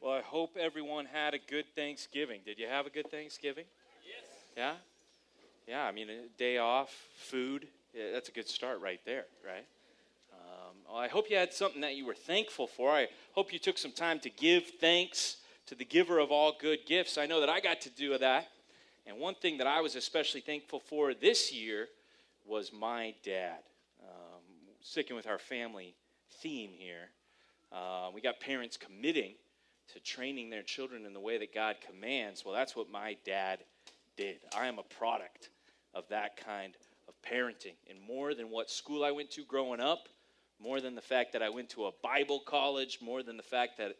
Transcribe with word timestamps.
Well, 0.00 0.14
I 0.14 0.22
hope 0.22 0.56
everyone 0.58 1.04
had 1.04 1.34
a 1.34 1.38
good 1.38 1.66
Thanksgiving. 1.76 2.40
Did 2.42 2.58
you 2.58 2.66
have 2.66 2.86
a 2.86 2.90
good 2.90 3.10
Thanksgiving? 3.10 3.66
Yes. 4.02 4.24
Yeah? 4.56 4.72
Yeah, 5.68 5.84
I 5.84 5.92
mean, 5.92 6.08
a 6.08 6.38
day 6.38 6.56
off, 6.56 6.90
food, 7.18 7.68
yeah, 7.92 8.04
that's 8.10 8.30
a 8.30 8.32
good 8.32 8.48
start 8.48 8.80
right 8.80 9.00
there, 9.04 9.26
right? 9.44 9.66
Um, 10.32 10.76
well, 10.88 10.96
I 10.96 11.08
hope 11.08 11.28
you 11.28 11.36
had 11.36 11.52
something 11.52 11.82
that 11.82 11.96
you 11.96 12.06
were 12.06 12.14
thankful 12.14 12.66
for. 12.66 12.90
I 12.90 13.08
hope 13.32 13.52
you 13.52 13.58
took 13.58 13.76
some 13.76 13.92
time 13.92 14.18
to 14.20 14.30
give 14.30 14.64
thanks 14.80 15.36
to 15.66 15.74
the 15.74 15.84
giver 15.84 16.18
of 16.18 16.30
all 16.30 16.56
good 16.58 16.86
gifts. 16.86 17.18
I 17.18 17.26
know 17.26 17.40
that 17.40 17.50
I 17.50 17.60
got 17.60 17.82
to 17.82 17.90
do 17.90 18.16
that. 18.16 18.48
And 19.06 19.18
one 19.18 19.34
thing 19.34 19.58
that 19.58 19.66
I 19.66 19.82
was 19.82 19.96
especially 19.96 20.40
thankful 20.40 20.80
for 20.80 21.12
this 21.12 21.52
year 21.52 21.88
was 22.46 22.72
my 22.72 23.14
dad. 23.22 23.58
Um, 24.02 24.42
sticking 24.80 25.14
with 25.14 25.26
our 25.26 25.38
family 25.38 25.94
theme 26.40 26.70
here, 26.72 27.10
uh, 27.70 28.08
we 28.14 28.22
got 28.22 28.40
parents 28.40 28.78
committing 28.78 29.34
to 29.92 30.00
training 30.00 30.50
their 30.50 30.62
children 30.62 31.04
in 31.06 31.12
the 31.12 31.20
way 31.20 31.38
that 31.38 31.54
God 31.54 31.76
commands. 31.86 32.44
Well, 32.44 32.54
that's 32.54 32.76
what 32.76 32.90
my 32.90 33.16
dad 33.24 33.60
did. 34.16 34.38
I 34.56 34.66
am 34.66 34.78
a 34.78 34.82
product 34.82 35.50
of 35.94 36.08
that 36.08 36.36
kind 36.36 36.74
of 37.08 37.14
parenting. 37.22 37.74
And 37.88 37.98
more 38.00 38.34
than 38.34 38.50
what 38.50 38.70
school 38.70 39.04
I 39.04 39.10
went 39.10 39.30
to 39.32 39.44
growing 39.44 39.80
up, 39.80 40.08
more 40.60 40.80
than 40.80 40.94
the 40.94 41.00
fact 41.00 41.32
that 41.32 41.42
I 41.42 41.48
went 41.48 41.70
to 41.70 41.86
a 41.86 41.92
Bible 42.02 42.40
college, 42.40 42.98
more 43.00 43.22
than 43.22 43.36
the 43.36 43.42
fact 43.42 43.78
that 43.78 43.96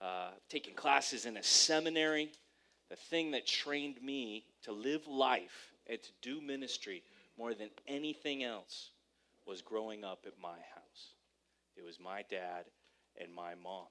uh, 0.00 0.30
taken 0.48 0.74
classes 0.74 1.26
in 1.26 1.36
a 1.36 1.42
seminary, 1.42 2.30
the 2.90 2.96
thing 2.96 3.32
that 3.32 3.46
trained 3.46 4.02
me 4.02 4.44
to 4.62 4.72
live 4.72 5.06
life 5.06 5.72
and 5.88 5.98
to 6.02 6.10
do 6.22 6.40
ministry 6.40 7.02
more 7.38 7.54
than 7.54 7.70
anything 7.86 8.44
else 8.44 8.90
was 9.46 9.60
growing 9.60 10.04
up 10.04 10.24
at 10.26 10.34
my 10.40 10.56
house. 10.74 11.14
It 11.76 11.84
was 11.84 11.98
my 12.00 12.22
dad 12.30 12.64
and 13.20 13.34
my 13.34 13.54
mom. 13.62 13.86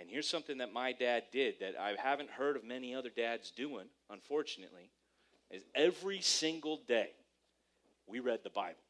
And 0.00 0.08
here's 0.08 0.28
something 0.28 0.58
that 0.58 0.72
my 0.72 0.92
dad 0.92 1.24
did 1.30 1.56
that 1.60 1.74
I 1.78 1.94
haven't 2.02 2.30
heard 2.30 2.56
of 2.56 2.64
many 2.64 2.94
other 2.94 3.10
dads 3.14 3.50
doing, 3.50 3.84
unfortunately, 4.08 4.90
is 5.50 5.62
every 5.74 6.22
single 6.22 6.80
day 6.88 7.10
we 8.06 8.20
read 8.20 8.40
the 8.42 8.50
Bible 8.50 8.80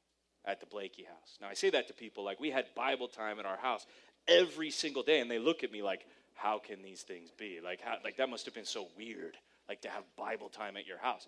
at 0.45 0.61
the 0.61 0.67
Blakey 0.67 1.03
house. 1.03 1.37
Now 1.41 1.49
I 1.49 1.55
say 1.55 1.69
that 1.71 1.89
to 1.89 1.95
people 1.95 2.25
like 2.25 2.39
we 2.39 2.51
had 2.51 2.67
Bible 2.77 3.09
time 3.09 3.41
at 3.41 3.45
our 3.45 3.57
house 3.57 3.87
every 4.29 4.71
single 4.71 5.03
day 5.03 5.21
and 5.21 5.31
they 5.31 5.39
look 5.39 5.65
at 5.65 5.73
me 5.73 5.83
like 5.83 6.07
how 6.35 6.59
can 6.59 6.83
these 6.83 7.03
things 7.03 7.31
be? 7.37 7.59
Like 7.63 7.81
how, 7.83 7.97
like 8.05 8.17
that 8.17 8.31
must 8.31 8.45
have 8.47 8.55
been 8.55 8.65
so 8.65 8.87
weird 8.97 9.37
like 9.69 9.83
to 9.83 9.91
have 9.91 10.05
Bible 10.17 10.49
time 10.49 10.77
at 10.77 10.87
your 10.87 10.99
house. 10.99 11.27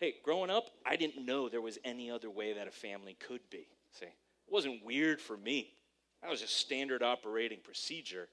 Hey, 0.00 0.14
growing 0.22 0.50
up, 0.50 0.70
I 0.84 0.96
didn't 0.96 1.24
know 1.24 1.48
there 1.48 1.60
was 1.60 1.78
any 1.82 2.10
other 2.10 2.30
way 2.30 2.52
that 2.52 2.68
a 2.68 2.72
family 2.72 3.16
could 3.26 3.40
be. 3.50 3.66
See, 3.92 4.06
it 4.06 4.12
wasn't 4.48 4.84
weird 4.84 5.20
for 5.20 5.36
me. 5.36 5.72
That 6.22 6.30
was 6.30 6.40
just 6.40 6.56
standard 6.56 7.02
operating 7.02 7.58
procedure 7.62 8.28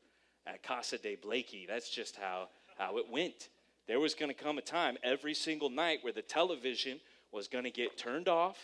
at 0.46 0.64
Casa 0.64 0.98
de 0.98 1.16
Blakey. 1.16 1.66
That's 1.68 1.90
just 1.90 2.16
how, 2.16 2.50
how 2.78 2.98
it 2.98 3.10
went. 3.10 3.50
There 3.88 4.00
was 4.00 4.14
going 4.14 4.30
to 4.30 4.44
come 4.44 4.58
a 4.58 4.62
time 4.62 4.98
every 5.04 5.34
single 5.34 5.70
night 5.70 6.00
where 6.02 6.14
the 6.14 6.22
television 6.22 7.00
was 7.32 7.48
going 7.48 7.64
to 7.64 7.72
get 7.72 7.98
turned 7.98 8.28
off. 8.28 8.58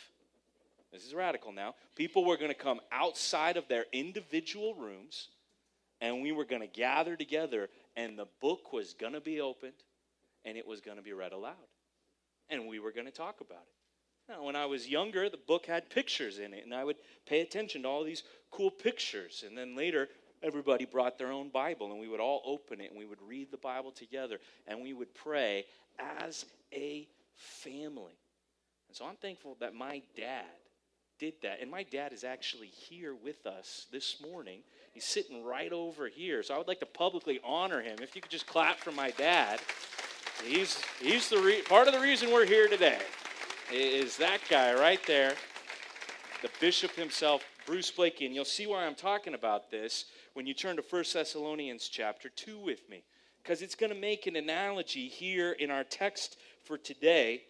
This 0.91 1.05
is 1.05 1.13
radical 1.13 1.51
now. 1.51 1.75
People 1.95 2.25
were 2.25 2.37
going 2.37 2.51
to 2.51 2.55
come 2.55 2.79
outside 2.91 3.57
of 3.57 3.67
their 3.67 3.85
individual 3.91 4.73
rooms, 4.75 5.29
and 5.99 6.21
we 6.21 6.31
were 6.31 6.45
going 6.45 6.61
to 6.61 6.67
gather 6.67 7.15
together, 7.15 7.69
and 7.95 8.17
the 8.17 8.27
book 8.41 8.71
was 8.71 8.93
going 8.93 9.13
to 9.13 9.21
be 9.21 9.41
opened, 9.41 9.73
and 10.45 10.57
it 10.57 10.65
was 10.65 10.79
going 10.79 10.97
to 10.97 11.03
be 11.03 11.13
read 11.13 11.33
aloud. 11.33 11.55
And 12.49 12.67
we 12.67 12.79
were 12.79 12.91
going 12.91 13.05
to 13.05 13.11
talk 13.11 13.41
about 13.41 13.57
it. 13.57 14.31
Now, 14.31 14.43
when 14.43 14.55
I 14.55 14.65
was 14.65 14.87
younger, 14.87 15.29
the 15.29 15.37
book 15.37 15.65
had 15.65 15.89
pictures 15.89 16.39
in 16.39 16.53
it, 16.53 16.63
and 16.63 16.73
I 16.73 16.83
would 16.83 16.97
pay 17.25 17.41
attention 17.41 17.83
to 17.83 17.87
all 17.87 18.03
these 18.03 18.23
cool 18.51 18.71
pictures. 18.71 19.43
And 19.45 19.57
then 19.57 19.75
later, 19.75 20.09
everybody 20.43 20.85
brought 20.85 21.17
their 21.17 21.31
own 21.31 21.49
Bible, 21.49 21.91
and 21.91 21.99
we 21.99 22.07
would 22.07 22.19
all 22.19 22.41
open 22.45 22.81
it, 22.81 22.89
and 22.91 22.99
we 22.99 23.05
would 23.05 23.21
read 23.27 23.51
the 23.51 23.57
Bible 23.57 23.91
together, 23.91 24.39
and 24.67 24.81
we 24.81 24.93
would 24.93 25.13
pray 25.13 25.65
as 26.21 26.45
a 26.73 27.07
family. 27.35 28.17
And 28.87 28.95
so 28.95 29.05
I'm 29.05 29.15
thankful 29.15 29.57
that 29.59 29.73
my 29.73 30.01
dad 30.15 30.45
did 31.19 31.33
that. 31.41 31.61
And 31.61 31.69
my 31.69 31.83
dad 31.83 32.13
is 32.13 32.23
actually 32.23 32.67
here 32.67 33.15
with 33.15 33.45
us 33.45 33.87
this 33.91 34.21
morning. 34.21 34.59
He's 34.93 35.05
sitting 35.05 35.43
right 35.43 35.71
over 35.71 36.07
here. 36.07 36.43
So 36.43 36.53
I 36.53 36.57
would 36.57 36.67
like 36.67 36.79
to 36.81 36.85
publicly 36.85 37.39
honor 37.43 37.81
him. 37.81 37.97
If 38.01 38.15
you 38.15 38.21
could 38.21 38.31
just 38.31 38.47
clap 38.47 38.77
for 38.79 38.91
my 38.91 39.11
dad. 39.11 39.59
He's, 40.45 40.79
he's 41.01 41.29
the 41.29 41.39
re- 41.39 41.63
part 41.63 41.87
of 41.87 41.93
the 41.93 41.99
reason 41.99 42.31
we're 42.31 42.45
here 42.45 42.67
today 42.67 42.99
is 43.73 44.15
that 44.17 44.39
guy 44.49 44.73
right 44.75 45.01
there, 45.07 45.33
the 46.41 46.49
bishop 46.59 46.91
himself, 46.91 47.43
Bruce 47.65 47.89
Blakey. 47.89 48.27
And 48.27 48.35
you'll 48.35 48.45
see 48.45 48.67
why 48.67 48.85
I'm 48.85 48.95
talking 48.95 49.33
about 49.33 49.71
this 49.71 50.05
when 50.37 50.45
you 50.45 50.53
turn 50.53 50.75
to 50.75 50.83
1 50.87 51.03
Thessalonians 51.13 51.89
chapter 51.89 52.29
2 52.29 52.59
with 52.59 52.87
me, 52.91 53.03
because 53.41 53.63
it's 53.63 53.73
going 53.73 53.91
to 53.91 53.99
make 53.99 54.27
an 54.27 54.35
analogy 54.35 55.07
here 55.07 55.53
in 55.53 55.71
our 55.71 55.83
text 55.83 56.37
for 56.63 56.77
today. 56.77 57.41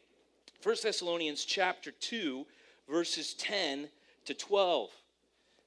1 0.63 0.75
Thessalonians 0.81 1.43
chapter 1.43 1.91
2, 1.91 2.45
verses 2.89 3.33
10 3.33 3.89
to 4.23 4.33
12. 4.33 4.89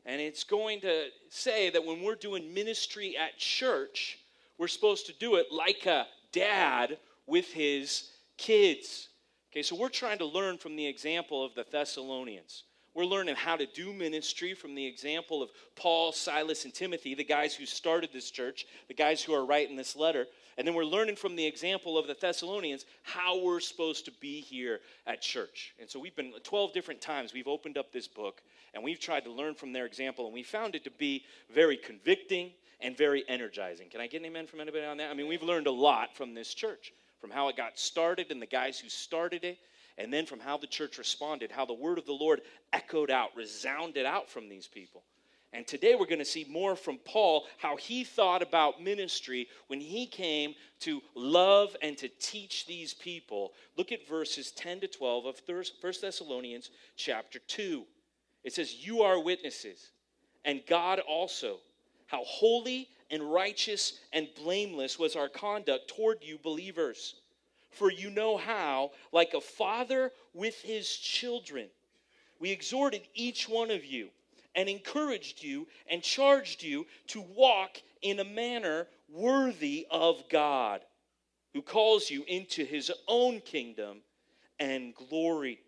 And 0.06 0.18
it's 0.18 0.44
going 0.44 0.80
to 0.80 1.08
say 1.28 1.68
that 1.68 1.84
when 1.84 2.02
we're 2.02 2.14
doing 2.14 2.54
ministry 2.54 3.18
at 3.18 3.36
church, 3.36 4.20
we're 4.56 4.66
supposed 4.66 5.04
to 5.04 5.12
do 5.12 5.34
it 5.34 5.48
like 5.52 5.84
a 5.84 6.06
dad 6.32 6.96
with 7.26 7.52
his 7.52 8.12
kids. 8.38 9.10
Okay, 9.52 9.60
so 9.60 9.76
we're 9.76 9.90
trying 9.90 10.16
to 10.16 10.24
learn 10.24 10.56
from 10.56 10.74
the 10.74 10.86
example 10.86 11.44
of 11.44 11.54
the 11.54 11.66
Thessalonians. 11.70 12.64
We're 12.94 13.04
learning 13.04 13.36
how 13.36 13.56
to 13.56 13.66
do 13.66 13.92
ministry 13.92 14.52
from 14.54 14.74
the 14.74 14.84
example 14.84 15.42
of 15.42 15.50
Paul, 15.76 16.12
Silas, 16.12 16.64
and 16.64 16.74
Timothy, 16.74 17.14
the 17.14 17.24
guys 17.24 17.54
who 17.54 17.64
started 17.64 18.10
this 18.12 18.30
church, 18.30 18.66
the 18.88 18.94
guys 18.94 19.22
who 19.22 19.32
are 19.32 19.44
writing 19.44 19.76
this 19.76 19.94
letter. 19.94 20.26
And 20.58 20.66
then 20.66 20.74
we're 20.74 20.84
learning 20.84 21.16
from 21.16 21.36
the 21.36 21.46
example 21.46 21.96
of 21.96 22.08
the 22.08 22.16
Thessalonians 22.20 22.84
how 23.02 23.42
we're 23.42 23.60
supposed 23.60 24.04
to 24.06 24.12
be 24.20 24.40
here 24.40 24.80
at 25.06 25.22
church. 25.22 25.72
And 25.80 25.88
so 25.88 26.00
we've 26.00 26.16
been 26.16 26.32
12 26.42 26.72
different 26.72 27.00
times, 27.00 27.32
we've 27.32 27.46
opened 27.46 27.78
up 27.78 27.92
this 27.92 28.08
book 28.08 28.42
and 28.74 28.82
we've 28.82 29.00
tried 29.00 29.24
to 29.24 29.32
learn 29.32 29.54
from 29.54 29.72
their 29.72 29.86
example, 29.86 30.26
and 30.26 30.34
we 30.34 30.42
found 30.42 30.74
it 30.74 30.84
to 30.84 30.90
be 30.90 31.24
very 31.52 31.76
convicting 31.76 32.50
and 32.80 32.96
very 32.96 33.24
energizing. 33.28 33.88
Can 33.88 34.00
I 34.00 34.06
get 34.06 34.20
an 34.20 34.26
amen 34.26 34.46
from 34.46 34.60
anybody 34.60 34.84
on 34.84 34.96
that? 34.98 35.10
I 35.10 35.14
mean, 35.14 35.28
we've 35.28 35.42
learned 35.42 35.66
a 35.66 35.72
lot 35.72 36.16
from 36.16 36.34
this 36.34 36.54
church, 36.54 36.92
from 37.20 37.30
how 37.30 37.48
it 37.48 37.56
got 37.56 37.78
started 37.78 38.30
and 38.30 38.40
the 38.40 38.46
guys 38.46 38.78
who 38.78 38.88
started 38.88 39.44
it, 39.44 39.58
and 39.98 40.12
then 40.12 40.26
from 40.26 40.40
how 40.40 40.56
the 40.56 40.66
church 40.66 40.98
responded, 40.98 41.50
how 41.50 41.64
the 41.64 41.72
word 41.72 41.98
of 41.98 42.06
the 42.06 42.12
Lord 42.12 42.40
echoed 42.72 43.10
out, 43.10 43.30
resounded 43.36 44.06
out 44.06 44.28
from 44.28 44.48
these 44.48 44.66
people. 44.66 45.02
And 45.52 45.66
today 45.66 45.96
we're 45.96 46.06
going 46.06 46.20
to 46.20 46.24
see 46.24 46.46
more 46.48 46.76
from 46.76 46.98
Paul, 47.04 47.46
how 47.58 47.76
he 47.76 48.04
thought 48.04 48.40
about 48.40 48.82
ministry 48.82 49.48
when 49.66 49.80
he 49.80 50.06
came 50.06 50.54
to 50.80 51.00
love 51.16 51.76
and 51.82 51.98
to 51.98 52.08
teach 52.20 52.66
these 52.66 52.94
people. 52.94 53.52
Look 53.76 53.90
at 53.90 54.08
verses 54.08 54.52
10 54.52 54.80
to 54.80 54.86
12 54.86 55.26
of 55.26 55.42
1 55.46 55.64
Thessalonians 56.00 56.70
chapter 56.96 57.40
2. 57.40 57.84
It 58.44 58.52
says, 58.52 58.86
You 58.86 59.02
are 59.02 59.20
witnesses, 59.20 59.90
and 60.44 60.62
God 60.68 61.00
also, 61.00 61.58
how 62.06 62.22
holy 62.24 62.88
and 63.10 63.32
righteous 63.32 63.98
and 64.12 64.28
blameless 64.36 65.00
was 65.00 65.16
our 65.16 65.28
conduct 65.28 65.88
toward 65.88 66.18
you 66.22 66.38
believers. 66.38 67.16
For 67.70 67.90
you 67.90 68.10
know 68.10 68.36
how, 68.36 68.92
like 69.12 69.34
a 69.34 69.40
father 69.40 70.12
with 70.34 70.60
his 70.60 70.88
children, 70.96 71.68
we 72.38 72.50
exhorted 72.50 73.02
each 73.14 73.48
one 73.48 73.70
of 73.70 73.84
you 73.84 74.10
and 74.54 74.68
encouraged 74.68 75.42
you 75.42 75.68
and 75.88 76.02
charged 76.02 76.62
you 76.62 76.86
to 77.08 77.20
walk 77.20 77.80
in 78.02 78.18
a 78.18 78.24
manner 78.24 78.88
worthy 79.08 79.86
of 79.90 80.28
God, 80.28 80.80
who 81.52 81.62
calls 81.62 82.10
you 82.10 82.24
into 82.26 82.64
his 82.64 82.90
own 83.06 83.40
kingdom 83.40 83.98
and 84.58 84.94
glory. 84.94 85.60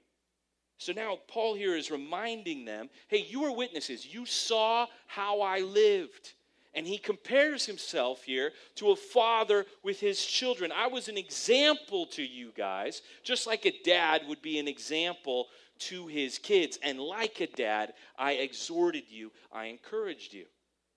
So 0.78 0.92
now 0.92 1.18
Paul 1.28 1.54
here 1.54 1.76
is 1.76 1.90
reminding 1.90 2.64
them 2.64 2.90
hey, 3.08 3.24
you 3.28 3.44
are 3.44 3.54
witnesses. 3.54 4.06
You 4.06 4.26
saw 4.26 4.86
how 5.06 5.40
I 5.40 5.60
lived. 5.60 6.32
And 6.74 6.86
he 6.86 6.96
compares 6.96 7.66
himself 7.66 8.22
here 8.24 8.52
to 8.76 8.92
a 8.92 8.96
father 8.96 9.66
with 9.82 10.00
his 10.00 10.24
children. 10.24 10.72
I 10.72 10.86
was 10.86 11.08
an 11.08 11.18
example 11.18 12.06
to 12.06 12.22
you 12.22 12.52
guys, 12.56 13.02
just 13.22 13.46
like 13.46 13.66
a 13.66 13.78
dad 13.84 14.22
would 14.26 14.40
be 14.40 14.58
an 14.58 14.68
example 14.68 15.48
to 15.80 16.06
his 16.06 16.38
kids. 16.38 16.78
And 16.82 16.98
like 16.98 17.40
a 17.40 17.46
dad, 17.46 17.92
I 18.18 18.32
exhorted 18.32 19.04
you, 19.08 19.32
I 19.52 19.66
encouraged 19.66 20.32
you. 20.32 20.46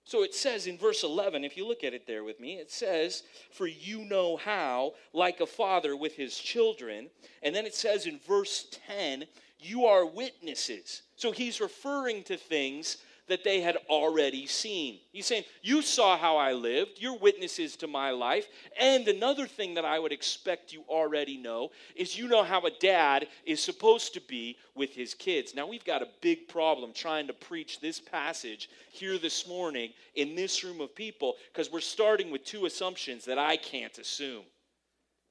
So 0.06 0.22
it 0.22 0.36
says 0.36 0.68
in 0.68 0.78
verse 0.78 1.04
11, 1.04 1.44
if 1.44 1.58
you 1.58 1.68
look 1.68 1.84
at 1.84 1.96
it 1.96 2.06
there 2.06 2.24
with 2.24 2.40
me, 2.40 2.60
it 2.60 2.72
says, 2.72 3.24
For 3.52 3.66
you 3.66 4.06
know 4.06 4.38
how, 4.38 4.94
like 5.14 5.42
a 5.42 5.48
father 5.48 5.98
with 5.98 6.16
his 6.16 6.38
children. 6.38 7.10
And 7.42 7.56
then 7.56 7.66
it 7.66 7.74
says 7.74 8.06
in 8.06 8.20
verse 8.20 8.68
10, 8.88 9.26
You 9.60 9.86
are 9.86 10.06
witnesses. 10.06 11.02
So 11.16 11.32
he's 11.32 11.60
referring 11.60 12.22
to 12.26 12.38
things 12.38 12.98
that 13.28 13.44
they 13.44 13.62
had 13.62 13.78
already 13.90 14.46
seen. 14.46 15.00
He's 15.12 15.26
saying, 15.26 15.44
You 15.62 15.82
saw 15.82 16.18
how 16.18 16.38
I 16.38 16.54
lived, 16.54 16.98
you're 16.98 17.18
witnesses 17.18 17.76
to 17.78 17.88
my 17.88 18.12
life. 18.12 18.48
And 18.80 19.08
another 19.08 19.48
thing 19.48 19.74
that 19.76 19.86
I 19.86 20.00
would 20.00 20.12
expect 20.12 20.74
you 20.74 20.84
already 20.88 21.38
know 21.38 21.72
is 21.96 22.18
you 22.18 22.28
know 22.28 22.44
how 22.44 22.62
a 22.66 22.72
dad 22.72 23.28
is 23.46 23.62
supposed 23.62 24.14
to 24.14 24.22
be 24.22 24.58
with 24.76 24.94
his 24.94 25.14
kids. 25.14 25.56
Now, 25.56 25.68
we've 25.68 25.86
got 25.86 26.02
a 26.02 26.10
big 26.22 26.48
problem 26.48 26.94
trying 26.94 27.28
to 27.28 27.34
preach 27.34 27.80
this 27.80 28.00
passage 28.00 28.70
here 28.92 29.18
this 29.18 29.48
morning 29.48 29.92
in 30.16 30.36
this 30.36 30.64
room 30.64 30.82
of 30.82 30.96
people 30.96 31.36
because 31.52 31.72
we're 31.72 31.80
starting 31.80 32.32
with 32.32 32.46
two 32.46 32.66
assumptions 32.66 33.26
that 33.26 33.40
I 33.40 33.58
can't 33.58 33.98
assume. 33.98 34.44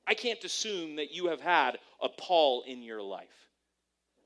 I 0.07 0.15
can't 0.15 0.43
assume 0.45 0.97
that 0.97 1.13
you 1.13 1.29
have 1.29 1.41
had 1.41 1.79
a 2.03 2.09
Paul 2.09 2.63
in 2.67 2.83
your 2.83 3.03
life. 3.03 3.44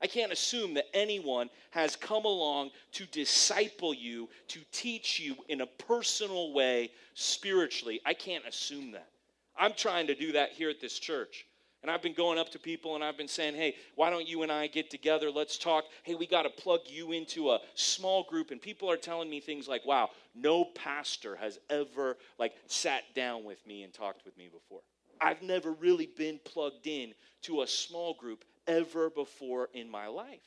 I 0.01 0.07
can't 0.07 0.31
assume 0.31 0.73
that 0.75 0.85
anyone 0.93 1.49
has 1.71 1.95
come 1.95 2.25
along 2.25 2.71
to 2.93 3.05
disciple 3.05 3.93
you, 3.93 4.29
to 4.47 4.59
teach 4.71 5.19
you 5.19 5.35
in 5.49 5.61
a 5.61 5.65
personal 5.65 6.53
way 6.53 6.91
spiritually. 7.13 7.99
I 8.05 8.13
can't 8.13 8.45
assume 8.47 8.91
that. 8.93 9.09
I'm 9.57 9.73
trying 9.73 10.07
to 10.07 10.15
do 10.15 10.31
that 10.31 10.51
here 10.51 10.69
at 10.69 10.79
this 10.79 10.97
church. 10.97 11.45
And 11.81 11.89
I've 11.89 12.01
been 12.01 12.13
going 12.13 12.37
up 12.37 12.49
to 12.51 12.59
people 12.59 12.95
and 12.95 13.03
I've 13.03 13.17
been 13.17 13.27
saying, 13.27 13.55
hey, 13.55 13.75
why 13.95 14.09
don't 14.09 14.27
you 14.27 14.43
and 14.43 14.51
I 14.51 14.67
get 14.67 14.89
together? 14.89 15.31
Let's 15.31 15.57
talk. 15.57 15.85
Hey, 16.03 16.15
we 16.15 16.27
got 16.27 16.43
to 16.43 16.49
plug 16.49 16.81
you 16.87 17.13
into 17.13 17.51
a 17.51 17.59
small 17.75 18.23
group. 18.23 18.51
And 18.51 18.61
people 18.61 18.91
are 18.91 18.97
telling 18.97 19.29
me 19.29 19.39
things 19.39 19.67
like, 19.67 19.85
wow, 19.85 20.09
no 20.35 20.65
pastor 20.65 21.37
has 21.37 21.59
ever 21.69 22.17
like 22.37 22.53
sat 22.67 23.03
down 23.15 23.45
with 23.45 23.65
me 23.65 23.83
and 23.83 23.93
talked 23.93 24.25
with 24.25 24.37
me 24.37 24.49
before. 24.51 24.81
I've 25.21 25.41
never 25.41 25.71
really 25.71 26.09
been 26.17 26.39
plugged 26.43 26.87
in 26.87 27.13
to 27.43 27.61
a 27.61 27.67
small 27.67 28.13
group 28.13 28.43
ever 28.69 29.09
before 29.09 29.69
in 29.73 29.89
my 29.89 30.07
life. 30.07 30.39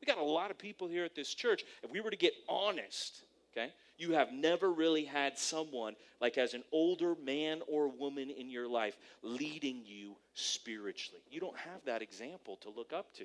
We 0.00 0.06
got 0.06 0.18
a 0.18 0.24
lot 0.24 0.50
of 0.50 0.58
people 0.58 0.88
here 0.88 1.04
at 1.04 1.14
this 1.14 1.32
church. 1.32 1.64
If 1.82 1.90
we 1.90 2.00
were 2.00 2.10
to 2.10 2.16
get 2.16 2.32
honest, 2.48 3.22
okay, 3.52 3.72
you 3.98 4.12
have 4.12 4.32
never 4.32 4.72
really 4.72 5.04
had 5.04 5.38
someone, 5.38 5.94
like 6.20 6.38
as 6.38 6.54
an 6.54 6.64
older 6.72 7.14
man 7.24 7.60
or 7.68 7.88
woman 7.88 8.30
in 8.30 8.50
your 8.50 8.68
life, 8.68 8.96
leading 9.22 9.82
you 9.84 10.16
spiritually. 10.34 11.22
You 11.30 11.40
don't 11.40 11.56
have 11.56 11.84
that 11.86 12.02
example 12.02 12.56
to 12.62 12.70
look 12.70 12.92
up 12.92 13.14
to. 13.14 13.24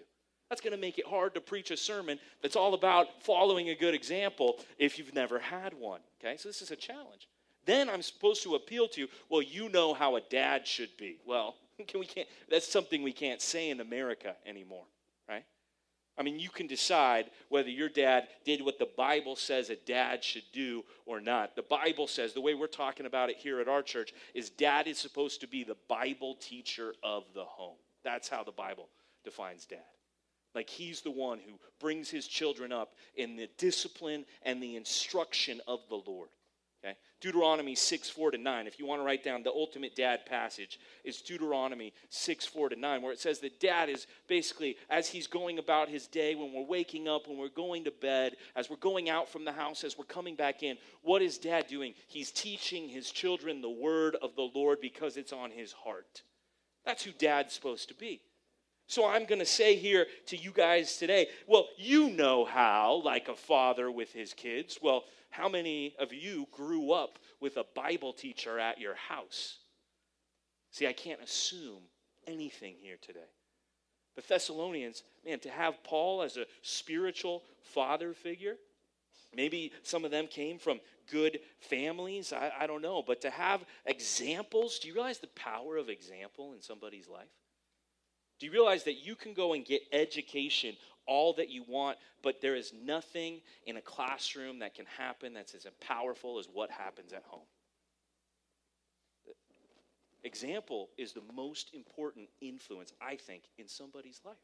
That's 0.50 0.62
going 0.62 0.76
to 0.76 0.80
make 0.80 1.00
it 1.00 1.08
hard 1.08 1.34
to 1.36 1.42
preach 1.42 1.72
a 1.72 1.78
sermon 1.78 2.20
that's 2.42 2.58
all 2.58 2.74
about 2.74 3.24
following 3.24 3.70
a 3.70 3.76
good 3.76 3.94
example 3.94 4.60
if 4.78 4.98
you've 4.98 5.16
never 5.16 5.40
had 5.40 5.74
one. 5.74 6.02
Okay, 6.22 6.36
so 6.38 6.50
this 6.50 6.62
is 6.62 6.72
a 6.72 6.76
challenge. 6.76 7.28
Then 7.66 7.90
I'm 7.90 8.02
supposed 8.02 8.44
to 8.44 8.56
appeal 8.56 8.88
to, 8.90 9.02
you, 9.02 9.08
well, 9.30 9.42
you 9.42 9.70
know 9.70 9.94
how 9.94 10.16
a 10.16 10.22
dad 10.22 10.68
should 10.68 10.98
be. 10.98 11.20
Well, 11.26 11.56
can 11.88 12.00
we 12.00 12.06
can't 12.06 12.28
that's 12.50 12.68
something 12.68 13.04
we 13.04 13.14
can't 13.14 13.42
say 13.42 13.70
in 13.70 13.80
America 13.80 14.36
anymore, 14.46 14.86
right? 15.28 15.46
I 16.18 16.24
mean, 16.24 16.40
you 16.40 16.50
can 16.50 16.68
decide 16.68 17.32
whether 17.50 17.70
your 17.70 17.90
dad 17.90 18.28
did 18.46 18.62
what 18.62 18.78
the 18.78 18.90
Bible 18.98 19.36
says 19.36 19.70
a 19.70 19.76
dad 19.76 20.24
should 20.24 20.44
do 20.54 20.84
or 21.06 21.22
not. 21.22 21.56
The 21.56 21.64
Bible 21.64 22.06
says, 22.06 22.34
the 22.34 22.42
way 22.42 22.54
we're 22.54 22.68
talking 22.68 23.06
about 23.06 23.30
it 23.30 23.38
here 23.38 23.62
at 23.62 23.70
our 23.70 23.82
church, 23.82 24.14
is 24.34 24.50
dad 24.50 24.88
is 24.88 24.98
supposed 24.98 25.42
to 25.42 25.48
be 25.48 25.64
the 25.64 25.78
Bible 25.88 26.36
teacher 26.36 26.94
of 27.02 27.24
the 27.34 27.46
home. 27.46 27.78
That's 28.04 28.28
how 28.28 28.44
the 28.44 28.52
Bible 28.52 28.90
defines 29.24 29.66
dad. 29.66 29.80
Like 30.54 30.70
he's 30.70 31.02
the 31.02 31.12
one 31.12 31.40
who 31.40 31.54
brings 31.80 32.10
his 32.10 32.28
children 32.28 32.72
up 32.72 32.94
in 33.16 33.38
the 33.38 33.50
discipline 33.58 34.26
and 34.44 34.62
the 34.62 34.76
instruction 34.76 35.62
of 35.68 35.80
the 35.90 36.02
Lord. 36.06 36.30
Okay? 36.84 36.96
Deuteronomy 37.20 37.76
6, 37.76 38.10
4 38.10 38.32
to 38.32 38.38
9. 38.38 38.68
If 38.68 38.80
you 38.80 38.88
want 38.88 39.02
to 39.02 39.06
write 39.06 39.24
down 39.24 39.44
the 39.44 39.52
ultimate 39.52 39.96
dad 39.96 40.26
passage, 40.26 40.80
is 41.04 41.22
Deuteronomy 41.22 41.94
6, 42.10 42.46
4 42.48 42.70
to 42.70 42.76
9, 42.76 43.02
where 43.02 43.12
it 43.12 43.20
says 43.20 43.40
that 43.40 43.60
dad 43.60 43.90
is 43.90 44.08
basically, 44.28 44.78
as 44.90 45.08
he's 45.08 45.28
going 45.28 45.60
about 45.60 45.90
his 45.90 46.08
day, 46.08 46.34
when 46.34 46.54
we're 46.54 46.66
waking 46.66 47.08
up, 47.08 47.28
when 47.28 47.38
we're 47.38 47.50
going 47.50 47.84
to 47.84 47.92
bed, 47.92 48.36
as 48.56 48.70
we're 48.70 48.78
going 48.78 49.10
out 49.10 49.30
from 49.30 49.46
the 49.46 49.52
house, 49.52 49.84
as 49.84 49.98
we're 49.98 50.06
coming 50.06 50.36
back 50.36 50.64
in, 50.64 50.78
what 51.04 51.22
is 51.22 51.38
dad 51.38 51.68
doing? 51.68 51.94
He's 52.08 52.32
teaching 52.32 52.90
his 52.90 53.12
children 53.12 53.62
the 53.62 53.70
word 53.70 54.16
of 54.22 54.36
the 54.36 54.50
Lord 54.56 54.80
because 54.82 55.18
it's 55.18 55.34
on 55.34 55.52
his 55.52 55.72
heart. 55.72 56.24
That's 56.84 57.04
who 57.04 57.12
dad's 57.12 57.54
supposed 57.54 57.90
to 57.90 57.94
be. 57.94 58.22
So 58.88 59.08
I'm 59.08 59.26
going 59.26 59.40
to 59.40 59.46
say 59.46 59.78
here 59.78 60.08
to 60.28 60.36
you 60.36 60.52
guys 60.52 60.98
today, 60.98 61.28
well, 61.48 61.68
you 61.78 62.10
know 62.10 62.44
how, 62.44 63.02
like 63.06 63.30
a 63.30 63.36
father 63.36 63.90
with 63.90 64.12
his 64.12 64.34
kids. 64.34 64.80
Well, 64.82 65.06
how 65.32 65.50
many 65.50 65.96
of 65.98 66.14
you 66.14 66.48
grew 66.52 66.92
up 66.92 67.18
with 67.40 67.58
a 67.58 67.66
Bible 67.76 68.14
teacher 68.14 68.60
at 68.60 68.80
your 68.80 68.96
house? 68.96 69.58
See, 70.72 70.88
I 70.88 70.94
can't 70.94 71.22
assume 71.22 71.84
anything 72.28 72.76
here 72.80 72.98
today. 73.02 73.20
The 74.16 74.22
Thessalonians, 74.22 75.04
man, 75.26 75.40
to 75.40 75.50
have 75.50 75.84
Paul 75.84 76.22
as 76.22 76.38
a 76.38 76.46
spiritual 76.62 77.44
father 77.62 78.14
figure, 78.14 78.56
maybe 79.34 79.72
some 79.84 80.04
of 80.04 80.12
them 80.12 80.28
came 80.28 80.60
from 80.60 80.82
good 81.10 81.40
families, 81.60 82.34
I, 82.34 82.52
I 82.60 82.68
don't 82.68 82.82
know, 82.82 83.02
but 83.02 83.22
to 83.22 83.30
have 83.30 83.64
examples, 83.86 84.80
do 84.80 84.90
you 84.90 84.94
realize 84.94 85.20
the 85.20 85.28
power 85.28 85.78
of 85.78 85.90
example 85.90 86.54
in 86.54 86.62
somebody's 86.62 87.08
life? 87.08 87.28
Do 88.40 88.48
you 88.48 88.52
realize 88.52 88.84
that 88.86 89.06
you 89.06 89.16
can 89.16 89.34
go 89.34 89.54
and 89.54 89.64
get 89.64 89.82
education 89.94 90.76
all 91.12 91.34
that 91.34 91.50
you 91.50 91.66
want, 91.68 91.98
but 92.24 92.40
there 92.40 92.56
is 92.56 92.72
nothing 92.86 93.42
in 93.66 93.76
a 93.76 93.82
classroom 93.82 94.60
that 94.60 94.74
can 94.74 94.86
happen 94.98 95.34
that's 95.34 95.54
as 95.54 95.68
powerful 95.82 96.40
as 96.40 96.48
what 96.52 96.72
happens 96.72 97.12
at 97.12 97.24
home. 97.24 97.46
Example 100.24 100.88
is 100.98 101.12
the 101.12 101.24
most 101.36 101.74
important 101.74 102.30
influence, 102.40 102.94
I 103.02 103.18
think, 103.18 103.44
in 103.58 103.68
somebody's 103.68 104.22
life. 104.24 104.38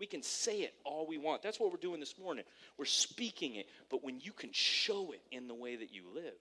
We 0.00 0.06
can 0.06 0.24
say 0.24 0.62
it 0.62 0.74
all 0.84 1.06
we 1.06 1.18
want. 1.18 1.40
That's 1.40 1.60
what 1.60 1.70
we're 1.70 1.76
doing 1.76 2.00
this 2.00 2.18
morning. 2.18 2.44
We're 2.78 2.86
speaking 2.86 3.54
it, 3.54 3.66
but 3.88 4.02
when 4.02 4.18
you 4.18 4.32
can 4.32 4.50
show 4.52 5.12
it 5.12 5.20
in 5.30 5.46
the 5.46 5.54
way 5.54 5.76
that 5.76 5.94
you 5.94 6.02
live, 6.12 6.34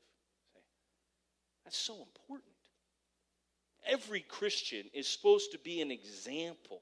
that's 1.64 1.78
so 1.78 1.94
important. 1.94 2.50
Every 3.86 4.22
Christian 4.22 4.86
is 4.92 5.07
supposed 5.07 5.52
to 5.52 5.60
be 5.60 5.81
an 5.81 5.92
example 5.92 6.81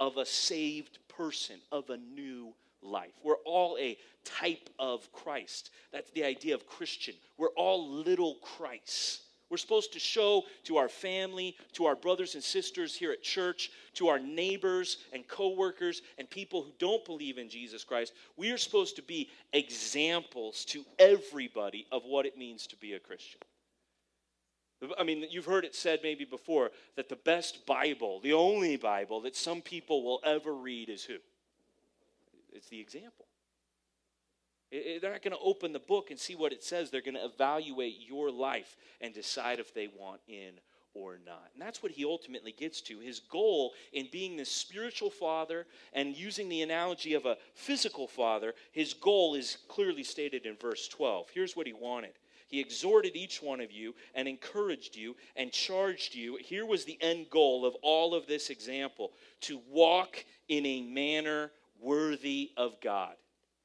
of 0.00 0.16
a 0.16 0.26
saved 0.26 0.98
person, 1.08 1.56
of 1.72 1.90
a 1.90 1.96
new 1.96 2.52
life. 2.82 3.12
We're 3.22 3.34
all 3.44 3.76
a 3.78 3.96
type 4.24 4.70
of 4.78 5.10
Christ. 5.12 5.70
That's 5.92 6.10
the 6.10 6.24
idea 6.24 6.54
of 6.54 6.66
Christian. 6.66 7.14
We're 7.38 7.48
all 7.56 7.88
little 7.88 8.36
Christs. 8.36 9.22
We're 9.48 9.56
supposed 9.58 9.92
to 9.92 10.00
show 10.00 10.42
to 10.64 10.76
our 10.76 10.88
family, 10.88 11.56
to 11.74 11.86
our 11.86 11.94
brothers 11.94 12.34
and 12.34 12.42
sisters 12.42 12.96
here 12.96 13.12
at 13.12 13.22
church, 13.22 13.70
to 13.94 14.08
our 14.08 14.18
neighbors 14.18 14.98
and 15.12 15.26
coworkers 15.28 16.02
and 16.18 16.28
people 16.28 16.62
who 16.62 16.72
don't 16.80 17.04
believe 17.04 17.38
in 17.38 17.48
Jesus 17.48 17.84
Christ. 17.84 18.12
We 18.36 18.50
are 18.50 18.58
supposed 18.58 18.96
to 18.96 19.02
be 19.02 19.30
examples 19.52 20.64
to 20.66 20.84
everybody 20.98 21.86
of 21.92 22.02
what 22.04 22.26
it 22.26 22.36
means 22.36 22.66
to 22.68 22.76
be 22.76 22.94
a 22.94 22.98
Christian. 22.98 23.40
I 24.98 25.04
mean, 25.04 25.24
you've 25.30 25.46
heard 25.46 25.64
it 25.64 25.74
said 25.74 26.00
maybe 26.02 26.24
before 26.24 26.70
that 26.96 27.08
the 27.08 27.16
best 27.16 27.64
Bible, 27.66 28.20
the 28.20 28.34
only 28.34 28.76
Bible 28.76 29.22
that 29.22 29.34
some 29.34 29.62
people 29.62 30.02
will 30.02 30.20
ever 30.24 30.52
read 30.52 30.88
is 30.88 31.04
who? 31.04 31.16
It's 32.52 32.68
the 32.68 32.80
example. 32.80 33.26
They're 34.70 35.12
not 35.12 35.22
going 35.22 35.36
to 35.36 35.42
open 35.42 35.72
the 35.72 35.78
book 35.78 36.10
and 36.10 36.18
see 36.18 36.34
what 36.34 36.52
it 36.52 36.62
says. 36.62 36.90
They're 36.90 37.00
going 37.00 37.14
to 37.14 37.24
evaluate 37.24 38.00
your 38.06 38.30
life 38.30 38.76
and 39.00 39.14
decide 39.14 39.60
if 39.60 39.72
they 39.72 39.88
want 39.88 40.20
in 40.28 40.52
or 40.92 41.18
not. 41.24 41.50
And 41.52 41.62
that's 41.62 41.82
what 41.82 41.92
he 41.92 42.04
ultimately 42.04 42.52
gets 42.52 42.80
to. 42.82 42.98
His 42.98 43.20
goal 43.20 43.74
in 43.92 44.08
being 44.10 44.36
this 44.36 44.50
spiritual 44.50 45.10
father 45.10 45.66
and 45.92 46.16
using 46.16 46.48
the 46.48 46.62
analogy 46.62 47.14
of 47.14 47.26
a 47.26 47.36
physical 47.54 48.08
father, 48.08 48.54
his 48.72 48.92
goal 48.92 49.34
is 49.34 49.58
clearly 49.68 50.02
stated 50.02 50.46
in 50.46 50.56
verse 50.56 50.88
12. 50.88 51.28
Here's 51.32 51.54
what 51.56 51.66
he 51.66 51.72
wanted 51.72 52.12
he 52.48 52.60
exhorted 52.60 53.16
each 53.16 53.42
one 53.42 53.60
of 53.60 53.72
you 53.72 53.94
and 54.14 54.28
encouraged 54.28 54.96
you 54.96 55.16
and 55.34 55.50
charged 55.50 56.14
you. 56.14 56.38
Here 56.40 56.64
was 56.64 56.84
the 56.84 56.98
end 57.00 57.26
goal 57.30 57.66
of 57.66 57.74
all 57.82 58.14
of 58.14 58.26
this 58.26 58.50
example 58.50 59.12
to 59.42 59.60
walk 59.68 60.24
in 60.48 60.64
a 60.64 60.82
manner 60.82 61.50
worthy 61.80 62.52
of 62.56 62.80
God. 62.80 63.14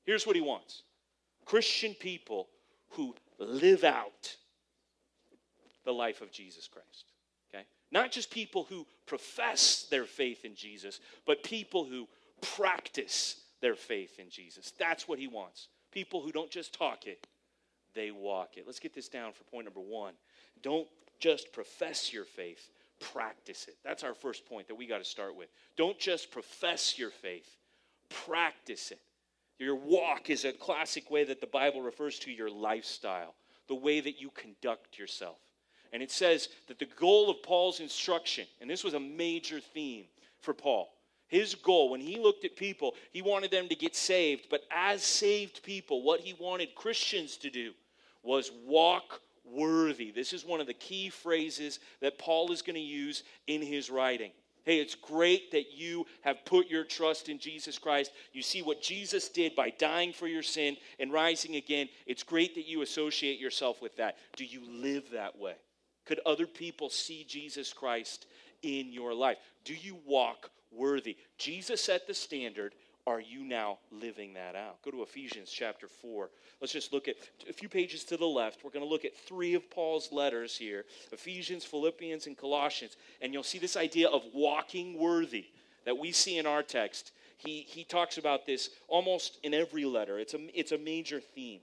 Here's 0.04 0.26
what 0.26 0.36
he 0.36 0.42
wants 0.42 0.84
Christian 1.46 1.96
people 2.00 2.48
who 2.90 3.16
live 3.38 3.84
out 3.84 4.36
the 5.86 5.94
life 5.94 6.22
of 6.22 6.32
Jesus 6.32 6.68
Christ. 6.68 7.12
Okay? 7.54 7.66
Not 7.92 8.12
just 8.12 8.32
people 8.32 8.64
who 8.64 8.86
profess 9.06 9.88
their 9.90 10.06
faith 10.06 10.46
in 10.46 10.56
Jesus, 10.56 11.00
but 11.26 11.44
people 11.44 11.86
who 11.86 12.08
practice 12.42 13.42
their 13.62 13.76
faith 13.76 14.20
in 14.20 14.30
Jesus. 14.30 14.74
That's 14.80 15.08
what 15.08 15.20
he 15.20 15.28
wants. 15.28 15.68
People 15.92 16.22
who 16.22 16.32
don't 16.32 16.50
just 16.50 16.74
talk 16.74 17.06
it, 17.06 17.28
they 17.94 18.12
walk 18.12 18.58
it. 18.58 18.64
Let's 18.66 18.80
get 18.80 18.94
this 18.94 19.10
down 19.10 19.34
for 19.34 19.44
point 19.46 19.66
number 19.66 19.80
one. 19.80 20.14
Don't 20.62 20.88
just 21.20 21.52
profess 21.54 22.12
your 22.12 22.26
faith, 22.26 22.70
practice 23.00 23.68
it. 23.68 23.78
That's 23.84 24.04
our 24.04 24.14
first 24.14 24.46
point 24.48 24.68
that 24.68 24.76
we 24.76 24.88
got 24.88 24.98
to 24.98 25.04
start 25.04 25.36
with. 25.36 25.50
Don't 25.78 26.00
just 26.00 26.32
profess 26.32 26.98
your 26.98 27.12
faith, 27.12 27.58
practice 28.10 28.92
it. 28.92 29.00
Your 29.60 29.76
walk 29.76 30.30
is 30.30 30.44
a 30.44 30.52
classic 30.52 31.12
way 31.12 31.24
that 31.26 31.40
the 31.40 31.48
Bible 31.48 31.82
refers 31.82 32.18
to 32.20 32.32
your 32.32 32.50
lifestyle, 32.50 33.36
the 33.68 33.76
way 33.76 34.00
that 34.00 34.20
you 34.20 34.32
conduct 34.32 34.98
yourself. 34.98 35.38
And 35.94 36.02
it 36.02 36.10
says 36.10 36.50
that 36.68 36.80
the 36.80 36.88
goal 36.98 37.30
of 37.30 37.44
Paul's 37.44 37.80
instruction, 37.80 38.48
and 38.60 38.70
this 38.70 38.84
was 38.84 38.96
a 38.96 39.00
major 39.00 39.60
theme 39.60 40.06
for 40.40 40.54
Paul, 40.54 40.92
His 41.28 41.56
goal, 41.56 41.90
when 41.90 42.02
he 42.02 42.18
looked 42.18 42.44
at 42.44 42.58
people, 42.58 42.96
he 43.12 43.22
wanted 43.22 43.52
them 43.52 43.70
to 43.70 43.76
get 43.76 43.96
saved. 43.96 44.48
But 44.50 44.64
as 44.70 45.02
saved 45.02 45.64
people, 45.64 46.04
what 46.04 46.20
he 46.20 46.34
wanted 46.34 46.76
Christians 46.76 47.38
to 47.38 47.50
do 47.50 47.72
was 48.24 48.52
walk 48.66 49.22
worthy. 49.46 50.12
This 50.12 50.34
is 50.34 50.46
one 50.46 50.62
of 50.62 50.68
the 50.68 50.74
key 50.74 51.10
phrases 51.10 51.80
that 52.02 52.18
Paul 52.18 52.52
is 52.52 52.62
going 52.62 52.76
to 52.76 52.80
use 52.80 53.24
in 53.48 53.62
his 53.62 53.90
writing. 53.90 54.32
Hey, 54.64 54.80
it's 54.80 54.94
great 54.94 55.52
that 55.52 55.74
you 55.74 56.06
have 56.22 56.46
put 56.46 56.70
your 56.70 56.84
trust 56.84 57.30
in 57.30 57.40
Jesus 57.40 57.80
Christ. 57.80 58.12
You 58.32 58.44
see 58.44 58.62
what 58.62 58.82
Jesus 58.82 59.28
did 59.28 59.56
by 59.56 59.72
dying 59.72 60.14
for 60.14 60.28
your 60.28 60.44
sin 60.44 60.78
and 61.00 61.12
rising 61.12 61.56
again. 61.56 61.90
It's 62.06 62.22
great 62.22 62.54
that 62.56 62.68
you 62.68 62.84
associate 62.84 63.40
yourself 63.40 63.82
with 63.82 63.96
that. 63.98 64.18
Do 64.36 64.46
you 64.46 64.62
live 64.70 65.10
that 65.12 65.38
way? 65.38 65.56
Could 66.06 66.20
other 66.26 66.46
people 66.46 66.90
see 66.90 67.26
Jesus 67.28 67.74
Christ 67.74 68.28
in 68.62 68.92
your 68.92 69.16
life? 69.16 69.38
Do 69.66 69.74
you 69.74 69.98
walk 70.06 70.52
worthy? 70.72 71.18
Jesus 71.40 71.82
set 71.82 72.06
the 72.06 72.14
standard. 72.14 72.76
Are 73.08 73.20
you 73.20 73.44
now 73.44 73.80
living 73.92 74.34
that 74.36 74.56
out? 74.56 74.82
Go 74.84 74.92
to 74.92 75.02
Ephesians 75.02 75.52
chapter 75.52 75.88
4. 75.88 76.30
Let's 76.60 76.74
just 76.74 76.94
look 76.94 77.08
at 77.08 77.16
a 77.50 77.54
few 77.54 77.68
pages 77.68 78.04
to 78.06 78.18
the 78.18 78.26
left. 78.26 78.64
We're 78.64 78.70
going 78.70 78.86
to 78.86 78.90
look 78.90 79.06
at 79.06 79.18
three 79.18 79.56
of 79.56 79.70
Paul's 79.72 80.12
letters 80.12 80.56
here 80.56 80.86
Ephesians, 81.12 81.66
Philippians, 81.66 82.28
and 82.28 82.38
Colossians. 82.38 82.98
And 83.22 83.34
you'll 83.34 83.44
see 83.44 83.58
this 83.58 83.76
idea 83.76 84.08
of 84.08 84.24
walking 84.34 85.00
worthy 85.00 85.46
that 85.86 85.98
we 85.98 86.12
see 86.12 86.38
in 86.38 86.46
our 86.46 86.62
text. 86.62 87.12
He, 87.38 87.62
he 87.62 87.84
talks 87.84 88.20
about 88.20 88.46
this 88.46 88.70
almost 88.88 89.40
in 89.42 89.54
every 89.54 89.86
letter, 89.86 90.20
it's 90.20 90.36
a, 90.36 90.60
it's 90.60 90.72
a 90.72 90.78
major 90.78 91.20
theme. 91.20 91.62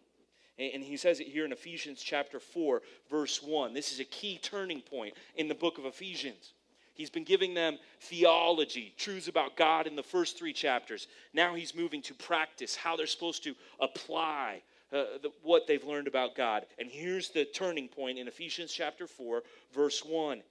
And 0.58 0.82
he 0.82 0.96
says 0.96 1.20
it 1.20 1.28
here 1.28 1.44
in 1.44 1.52
Ephesians 1.52 2.02
chapter 2.02 2.40
4, 2.40 2.82
verse 3.08 3.40
1. 3.40 3.74
This 3.74 3.92
is 3.92 4.00
a 4.00 4.04
key 4.04 4.40
turning 4.42 4.80
point 4.80 5.14
in 5.36 5.46
the 5.46 5.54
book 5.54 5.78
of 5.78 5.84
Ephesians. 5.84 6.52
He's 6.98 7.10
been 7.10 7.24
giving 7.24 7.54
them 7.54 7.78
theology, 8.00 8.92
truths 8.98 9.28
about 9.28 9.56
God 9.56 9.86
in 9.86 9.94
the 9.94 10.02
first 10.02 10.36
three 10.36 10.52
chapters. 10.52 11.06
Now 11.32 11.54
he's 11.54 11.72
moving 11.72 12.02
to 12.02 12.14
practice, 12.14 12.74
how 12.74 12.96
they're 12.96 13.06
supposed 13.06 13.44
to 13.44 13.54
apply 13.78 14.62
uh, 14.92 15.04
the, 15.22 15.30
what 15.42 15.68
they've 15.68 15.84
learned 15.84 16.08
about 16.08 16.34
God. 16.34 16.66
And 16.76 16.90
here's 16.90 17.30
the 17.30 17.44
turning 17.44 17.86
point 17.86 18.18
in 18.18 18.26
Ephesians 18.26 18.72
chapter 18.72 19.06
4, 19.06 19.44
verse 19.72 20.04
1. 20.04 20.42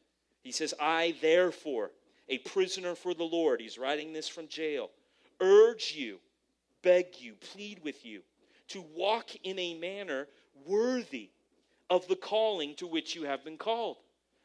He 0.41 0.53
says, 0.53 0.73
I, 0.79 1.15
therefore, 1.21 1.91
a 2.29 2.37
prisoner 2.37 2.95
for 2.95 3.13
the 3.13 3.25
Lord, 3.25 3.59
he's 3.59 3.77
writing 3.77 4.13
this 4.13 4.29
from 4.29 4.47
jail, 4.47 4.89
urge 5.41 5.95
you, 5.97 6.19
beg 6.81 7.07
you, 7.19 7.33
plead 7.33 7.83
with 7.83 8.05
you 8.05 8.21
to 8.69 8.85
walk 8.95 9.31
in 9.43 9.59
a 9.59 9.73
manner 9.73 10.27
worthy 10.65 11.29
of 11.89 12.07
the 12.07 12.15
calling 12.15 12.73
to 12.75 12.87
which 12.87 13.15
you 13.15 13.23
have 13.23 13.43
been 13.43 13.57
called. 13.57 13.97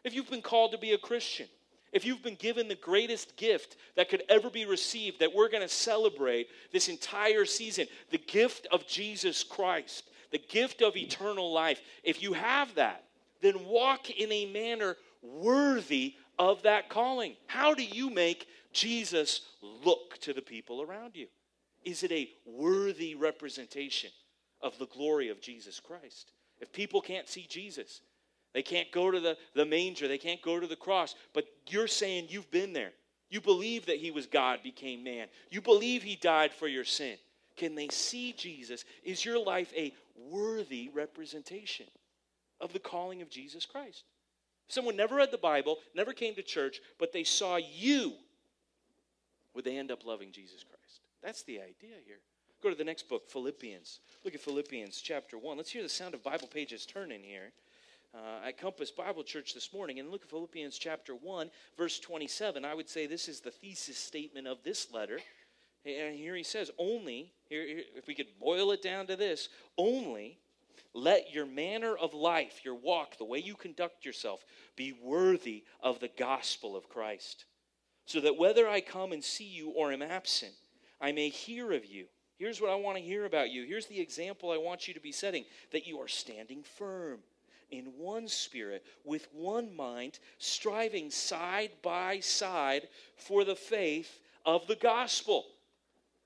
If 0.02 0.14
you've 0.14 0.30
been 0.30 0.42
called 0.42 0.72
to 0.72 0.78
be 0.78 0.94
a 0.94 0.98
Christian, 0.98 1.46
if 1.92 2.04
you've 2.04 2.22
been 2.22 2.36
given 2.36 2.68
the 2.68 2.74
greatest 2.74 3.36
gift 3.36 3.76
that 3.96 4.08
could 4.08 4.22
ever 4.28 4.48
be 4.50 4.64
received, 4.64 5.20
that 5.20 5.34
we're 5.34 5.50
going 5.50 5.62
to 5.62 5.68
celebrate 5.68 6.48
this 6.72 6.88
entire 6.88 7.44
season, 7.44 7.86
the 8.10 8.18
gift 8.18 8.66
of 8.72 8.86
Jesus 8.86 9.44
Christ, 9.44 10.10
the 10.30 10.38
gift 10.38 10.82
of 10.82 10.96
eternal 10.96 11.52
life, 11.52 11.80
if 12.02 12.22
you 12.22 12.32
have 12.32 12.74
that, 12.76 13.04
then 13.42 13.66
walk 13.66 14.10
in 14.10 14.32
a 14.32 14.46
manner 14.46 14.96
worthy 15.22 16.14
of 16.38 16.62
that 16.62 16.88
calling. 16.88 17.36
How 17.46 17.74
do 17.74 17.84
you 17.84 18.08
make 18.08 18.48
Jesus 18.72 19.42
look 19.84 20.18
to 20.22 20.32
the 20.32 20.42
people 20.42 20.80
around 20.82 21.14
you? 21.14 21.26
Is 21.84 22.02
it 22.02 22.12
a 22.12 22.30
worthy 22.46 23.14
representation 23.14 24.10
of 24.62 24.78
the 24.78 24.86
glory 24.86 25.28
of 25.28 25.40
Jesus 25.40 25.80
Christ? 25.80 26.32
If 26.60 26.72
people 26.72 27.00
can't 27.00 27.28
see 27.28 27.46
Jesus, 27.48 28.00
they 28.54 28.62
can't 28.62 28.90
go 28.92 29.10
to 29.10 29.20
the, 29.20 29.36
the 29.54 29.64
manger. 29.64 30.08
They 30.08 30.18
can't 30.18 30.42
go 30.42 30.60
to 30.60 30.66
the 30.66 30.76
cross. 30.76 31.14
But 31.32 31.46
you're 31.68 31.86
saying 31.86 32.26
you've 32.28 32.50
been 32.50 32.72
there. 32.72 32.92
You 33.30 33.40
believe 33.40 33.86
that 33.86 33.96
he 33.96 34.10
was 34.10 34.26
God, 34.26 34.62
became 34.62 35.02
man. 35.02 35.28
You 35.50 35.62
believe 35.62 36.02
he 36.02 36.16
died 36.16 36.52
for 36.52 36.68
your 36.68 36.84
sin. 36.84 37.16
Can 37.56 37.74
they 37.74 37.88
see 37.88 38.34
Jesus? 38.36 38.84
Is 39.04 39.24
your 39.24 39.42
life 39.42 39.72
a 39.74 39.94
worthy 40.30 40.90
representation 40.92 41.86
of 42.60 42.72
the 42.72 42.78
calling 42.78 43.22
of 43.22 43.30
Jesus 43.30 43.64
Christ? 43.64 44.04
Someone 44.68 44.96
never 44.96 45.16
read 45.16 45.30
the 45.30 45.38
Bible, 45.38 45.78
never 45.94 46.12
came 46.12 46.34
to 46.34 46.42
church, 46.42 46.80
but 46.98 47.12
they 47.12 47.24
saw 47.24 47.56
you. 47.56 48.12
Would 49.54 49.64
they 49.64 49.78
end 49.78 49.90
up 49.90 50.04
loving 50.04 50.32
Jesus 50.32 50.62
Christ? 50.62 51.00
That's 51.22 51.42
the 51.42 51.58
idea 51.58 51.96
here. 52.06 52.20
Go 52.62 52.70
to 52.70 52.76
the 52.76 52.84
next 52.84 53.08
book, 53.08 53.28
Philippians. 53.28 54.00
Look 54.24 54.34
at 54.34 54.40
Philippians 54.40 55.00
chapter 55.00 55.36
1. 55.36 55.56
Let's 55.56 55.70
hear 55.70 55.82
the 55.82 55.88
sound 55.88 56.14
of 56.14 56.22
Bible 56.22 56.48
pages 56.48 56.86
turning 56.86 57.22
here 57.22 57.52
uh, 58.14 58.46
at 58.46 58.58
Compass 58.58 58.90
Bible 58.90 59.22
Church 59.22 59.54
this 59.54 59.72
morning 59.72 59.98
and 59.98 60.10
look 60.10 60.22
at 60.22 60.30
Philippians 60.30 60.78
chapter 60.78 61.14
1, 61.14 61.50
verse 61.76 61.98
27. 61.98 62.64
I 62.64 62.74
would 62.74 62.88
say 62.88 63.06
this 63.06 63.28
is 63.28 63.40
the 63.40 63.50
thesis 63.50 63.98
statement 63.98 64.46
of 64.46 64.62
this 64.62 64.92
letter. 64.92 65.18
And 65.84 66.14
here 66.14 66.36
he 66.36 66.42
says, 66.42 66.70
only, 66.78 67.32
here, 67.48 67.64
if 67.96 68.06
we 68.06 68.14
could 68.14 68.38
boil 68.38 68.70
it 68.72 68.82
down 68.82 69.06
to 69.06 69.16
this, 69.16 69.48
only 69.76 70.38
let 70.94 71.32
your 71.32 71.46
manner 71.46 71.96
of 71.96 72.14
life, 72.14 72.60
your 72.64 72.74
walk, 72.74 73.16
the 73.16 73.24
way 73.24 73.38
you 73.38 73.54
conduct 73.54 74.04
yourself, 74.04 74.44
be 74.76 74.92
worthy 75.02 75.64
of 75.80 75.98
the 75.98 76.10
gospel 76.16 76.76
of 76.76 76.88
Christ. 76.88 77.46
So 78.04 78.20
that 78.20 78.36
whether 78.36 78.68
I 78.68 78.80
come 78.80 79.12
and 79.12 79.24
see 79.24 79.48
you 79.48 79.70
or 79.70 79.90
am 79.90 80.02
absent, 80.02 80.52
I 81.00 81.12
may 81.12 81.30
hear 81.30 81.72
of 81.72 81.86
you. 81.86 82.06
Here's 82.36 82.60
what 82.60 82.70
I 82.70 82.76
want 82.76 82.98
to 82.98 83.02
hear 83.02 83.24
about 83.24 83.50
you. 83.50 83.64
Here's 83.64 83.86
the 83.86 84.00
example 84.00 84.50
I 84.50 84.58
want 84.58 84.86
you 84.86 84.94
to 84.94 85.00
be 85.00 85.12
setting 85.12 85.44
that 85.70 85.86
you 85.86 85.98
are 85.98 86.08
standing 86.08 86.62
firm 86.62 87.20
in 87.72 87.86
one 87.96 88.28
spirit, 88.28 88.84
with 89.04 89.26
one 89.32 89.74
mind, 89.74 90.20
striving 90.38 91.10
side 91.10 91.70
by 91.82 92.20
side 92.20 92.86
for 93.16 93.44
the 93.44 93.56
faith 93.56 94.20
of 94.46 94.66
the 94.66 94.76
gospel. 94.76 95.46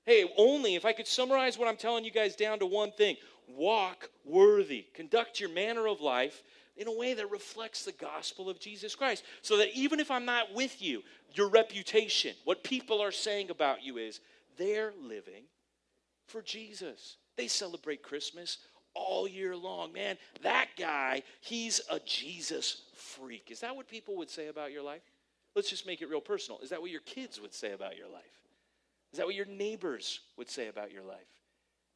Hey, 0.05 0.31
only 0.37 0.75
if 0.75 0.85
I 0.85 0.93
could 0.93 1.07
summarize 1.07 1.57
what 1.57 1.67
I'm 1.67 1.77
telling 1.77 2.05
you 2.05 2.11
guys 2.11 2.35
down 2.35 2.59
to 2.59 2.65
one 2.65 2.91
thing 2.91 3.17
walk 3.47 4.09
worthy, 4.25 4.85
conduct 4.93 5.39
your 5.39 5.49
manner 5.49 5.87
of 5.87 6.01
life 6.01 6.43
in 6.75 6.87
a 6.87 6.95
way 6.95 7.13
that 7.13 7.31
reflects 7.31 7.83
the 7.83 7.93
gospel 7.93 8.49
of 8.49 8.59
Jesus 8.59 8.93
Christ. 8.93 9.23
So 9.41 9.57
that 9.57 9.69
even 9.73 9.99
if 9.99 10.11
I'm 10.11 10.25
not 10.25 10.53
with 10.53 10.81
you, 10.81 11.01
your 11.33 11.49
reputation, 11.49 12.35
what 12.43 12.63
people 12.63 13.01
are 13.01 13.11
saying 13.11 13.49
about 13.49 13.83
you 13.83 13.97
is 13.97 14.19
they're 14.57 14.93
living 15.01 15.43
for 16.27 16.41
Jesus. 16.41 17.17
They 17.35 17.47
celebrate 17.47 18.03
Christmas 18.03 18.57
all 18.97 19.27
year 19.27 19.55
long. 19.55 19.93
Man, 19.93 20.17
that 20.41 20.69
guy, 20.77 21.23
he's 21.41 21.81
a 21.91 21.99
Jesus 21.99 22.81
freak. 22.95 23.49
Is 23.51 23.59
that 23.59 23.75
what 23.75 23.87
people 23.87 24.17
would 24.17 24.29
say 24.29 24.47
about 24.47 24.71
your 24.71 24.83
life? 24.83 25.01
Let's 25.55 25.69
just 25.69 25.87
make 25.87 26.01
it 26.01 26.09
real 26.09 26.21
personal. 26.21 26.59
Is 26.61 26.69
that 26.69 26.81
what 26.81 26.91
your 26.91 27.01
kids 27.01 27.39
would 27.41 27.53
say 27.53 27.71
about 27.71 27.97
your 27.97 28.09
life? 28.09 28.23
Is 29.11 29.17
that 29.17 29.25
what 29.25 29.35
your 29.35 29.45
neighbors 29.45 30.19
would 30.37 30.49
say 30.49 30.67
about 30.67 30.91
your 30.91 31.03
life? 31.03 31.17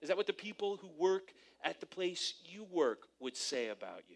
Is 0.02 0.08
that 0.08 0.18
what 0.18 0.28
the 0.28 0.34
people 0.34 0.78
who 0.78 0.90
work 0.98 1.34
at 1.64 1.80
the 1.80 1.86
place 1.86 2.36
you 2.46 2.66
work 2.72 3.08
would 3.20 3.38
say 3.38 3.70
about 3.70 4.04
you? 4.10 4.16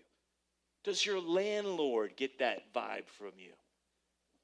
Does 0.84 1.06
your 1.06 1.20
landlord 1.20 2.13
get 2.15 2.39
that 2.39 2.74
vibe 2.74 3.08
from 3.08 3.32
you? 3.38 3.51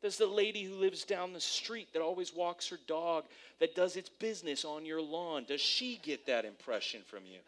Does 0.01 0.17
the 0.17 0.25
lady 0.25 0.63
who 0.63 0.75
lives 0.75 1.03
down 1.03 1.33
the 1.33 1.39
street 1.39 1.89
that 1.93 2.01
always 2.01 2.33
walks 2.33 2.67
her 2.69 2.79
dog, 2.87 3.25
that 3.59 3.75
does 3.75 3.95
its 3.95 4.09
business 4.09 4.65
on 4.65 4.85
your 4.85 5.01
lawn, 5.01 5.45
does 5.47 5.61
she 5.61 5.99
get 6.01 6.25
that 6.25 6.43
impression 6.45 7.01
from 7.05 7.25
you? 7.25 7.39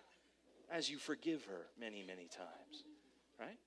As 0.73 0.89
you 0.89 0.97
forgive 0.97 1.45
her 1.45 1.67
many, 1.79 2.03
many 2.03 2.27
times. 2.27 2.83
Right? 3.39 3.59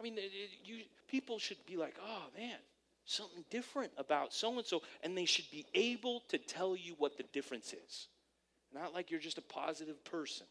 I 0.00 0.02
mean, 0.02 0.18
you, 0.64 0.78
people 1.06 1.38
should 1.38 1.64
be 1.66 1.76
like, 1.76 1.96
oh 2.02 2.22
man, 2.36 2.56
something 3.04 3.44
different 3.50 3.92
about 3.98 4.32
so 4.32 4.56
and 4.56 4.66
so, 4.66 4.82
and 5.02 5.16
they 5.16 5.26
should 5.26 5.50
be 5.50 5.66
able 5.74 6.22
to 6.28 6.38
tell 6.38 6.74
you 6.74 6.94
what 6.98 7.16
the 7.18 7.24
difference 7.34 7.74
is. 7.74 8.08
Not 8.72 8.94
like 8.94 9.10
you're 9.10 9.20
just 9.20 9.38
a 9.38 9.42
positive 9.42 10.02
person. 10.04 10.46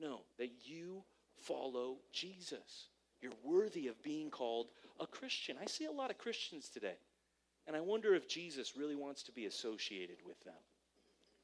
No, 0.00 0.20
that 0.38 0.50
you 0.64 1.02
follow 1.42 1.96
Jesus. 2.12 2.88
You're 3.20 3.32
worthy 3.44 3.88
of 3.88 4.02
being 4.02 4.30
called 4.30 4.68
a 5.00 5.06
Christian. 5.06 5.56
I 5.60 5.66
see 5.66 5.86
a 5.86 5.92
lot 5.92 6.10
of 6.10 6.18
Christians 6.18 6.68
today, 6.68 6.96
and 7.66 7.76
I 7.76 7.80
wonder 7.80 8.14
if 8.14 8.28
Jesus 8.28 8.76
really 8.76 8.96
wants 8.96 9.22
to 9.24 9.32
be 9.32 9.46
associated 9.46 10.16
with 10.26 10.42
them 10.44 10.54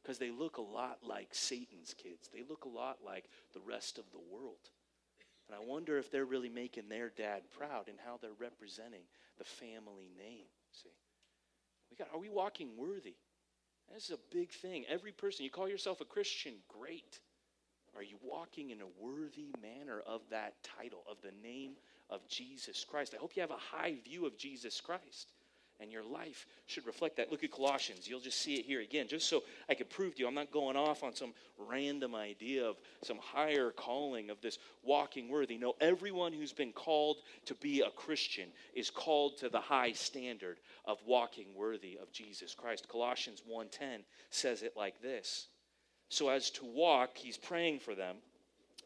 because 0.02 0.18
they 0.18 0.30
look 0.30 0.56
a 0.56 0.62
lot 0.62 0.99
like 1.06 1.28
Satan's 1.32 1.94
kids. 1.94 2.28
They 2.32 2.42
look 2.49 2.64
a 2.64 2.68
lot 2.68 2.99
like 3.04 3.25
the 3.52 3.61
rest 3.61 3.99
of 3.99 4.04
the 4.11 4.21
world. 4.30 4.71
And 5.49 5.56
I 5.56 5.64
wonder 5.64 5.99
if 5.99 6.11
they're 6.11 6.25
really 6.25 6.49
making 6.49 6.88
their 6.88 7.11
dad 7.11 7.42
proud 7.56 7.88
and 7.88 7.99
how 8.04 8.18
they're 8.21 8.30
representing 8.38 9.02
the 9.38 9.44
family 9.44 10.11
name. 10.16 10.47
See, 10.73 10.90
we 11.90 11.97
got. 11.97 12.09
Are 12.12 12.21
we 12.21 12.28
walking 12.28 12.71
worthy? 12.76 13.14
This 13.92 14.04
is 14.04 14.11
a 14.12 14.35
big 14.35 14.50
thing. 14.50 14.85
Every 14.88 15.12
person, 15.12 15.44
you 15.44 15.50
call 15.50 15.68
yourself 15.68 16.00
a 16.00 16.06
Christian, 16.06 16.54
great. 16.68 17.21
Are 17.94 18.02
you 18.02 18.16
walking 18.23 18.71
in 18.71 18.80
a 18.80 19.04
worthy 19.04 19.49
manner 19.61 20.00
of 20.06 20.23
that 20.30 20.54
title, 20.62 21.02
of 21.11 21.18
the 21.23 21.32
name 21.47 21.73
of 22.09 22.26
Jesus 22.26 22.87
Christ? 22.88 23.12
I 23.14 23.21
hope 23.21 23.37
you 23.37 23.42
have 23.42 23.50
a 23.50 23.56
high 23.56 23.97
view 24.02 24.25
of 24.25 24.38
Jesus 24.38 24.80
Christ. 24.80 25.32
And 25.81 25.91
your 25.91 26.05
life 26.05 26.47
should 26.67 26.87
reflect 26.87 27.17
that. 27.17 27.31
Look 27.31 27.45
at 27.45 27.50
Colossians. 27.50 28.09
You'll 28.09 28.21
just 28.21 28.41
see 28.41 28.55
it 28.55 28.64
here 28.64 28.81
again, 28.81 29.09
just 29.09 29.29
so 29.29 29.43
I 29.69 29.75
can 29.75 29.87
prove 29.87 30.14
to 30.14 30.21
you 30.21 30.29
I'm 30.29 30.35
not 30.35 30.52
going 30.52 30.76
off 30.76 31.02
on 31.02 31.14
some 31.14 31.35
random 31.59 32.14
idea 32.14 32.64
of 32.64 32.76
some 33.02 33.19
higher 33.19 33.71
calling 33.71 34.31
of 34.31 34.41
this 34.41 34.59
walking 34.83 35.29
worthy. 35.29 35.59
No, 35.59 35.75
everyone 35.81 36.33
who's 36.33 36.52
been 36.52 36.73
called 36.73 37.19
to 37.47 37.55
be 37.55 37.81
a 37.81 37.91
Christian 37.91 38.49
is 38.75 38.91
called 38.91 39.38
to 39.38 39.49
the 39.49 39.61
high 39.61 39.93
standard 39.93 40.59
of 40.85 40.99
walking 41.07 41.55
worthy 41.55 41.99
of 42.00 42.12
Jesus 42.12 42.55
Christ. 42.55 42.88
Colossians 42.88 43.43
1:10 43.47 44.05
says 44.31 44.62
it 44.62 44.76
like 44.76 45.00
this. 45.02 45.49
So 46.09 46.29
as 46.29 46.50
to 46.50 46.64
walk, 46.64 47.17
he's 47.17 47.38
praying 47.38 47.81
for 47.81 47.95
them. 47.95 48.17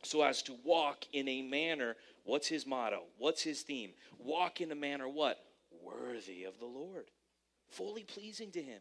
So 0.03 0.23
as 0.23 0.43
to 0.43 0.55
walk 0.65 1.07
in 1.13 1.27
a 1.29 1.43
manner, 1.43 1.97
what's 2.25 2.47
his 2.47 2.67
motto? 2.67 3.03
What's 3.19 3.43
his 3.43 3.63
theme? 3.63 3.93
Walk 4.19 4.61
in 4.61 4.71
a 4.71 4.77
manner 4.77 5.09
what? 5.09 5.39
Worthy 5.87 6.45
of 6.45 6.59
the 6.59 6.67
Lord, 6.67 7.07
fully 7.69 8.03
pleasing 8.03 8.51
to 8.53 8.63
Him, 8.63 8.81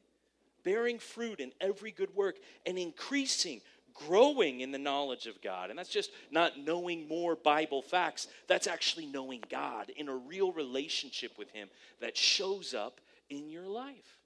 bearing 0.64 1.00
fruit 1.00 1.40
in 1.40 1.52
every 1.62 1.92
good 1.92 2.16
work, 2.16 2.36
and 2.66 2.78
increasing, 2.78 3.62
growing 3.94 4.62
in 4.62 4.72
the 4.72 4.78
knowledge 4.78 5.28
of 5.28 5.42
God. 5.42 5.70
And 5.70 5.80
that's 5.80 5.90
just 5.90 6.12
not 6.32 6.58
knowing 6.58 7.08
more 7.08 7.36
Bible 7.36 7.82
facts, 7.82 8.28
that's 8.48 8.68
actually 8.68 9.06
knowing 9.06 9.44
God 9.50 9.92
in 9.96 10.10
a 10.10 10.16
real 10.16 10.52
relationship 10.52 11.38
with 11.38 11.50
Him 11.52 11.70
that 12.02 12.18
shows 12.18 12.74
up 12.74 13.00
in 13.30 13.50
your 13.50 13.68
life. 13.68 14.20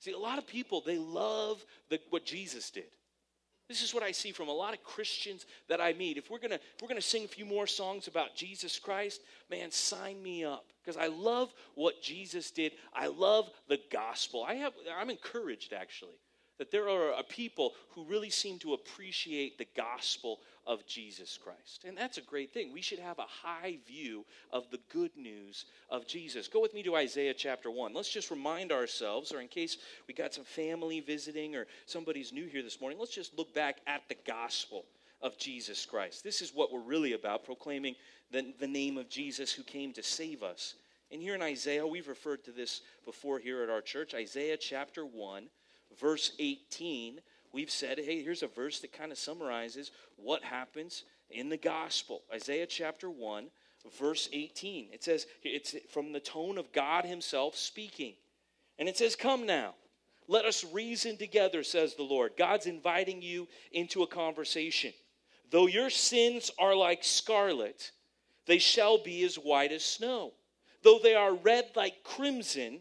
See, 0.00 0.12
a 0.12 0.18
lot 0.18 0.38
of 0.38 0.46
people, 0.46 0.82
they 0.84 0.98
love 0.98 1.64
the, 1.90 2.00
what 2.08 2.24
Jesus 2.24 2.70
did. 2.70 2.84
This 3.70 3.84
is 3.84 3.94
what 3.94 4.02
I 4.02 4.10
see 4.10 4.32
from 4.32 4.48
a 4.48 4.52
lot 4.52 4.74
of 4.74 4.82
Christians 4.82 5.46
that 5.68 5.80
I 5.80 5.92
meet. 5.92 6.16
If 6.16 6.28
we're 6.28 6.40
gonna 6.40 6.56
if 6.56 6.82
we're 6.82 6.88
gonna 6.88 7.00
sing 7.00 7.24
a 7.24 7.28
few 7.28 7.44
more 7.44 7.68
songs 7.68 8.08
about 8.08 8.34
Jesus 8.34 8.80
Christ, 8.80 9.20
man, 9.48 9.70
sign 9.70 10.20
me 10.20 10.44
up 10.44 10.72
because 10.82 10.96
I 10.96 11.06
love 11.06 11.54
what 11.76 12.02
Jesus 12.02 12.50
did. 12.50 12.72
I 12.92 13.06
love 13.06 13.48
the 13.68 13.78
gospel. 13.92 14.42
I 14.42 14.54
have 14.54 14.72
I'm 14.98 15.08
encouraged 15.08 15.72
actually 15.72 16.18
that 16.58 16.72
there 16.72 16.88
are 16.88 17.12
a 17.12 17.22
people 17.22 17.74
who 17.90 18.02
really 18.06 18.28
seem 18.28 18.58
to 18.58 18.74
appreciate 18.74 19.56
the 19.56 19.68
gospel 19.76 20.40
of 20.70 20.86
Jesus 20.86 21.36
Christ. 21.36 21.84
And 21.84 21.98
that's 21.98 22.16
a 22.16 22.22
great 22.22 22.54
thing. 22.54 22.72
We 22.72 22.80
should 22.80 23.00
have 23.00 23.18
a 23.18 23.22
high 23.22 23.78
view 23.88 24.24
of 24.52 24.70
the 24.70 24.78
good 24.88 25.10
news 25.16 25.64
of 25.90 26.06
Jesus. 26.06 26.46
Go 26.46 26.60
with 26.60 26.74
me 26.74 26.84
to 26.84 26.94
Isaiah 26.94 27.34
chapter 27.34 27.72
1. 27.72 27.92
Let's 27.92 28.08
just 28.08 28.30
remind 28.30 28.70
ourselves, 28.70 29.32
or 29.32 29.40
in 29.40 29.48
case 29.48 29.78
we 30.06 30.14
got 30.14 30.32
some 30.32 30.44
family 30.44 31.00
visiting 31.00 31.56
or 31.56 31.66
somebody's 31.86 32.32
new 32.32 32.46
here 32.46 32.62
this 32.62 32.80
morning, 32.80 33.00
let's 33.00 33.12
just 33.12 33.36
look 33.36 33.52
back 33.52 33.78
at 33.88 34.02
the 34.08 34.14
gospel 34.24 34.84
of 35.20 35.36
Jesus 35.36 35.84
Christ. 35.84 36.22
This 36.22 36.40
is 36.40 36.54
what 36.54 36.72
we're 36.72 36.78
really 36.78 37.14
about, 37.14 37.44
proclaiming 37.44 37.96
the, 38.30 38.54
the 38.60 38.68
name 38.68 38.96
of 38.96 39.08
Jesus 39.08 39.52
who 39.52 39.64
came 39.64 39.92
to 39.94 40.04
save 40.04 40.44
us. 40.44 40.76
And 41.10 41.20
here 41.20 41.34
in 41.34 41.42
Isaiah, 41.42 41.84
we've 41.84 42.06
referred 42.06 42.44
to 42.44 42.52
this 42.52 42.82
before 43.04 43.40
here 43.40 43.64
at 43.64 43.70
our 43.70 43.82
church, 43.82 44.14
Isaiah 44.14 44.56
chapter 44.56 45.04
1 45.04 45.48
verse 45.98 46.32
18, 46.38 47.20
we've 47.52 47.70
said, 47.70 47.98
hey, 47.98 48.22
here's 48.22 48.42
a 48.42 48.48
verse 48.48 48.80
that 48.80 48.92
kind 48.92 49.12
of 49.12 49.18
summarizes 49.18 49.90
what 50.16 50.42
happens 50.42 51.04
in 51.30 51.48
the 51.48 51.56
gospel. 51.56 52.22
Isaiah 52.32 52.66
chapter 52.66 53.10
1, 53.10 53.46
verse 53.98 54.28
18. 54.32 54.88
It 54.92 55.04
says, 55.04 55.26
it's 55.42 55.74
from 55.90 56.12
the 56.12 56.20
tone 56.20 56.58
of 56.58 56.72
God 56.72 57.04
Himself 57.04 57.56
speaking. 57.56 58.14
And 58.78 58.88
it 58.88 58.96
says, 58.96 59.14
Come 59.14 59.46
now, 59.46 59.74
let 60.26 60.44
us 60.44 60.64
reason 60.72 61.16
together, 61.16 61.62
says 61.62 61.94
the 61.94 62.02
Lord. 62.02 62.32
God's 62.38 62.66
inviting 62.66 63.20
you 63.20 63.48
into 63.72 64.02
a 64.02 64.06
conversation. 64.06 64.92
Though 65.50 65.66
your 65.66 65.90
sins 65.90 66.50
are 66.58 66.74
like 66.74 67.02
scarlet, 67.02 67.90
they 68.46 68.58
shall 68.58 69.02
be 69.02 69.24
as 69.24 69.36
white 69.36 69.72
as 69.72 69.84
snow. 69.84 70.32
Though 70.82 70.98
they 71.02 71.14
are 71.14 71.34
red 71.34 71.70
like 71.74 72.04
crimson, 72.04 72.80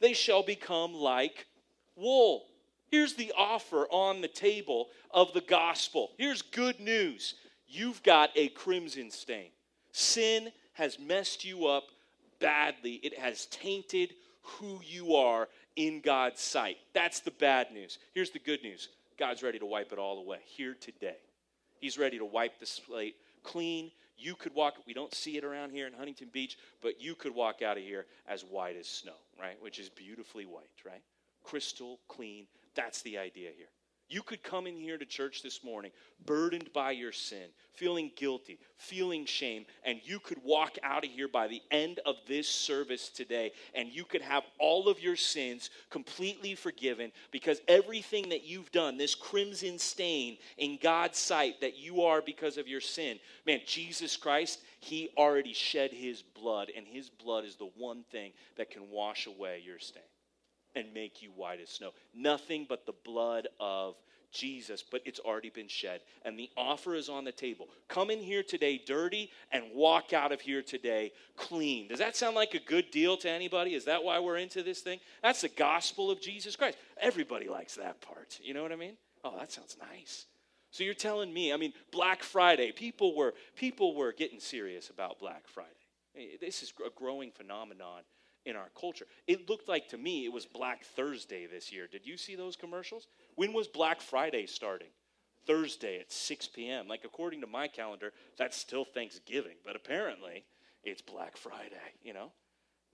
they 0.00 0.12
shall 0.12 0.42
become 0.42 0.94
like 0.94 1.46
wool. 1.94 2.46
Here's 2.90 3.14
the 3.14 3.32
offer 3.36 3.86
on 3.90 4.20
the 4.20 4.28
table 4.28 4.88
of 5.10 5.32
the 5.32 5.42
gospel. 5.42 6.12
Here's 6.16 6.42
good 6.42 6.80
news. 6.80 7.34
You've 7.66 8.02
got 8.02 8.30
a 8.34 8.48
crimson 8.48 9.10
stain. 9.10 9.50
Sin 9.92 10.50
has 10.72 10.98
messed 10.98 11.44
you 11.44 11.66
up 11.66 11.84
badly, 12.40 12.94
it 13.02 13.18
has 13.18 13.46
tainted 13.46 14.14
who 14.42 14.80
you 14.84 15.16
are 15.16 15.48
in 15.76 16.00
God's 16.00 16.40
sight. 16.40 16.76
That's 16.94 17.20
the 17.20 17.32
bad 17.32 17.72
news. 17.72 17.98
Here's 18.14 18.30
the 18.30 18.38
good 18.38 18.62
news 18.62 18.88
God's 19.18 19.42
ready 19.42 19.58
to 19.58 19.66
wipe 19.66 19.92
it 19.92 19.98
all 19.98 20.18
away 20.18 20.38
here 20.44 20.74
today. 20.80 21.16
He's 21.80 21.98
ready 21.98 22.18
to 22.18 22.24
wipe 22.24 22.58
the 22.58 22.66
slate 22.66 23.16
clean. 23.42 23.90
You 24.16 24.34
could 24.34 24.54
walk, 24.54 24.74
we 24.86 24.94
don't 24.94 25.14
see 25.14 25.36
it 25.36 25.44
around 25.44 25.70
here 25.70 25.86
in 25.86 25.92
Huntington 25.92 26.30
Beach, 26.32 26.58
but 26.80 27.00
you 27.00 27.14
could 27.14 27.34
walk 27.34 27.62
out 27.62 27.76
of 27.76 27.84
here 27.84 28.06
as 28.26 28.42
white 28.42 28.76
as 28.76 28.88
snow, 28.88 29.12
right? 29.40 29.60
Which 29.60 29.78
is 29.78 29.88
beautifully 29.88 30.44
white, 30.44 30.70
right? 30.84 31.02
crystal 31.48 31.98
clean. 32.08 32.46
That's 32.78 33.02
the 33.02 33.18
idea 33.18 33.50
here. 33.56 33.66
You 34.08 34.22
could 34.22 34.44
come 34.44 34.68
in 34.68 34.76
here 34.76 34.96
to 34.96 35.04
church 35.04 35.42
this 35.42 35.64
morning 35.64 35.90
burdened 36.24 36.72
by 36.72 36.92
your 36.92 37.10
sin, 37.10 37.48
feeling 37.74 38.12
guilty, 38.14 38.60
feeling 38.76 39.26
shame, 39.26 39.66
and 39.84 39.98
you 40.04 40.20
could 40.20 40.38
walk 40.44 40.78
out 40.84 41.04
of 41.04 41.10
here 41.10 41.26
by 41.26 41.48
the 41.48 41.60
end 41.72 41.98
of 42.06 42.14
this 42.28 42.48
service 42.48 43.08
today 43.08 43.50
and 43.74 43.88
you 43.88 44.04
could 44.04 44.22
have 44.22 44.44
all 44.60 44.88
of 44.88 45.00
your 45.00 45.16
sins 45.16 45.70
completely 45.90 46.54
forgiven 46.54 47.10
because 47.32 47.60
everything 47.66 48.28
that 48.28 48.44
you've 48.44 48.70
done, 48.70 48.96
this 48.96 49.16
crimson 49.16 49.76
stain 49.80 50.38
in 50.56 50.78
God's 50.80 51.18
sight 51.18 51.60
that 51.60 51.76
you 51.76 52.02
are 52.02 52.22
because 52.22 52.58
of 52.58 52.68
your 52.68 52.80
sin, 52.80 53.18
man, 53.44 53.60
Jesus 53.66 54.16
Christ, 54.16 54.60
He 54.78 55.10
already 55.18 55.52
shed 55.52 55.90
His 55.90 56.22
blood, 56.22 56.70
and 56.76 56.86
His 56.86 57.10
blood 57.10 57.44
is 57.44 57.56
the 57.56 57.70
one 57.76 58.04
thing 58.12 58.34
that 58.56 58.70
can 58.70 58.88
wash 58.88 59.26
away 59.26 59.62
your 59.66 59.80
stain 59.80 60.04
and 60.78 60.94
make 60.94 61.22
you 61.22 61.30
white 61.30 61.60
as 61.60 61.68
snow. 61.68 61.90
Nothing 62.14 62.66
but 62.68 62.86
the 62.86 62.94
blood 63.04 63.48
of 63.60 63.96
Jesus, 64.30 64.82
but 64.82 65.00
it's 65.04 65.20
already 65.20 65.50
been 65.50 65.68
shed. 65.68 66.00
And 66.24 66.38
the 66.38 66.50
offer 66.56 66.94
is 66.94 67.08
on 67.08 67.24
the 67.24 67.32
table. 67.32 67.68
Come 67.88 68.10
in 68.10 68.18
here 68.18 68.42
today 68.42 68.80
dirty 68.84 69.30
and 69.52 69.64
walk 69.74 70.12
out 70.12 70.32
of 70.32 70.40
here 70.40 70.62
today 70.62 71.12
clean. 71.36 71.88
Does 71.88 71.98
that 71.98 72.16
sound 72.16 72.36
like 72.36 72.54
a 72.54 72.60
good 72.60 72.90
deal 72.90 73.16
to 73.18 73.30
anybody? 73.30 73.74
Is 73.74 73.86
that 73.86 74.04
why 74.04 74.18
we're 74.18 74.36
into 74.36 74.62
this 74.62 74.80
thing? 74.80 75.00
That's 75.22 75.40
the 75.40 75.48
gospel 75.48 76.10
of 76.10 76.20
Jesus 76.20 76.56
Christ. 76.56 76.78
Everybody 77.00 77.48
likes 77.48 77.76
that 77.76 78.00
part. 78.00 78.38
You 78.42 78.54
know 78.54 78.62
what 78.62 78.72
I 78.72 78.76
mean? 78.76 78.96
Oh, 79.24 79.36
that 79.38 79.50
sounds 79.50 79.76
nice. 79.80 80.26
So 80.70 80.84
you're 80.84 80.94
telling 80.94 81.32
me, 81.32 81.52
I 81.52 81.56
mean, 81.56 81.72
Black 81.90 82.22
Friday, 82.22 82.72
people 82.72 83.16
were 83.16 83.34
people 83.56 83.94
were 83.94 84.12
getting 84.12 84.38
serious 84.38 84.90
about 84.90 85.18
Black 85.18 85.48
Friday. 85.48 85.70
This 86.40 86.62
is 86.62 86.72
a 86.84 86.90
growing 86.90 87.30
phenomenon 87.30 88.02
in 88.44 88.56
our 88.56 88.70
culture. 88.78 89.06
It 89.26 89.48
looked 89.48 89.68
like 89.68 89.88
to 89.88 89.98
me 89.98 90.24
it 90.24 90.32
was 90.32 90.46
Black 90.46 90.84
Thursday 90.84 91.46
this 91.46 91.72
year. 91.72 91.86
Did 91.90 92.06
you 92.06 92.16
see 92.16 92.34
those 92.34 92.56
commercials? 92.56 93.06
When 93.34 93.52
was 93.52 93.68
Black 93.68 94.00
Friday 94.00 94.46
starting? 94.46 94.88
Thursday 95.46 95.98
at 95.98 96.12
6 96.12 96.48
p.m. 96.48 96.88
Like, 96.88 97.04
according 97.04 97.40
to 97.40 97.46
my 97.46 97.68
calendar, 97.68 98.12
that's 98.36 98.56
still 98.56 98.84
Thanksgiving, 98.84 99.56
but 99.64 99.76
apparently 99.76 100.44
it's 100.84 101.00
Black 101.00 101.36
Friday, 101.36 101.76
you 102.02 102.12
know? 102.12 102.30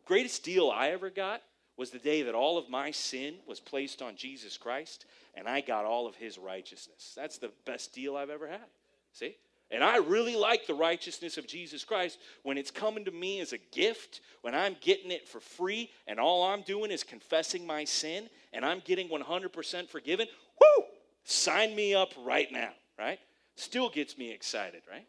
Greatest 0.06 0.44
deal 0.44 0.70
I 0.70 0.90
ever 0.90 1.10
got 1.10 1.42
was 1.76 1.90
the 1.90 1.98
day 1.98 2.22
that 2.22 2.34
all 2.34 2.56
of 2.56 2.70
my 2.70 2.90
sin 2.90 3.34
was 3.46 3.58
placed 3.58 4.02
on 4.02 4.16
Jesus 4.16 4.56
Christ 4.56 5.06
and 5.34 5.48
I 5.48 5.60
got 5.60 5.84
all 5.84 6.06
of 6.06 6.14
his 6.14 6.38
righteousness. 6.38 7.12
That's 7.16 7.38
the 7.38 7.50
best 7.66 7.92
deal 7.92 8.16
I've 8.16 8.30
ever 8.30 8.46
had. 8.46 8.66
See? 9.12 9.36
And 9.70 9.82
I 9.82 9.96
really 9.96 10.36
like 10.36 10.66
the 10.66 10.74
righteousness 10.74 11.38
of 11.38 11.46
Jesus 11.46 11.84
Christ 11.84 12.18
when 12.42 12.58
it's 12.58 12.70
coming 12.70 13.04
to 13.06 13.10
me 13.10 13.40
as 13.40 13.52
a 13.52 13.58
gift, 13.72 14.20
when 14.42 14.54
I'm 14.54 14.76
getting 14.80 15.10
it 15.10 15.26
for 15.26 15.40
free, 15.40 15.90
and 16.06 16.20
all 16.20 16.44
I'm 16.44 16.62
doing 16.62 16.90
is 16.90 17.02
confessing 17.02 17.66
my 17.66 17.84
sin, 17.84 18.28
and 18.52 18.64
I'm 18.64 18.82
getting 18.84 19.08
100% 19.08 19.88
forgiven. 19.88 20.28
Woo! 20.60 20.84
Sign 21.24 21.74
me 21.74 21.94
up 21.94 22.12
right 22.24 22.52
now, 22.52 22.70
right? 22.98 23.18
Still 23.56 23.88
gets 23.88 24.18
me 24.18 24.30
excited, 24.30 24.82
right? 24.90 25.06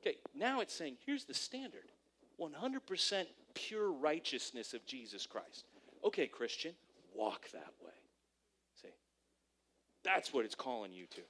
Okay, 0.00 0.16
now 0.34 0.60
it's 0.60 0.74
saying 0.74 0.96
here's 1.04 1.24
the 1.24 1.34
standard 1.34 1.90
100% 2.40 3.26
pure 3.54 3.92
righteousness 3.92 4.72
of 4.72 4.86
Jesus 4.86 5.26
Christ. 5.26 5.64
Okay, 6.04 6.26
Christian, 6.26 6.72
walk 7.14 7.50
that 7.52 7.72
way. 7.84 7.92
See? 8.80 8.88
That's 10.04 10.32
what 10.32 10.44
it's 10.44 10.54
calling 10.54 10.92
you 10.92 11.06
to. 11.10 11.20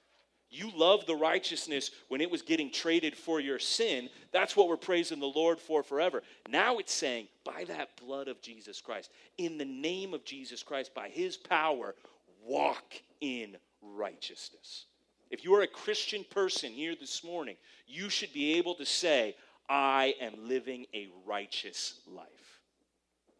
You 0.51 0.69
love 0.75 1.05
the 1.05 1.15
righteousness 1.15 1.91
when 2.09 2.19
it 2.19 2.29
was 2.29 2.41
getting 2.41 2.69
traded 2.69 3.15
for 3.15 3.39
your 3.39 3.57
sin. 3.57 4.09
That's 4.33 4.55
what 4.55 4.67
we're 4.67 4.75
praising 4.75 5.21
the 5.21 5.25
Lord 5.25 5.59
for 5.59 5.81
forever. 5.81 6.23
Now 6.49 6.77
it's 6.77 6.93
saying, 6.93 7.29
by 7.45 7.63
that 7.69 7.89
blood 8.05 8.27
of 8.27 8.41
Jesus 8.41 8.81
Christ, 8.81 9.11
in 9.37 9.57
the 9.57 9.65
name 9.65 10.13
of 10.13 10.25
Jesus 10.25 10.61
Christ, 10.61 10.93
by 10.93 11.07
his 11.07 11.37
power, 11.37 11.95
walk 12.43 13.01
in 13.21 13.55
righteousness. 13.81 14.87
If 15.29 15.45
you 15.45 15.55
are 15.55 15.61
a 15.61 15.67
Christian 15.67 16.25
person 16.29 16.73
here 16.73 16.95
this 16.99 17.23
morning, 17.23 17.55
you 17.87 18.09
should 18.09 18.33
be 18.33 18.55
able 18.55 18.75
to 18.75 18.85
say, 18.85 19.37
I 19.69 20.15
am 20.19 20.49
living 20.49 20.85
a 20.93 21.07
righteous 21.25 22.01
life. 22.05 22.59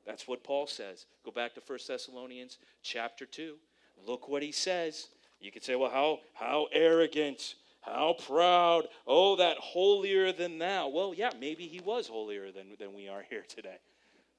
That's 0.06 0.30
what 0.30 0.45
Paul 0.45 0.65
says. 0.65 1.06
Go 1.26 1.32
back 1.32 1.56
to 1.56 1.62
1 1.65 1.80
Thessalonians 1.86 2.58
chapter 2.82 3.26
2. 3.26 3.56
Look 4.08 4.30
what 4.30 4.41
he 4.41 4.54
says. 4.54 5.10
You 5.41 5.51
could 5.51 5.63
say, 5.63 5.75
well, 5.75 5.89
how, 5.89 6.19
how 6.34 6.67
arrogant, 6.71 7.56
how 7.82 8.15
proud, 8.27 8.88
oh, 9.08 9.36
that 9.38 9.58
holier 9.58 10.32
than 10.32 10.60
thou. 10.60 10.88
Well, 10.88 11.13
yeah, 11.15 11.32
maybe 11.39 11.65
he 11.67 11.80
was 11.80 12.08
holier 12.08 12.51
than, 12.51 12.67
than 12.80 12.93
we 12.93 13.10
are 13.10 13.25
here 13.27 13.43
today. 13.47 13.77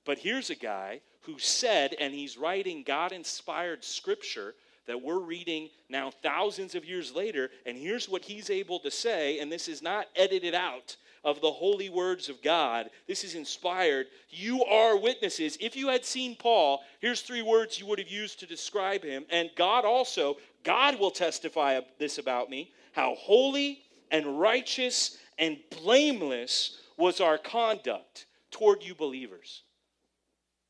But 0.04 0.18
here's 0.18 0.50
a 0.50 0.54
guy 0.54 1.00
who 1.22 1.38
said, 1.38 1.94
and 2.00 2.14
he's 2.14 2.38
writing 2.38 2.84
God 2.84 3.12
inspired 3.12 3.84
scripture 3.84 4.54
that 4.86 5.00
we're 5.00 5.20
reading 5.20 5.68
now 5.88 6.10
thousands 6.10 6.74
of 6.74 6.84
years 6.84 7.14
later, 7.14 7.50
and 7.66 7.76
here's 7.76 8.08
what 8.08 8.24
he's 8.24 8.50
able 8.50 8.80
to 8.80 8.90
say, 8.90 9.38
and 9.38 9.50
this 9.50 9.68
is 9.68 9.82
not 9.82 10.06
edited 10.16 10.54
out 10.54 10.96
of 11.24 11.40
the 11.40 11.50
holy 11.50 11.88
words 11.88 12.28
of 12.28 12.42
God. 12.42 12.90
This 13.06 13.24
is 13.24 13.34
inspired. 13.34 14.06
You 14.30 14.64
are 14.64 14.96
witnesses. 14.96 15.56
If 15.60 15.76
you 15.76 15.88
had 15.88 16.04
seen 16.04 16.36
Paul, 16.36 16.82
here's 17.00 17.22
three 17.22 17.42
words 17.42 17.78
you 17.78 17.86
would 17.86 17.98
have 17.98 18.08
used 18.08 18.40
to 18.40 18.46
describe 18.46 19.04
him. 19.04 19.24
And 19.30 19.50
God 19.56 19.84
also, 19.84 20.36
God 20.64 20.98
will 20.98 21.10
testify 21.10 21.80
this 21.98 22.18
about 22.18 22.50
me 22.50 22.72
how 22.92 23.14
holy 23.14 23.82
and 24.10 24.38
righteous 24.40 25.16
and 25.38 25.58
blameless 25.82 26.78
was 26.96 27.20
our 27.20 27.38
conduct 27.38 28.26
toward 28.50 28.82
you 28.82 28.94
believers. 28.94 29.62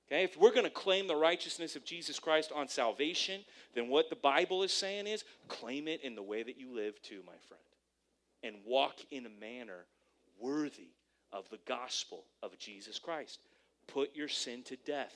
Okay, 0.09 0.25
if 0.25 0.37
we're 0.37 0.53
going 0.53 0.65
to 0.65 0.71
claim 0.71 1.09
the 1.09 1.17
righteousness 1.17 1.75
of 1.75 1.85
Jesus 1.85 2.19
Christ 2.19 2.53
on 2.55 2.69
salvation, 2.69 3.41
then 3.75 3.89
what 3.89 4.11
the 4.11 4.17
Bible 4.17 4.63
is 4.63 4.73
saying 4.73 5.07
is 5.07 5.25
claim 5.49 5.89
it 5.89 6.03
in 6.03 6.15
the 6.15 6.23
way 6.23 6.43
that 6.43 6.59
you 6.59 6.75
live 6.75 7.01
too, 7.03 7.23
my 7.27 7.33
friend. 7.49 7.63
And 8.43 8.57
walk 8.67 8.97
in 9.11 9.27
a 9.27 9.41
manner 9.41 9.87
worthy 10.43 10.91
of 11.33 11.49
the 11.49 11.61
gospel 11.67 12.25
of 12.43 12.59
Jesus 12.59 12.99
Christ. 12.99 13.41
Put 13.87 14.15
your 14.15 14.29
sin 14.29 14.63
to 14.65 14.77
death. 14.85 15.15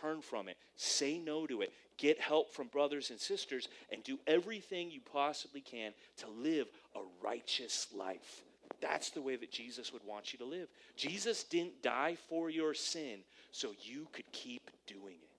Turn 0.00 0.20
from 0.20 0.48
it. 0.48 0.56
Say 0.76 1.18
no 1.18 1.46
to 1.46 1.62
it. 1.62 1.72
Get 1.96 2.20
help 2.20 2.52
from 2.52 2.68
brothers 2.68 3.10
and 3.10 3.18
sisters 3.18 3.68
and 3.90 4.02
do 4.04 4.18
everything 4.26 4.90
you 4.90 5.00
possibly 5.00 5.60
can 5.60 5.92
to 6.18 6.28
live 6.28 6.66
a 6.94 7.00
righteous 7.22 7.88
life. 7.94 8.42
That's 8.80 9.10
the 9.10 9.22
way 9.22 9.36
that 9.36 9.52
Jesus 9.52 9.92
would 9.92 10.04
want 10.04 10.32
you 10.32 10.38
to 10.40 10.44
live. 10.44 10.68
Jesus 10.96 11.44
didn't 11.44 11.82
die 11.82 12.16
for 12.28 12.50
your 12.50 12.74
sin 12.74 13.20
so 13.52 13.72
you 13.80 14.08
could 14.12 14.30
keep 14.32 14.70
doing 14.86 15.14
it. 15.22 15.30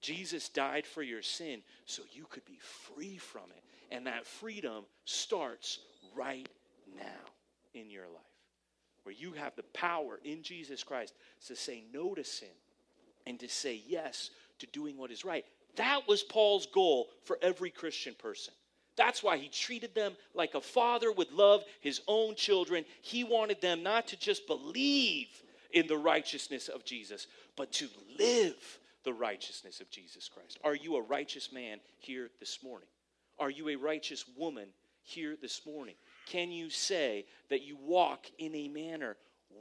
Jesus 0.00 0.48
died 0.48 0.86
for 0.86 1.02
your 1.02 1.22
sin 1.22 1.62
so 1.84 2.02
you 2.12 2.26
could 2.30 2.44
be 2.44 2.58
free 2.60 3.16
from 3.16 3.50
it. 3.56 3.62
And 3.90 4.06
that 4.06 4.26
freedom 4.26 4.84
starts 5.04 5.80
right 6.14 6.48
now 6.96 7.32
in 7.78 7.90
your 7.90 8.06
life, 8.06 8.22
where 9.04 9.14
you 9.14 9.32
have 9.32 9.54
the 9.56 9.62
power 9.74 10.18
in 10.24 10.42
Jesus 10.42 10.82
Christ 10.82 11.14
to 11.46 11.56
say 11.56 11.84
no 11.92 12.14
to 12.14 12.24
sin 12.24 12.48
and 13.26 13.38
to 13.40 13.48
say 13.48 13.82
yes 13.86 14.30
to 14.58 14.66
doing 14.66 14.96
what 14.96 15.10
is 15.10 15.24
right. 15.24 15.44
That 15.76 16.08
was 16.08 16.22
Paul's 16.22 16.66
goal 16.66 17.08
for 17.24 17.38
every 17.42 17.70
Christian 17.70 18.14
person. 18.18 18.54
That's 18.96 19.22
why 19.22 19.36
he 19.36 19.48
treated 19.48 19.94
them 19.94 20.14
like 20.34 20.54
a 20.54 20.60
father 20.60 21.12
would 21.12 21.30
love 21.30 21.62
his 21.80 22.00
own 22.08 22.34
children. 22.34 22.84
He 23.00 23.22
wanted 23.22 23.60
them 23.60 23.84
not 23.84 24.08
to 24.08 24.18
just 24.18 24.48
believe 24.48 25.28
in 25.70 25.86
the 25.86 25.96
righteousness 25.96 26.68
of 26.68 26.84
Jesus, 26.84 27.28
but 27.56 27.70
to 27.72 27.88
live 28.18 28.56
the 29.04 29.12
righteousness 29.12 29.80
of 29.80 29.88
Jesus 29.90 30.28
Christ. 30.28 30.58
Are 30.64 30.74
you 30.74 30.96
a 30.96 31.02
righteous 31.02 31.52
man 31.52 31.78
here 31.98 32.28
this 32.40 32.58
morning? 32.62 32.88
Are 33.38 33.50
you 33.50 33.68
a 33.68 33.76
righteous 33.76 34.24
woman 34.36 34.66
here 35.02 35.36
this 35.40 35.64
morning? 35.64 35.94
Can 36.28 36.50
you 36.50 36.68
say 36.68 37.24
that 37.48 37.62
you 37.62 37.76
walk 37.76 38.26
in 38.38 38.54
a 38.54 38.68
manner 38.68 39.16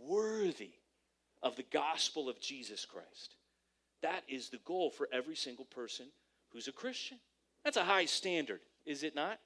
worthy 0.05 0.71
of 1.41 1.55
the 1.55 1.65
gospel 1.71 2.27
of 2.27 2.41
Jesus 2.41 2.85
Christ? 2.85 3.35
That 4.01 4.23
is 4.27 4.49
the 4.49 4.59
goal 4.65 4.91
for 4.91 5.07
every 5.13 5.35
single 5.35 5.65
person 5.65 6.07
who's 6.51 6.67
a 6.67 6.73
Christian. 6.73 7.19
That's 7.63 7.77
a 7.77 7.83
high 7.83 8.05
standard, 8.05 8.59
is 8.85 9.03
it 9.03 9.15
not? 9.15 9.39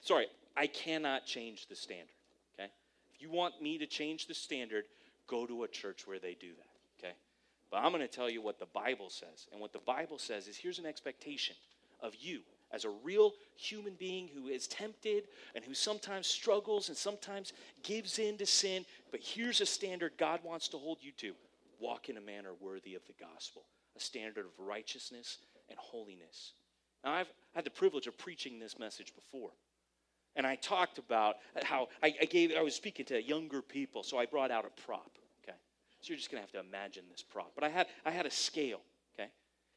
Sorry, 0.00 0.26
I 0.56 0.68
cannot 0.68 1.26
change 1.26 1.66
the 1.66 1.74
standard, 1.74 2.14
okay? 2.54 2.70
If 3.14 3.20
you 3.20 3.30
want 3.30 3.60
me 3.60 3.76
to 3.78 3.86
change 3.86 4.28
the 4.28 4.34
standard, 4.34 4.84
go 5.26 5.46
to 5.46 5.64
a 5.64 5.68
church 5.68 6.06
where 6.06 6.20
they 6.20 6.36
do 6.40 6.50
that, 6.56 7.04
okay? 7.04 7.14
But 7.70 7.78
I'm 7.78 7.90
going 7.90 8.00
to 8.00 8.08
tell 8.08 8.30
you 8.30 8.42
what 8.42 8.58
the 8.60 8.66
Bible 8.66 9.10
says. 9.10 9.48
And 9.52 9.60
what 9.60 9.72
the 9.72 9.80
Bible 9.80 10.18
says 10.18 10.46
is 10.46 10.56
here's 10.56 10.78
an 10.78 10.86
expectation 10.86 11.56
of 12.00 12.14
you 12.18 12.40
as 12.72 12.84
a 12.84 12.90
real 12.90 13.32
human 13.56 13.94
being 13.94 14.28
who 14.34 14.48
is 14.48 14.66
tempted 14.66 15.24
and 15.54 15.64
who 15.64 15.74
sometimes 15.74 16.26
struggles 16.26 16.88
and 16.88 16.96
sometimes 16.96 17.52
gives 17.82 18.18
in 18.18 18.36
to 18.38 18.46
sin. 18.46 18.84
But 19.10 19.20
here's 19.20 19.60
a 19.60 19.66
standard 19.66 20.12
God 20.18 20.40
wants 20.44 20.68
to 20.68 20.78
hold 20.78 20.98
you 21.00 21.12
to 21.18 21.34
walk 21.80 22.08
in 22.08 22.16
a 22.16 22.20
manner 22.20 22.50
worthy 22.60 22.94
of 22.94 23.02
the 23.06 23.14
gospel, 23.18 23.62
a 23.96 24.00
standard 24.00 24.44
of 24.44 24.52
righteousness 24.58 25.38
and 25.68 25.78
holiness. 25.78 26.52
Now, 27.04 27.12
I've 27.12 27.32
had 27.54 27.64
the 27.64 27.70
privilege 27.70 28.06
of 28.06 28.16
preaching 28.18 28.58
this 28.58 28.78
message 28.78 29.14
before. 29.14 29.50
And 30.36 30.46
I 30.46 30.54
talked 30.56 30.98
about 30.98 31.36
how 31.62 31.88
I, 32.02 32.14
I 32.20 32.24
gave, 32.24 32.52
I 32.56 32.62
was 32.62 32.74
speaking 32.74 33.04
to 33.06 33.20
younger 33.20 33.62
people, 33.62 34.02
so 34.02 34.18
I 34.18 34.26
brought 34.26 34.50
out 34.50 34.64
a 34.64 34.82
prop, 34.82 35.10
okay? 35.42 35.56
So 36.00 36.10
you're 36.10 36.18
just 36.18 36.30
gonna 36.30 36.40
have 36.40 36.52
to 36.52 36.60
imagine 36.60 37.04
this 37.10 37.22
prop. 37.22 37.52
But 37.54 37.64
I 37.64 37.68
had, 37.68 37.88
I 38.04 38.10
had 38.10 38.26
a 38.26 38.30
scale? 38.30 38.80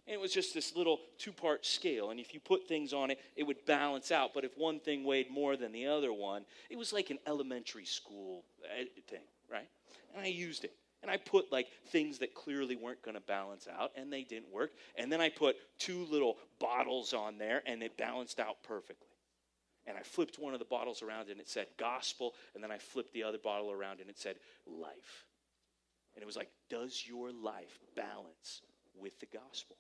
And 0.06 0.14
it 0.14 0.20
was 0.20 0.34
just 0.34 0.54
this 0.54 0.76
little 0.76 1.00
two 1.18 1.32
part 1.32 1.66
scale. 1.66 2.12
And 2.12 2.20
if 2.20 2.34
you 2.34 2.40
put 2.40 2.68
things 2.68 2.92
on 2.94 3.10
it, 3.10 3.20
it 3.36 3.44
would 3.44 3.66
balance 3.66 4.12
out. 4.12 4.32
But 4.34 4.44
if 4.44 4.58
one 4.58 4.80
thing 4.80 5.04
weighed 5.06 5.32
more 5.32 5.56
than 5.56 5.72
the 5.72 5.88
other 5.88 6.12
one, 6.12 6.44
it 6.70 6.78
was 6.78 6.92
like 6.92 7.10
an 7.10 7.20
elementary 7.26 7.86
school 7.86 8.44
uh, 8.66 8.84
thing, 9.08 9.24
right? 9.50 9.70
And 10.14 10.24
I 10.24 10.28
used 10.28 10.66
it. 10.66 10.74
And 11.02 11.12
I 11.12 11.18
put 11.18 11.52
like 11.52 11.68
things 11.88 12.20
that 12.20 12.34
clearly 12.34 12.76
weren't 12.76 13.02
going 13.02 13.16
to 13.16 13.22
balance 13.22 13.68
out, 13.68 13.92
and 13.96 14.12
they 14.12 14.24
didn't 14.24 14.52
work. 14.54 14.72
And 14.98 15.12
then 15.12 15.20
I 15.20 15.30
put 15.30 15.58
two 15.78 16.06
little 16.10 16.38
bottles 16.60 17.14
on 17.14 17.38
there, 17.38 17.62
and 17.66 17.84
it 17.84 17.98
balanced 17.98 18.40
out 18.40 18.64
perfectly. 18.64 19.08
And 19.86 19.98
I 19.98 20.02
flipped 20.02 20.40
one 20.40 20.54
of 20.54 20.60
the 20.60 20.66
bottles 20.66 21.02
around, 21.02 21.30
and 21.30 21.42
it 21.42 21.50
said 21.50 21.68
gospel. 21.78 22.34
And 22.56 22.64
then 22.64 22.72
I 22.72 22.78
flipped 22.78 23.14
the 23.14 23.24
other 23.24 23.38
bottle 23.38 23.70
around, 23.70 24.00
and 24.00 24.10
it 24.10 24.18
said 24.18 24.38
life. 24.66 25.26
And 26.16 26.24
it 26.24 26.26
was 26.26 26.38
like, 26.38 26.50
does 26.70 27.04
your 27.06 27.32
life 27.32 27.80
balance 27.96 28.62
with 28.98 29.20
the 29.20 29.26
gospel? 29.26 29.76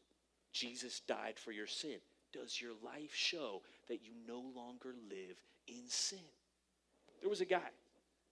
Jesus 0.54 1.02
died 1.02 1.36
for 1.38 1.52
your 1.52 1.68
sin. 1.68 1.98
Does 2.32 2.62
your 2.62 2.74
life 2.84 3.14
show 3.14 3.62
that 3.90 4.04
you 4.04 4.12
no 4.28 4.40
longer 4.56 4.94
live 5.10 5.38
in 5.68 5.84
sin? 5.88 6.20
There 7.22 7.30
was 7.30 7.42
a 7.42 7.46
guy 7.46 7.70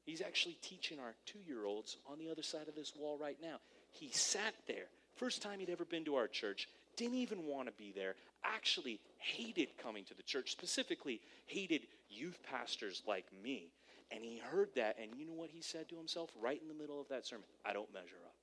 He's 0.03 0.21
actually 0.21 0.57
teaching 0.61 0.99
our 0.99 1.13
two 1.25 1.39
year 1.45 1.65
olds 1.65 1.97
on 2.09 2.17
the 2.17 2.29
other 2.29 2.41
side 2.41 2.67
of 2.67 2.75
this 2.75 2.93
wall 2.97 3.17
right 3.19 3.37
now. 3.41 3.57
He 3.91 4.09
sat 4.11 4.53
there, 4.67 4.87
first 5.15 5.41
time 5.41 5.59
he'd 5.59 5.69
ever 5.69 5.85
been 5.85 6.05
to 6.05 6.15
our 6.15 6.27
church, 6.27 6.67
didn't 6.97 7.17
even 7.17 7.45
want 7.45 7.67
to 7.67 7.73
be 7.73 7.91
there, 7.95 8.15
actually 8.43 8.99
hated 9.17 9.69
coming 9.77 10.03
to 10.05 10.15
the 10.15 10.23
church, 10.23 10.51
specifically 10.51 11.21
hated 11.45 11.81
youth 12.09 12.39
pastors 12.49 13.03
like 13.07 13.25
me. 13.43 13.71
And 14.11 14.23
he 14.23 14.39
heard 14.39 14.69
that, 14.75 14.97
and 15.01 15.11
you 15.15 15.25
know 15.25 15.33
what 15.33 15.51
he 15.51 15.61
said 15.61 15.87
to 15.89 15.95
himself 15.95 16.31
right 16.41 16.59
in 16.61 16.67
the 16.67 16.73
middle 16.73 16.99
of 16.99 17.07
that 17.09 17.25
sermon? 17.25 17.45
I 17.65 17.71
don't 17.71 17.93
measure 17.93 18.19
up. 18.25 18.35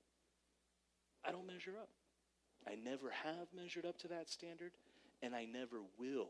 I 1.26 1.32
don't 1.32 1.46
measure 1.46 1.74
up. 1.78 1.88
I 2.68 2.74
never 2.84 3.10
have 3.10 3.48
measured 3.56 3.86
up 3.86 3.98
to 4.00 4.08
that 4.08 4.28
standard, 4.28 4.72
and 5.22 5.34
I 5.34 5.46
never 5.46 5.78
will 5.98 6.28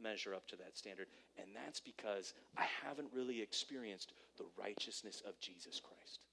measure 0.00 0.34
up 0.34 0.46
to 0.48 0.56
that 0.56 0.76
standard. 0.76 1.06
And 1.38 1.48
that's 1.54 1.80
because 1.80 2.34
I 2.56 2.66
haven't 2.84 3.08
really 3.12 3.40
experienced 3.40 4.12
the 4.38 4.44
righteousness 4.58 5.22
of 5.26 5.38
Jesus 5.40 5.80
Christ. 5.80 6.26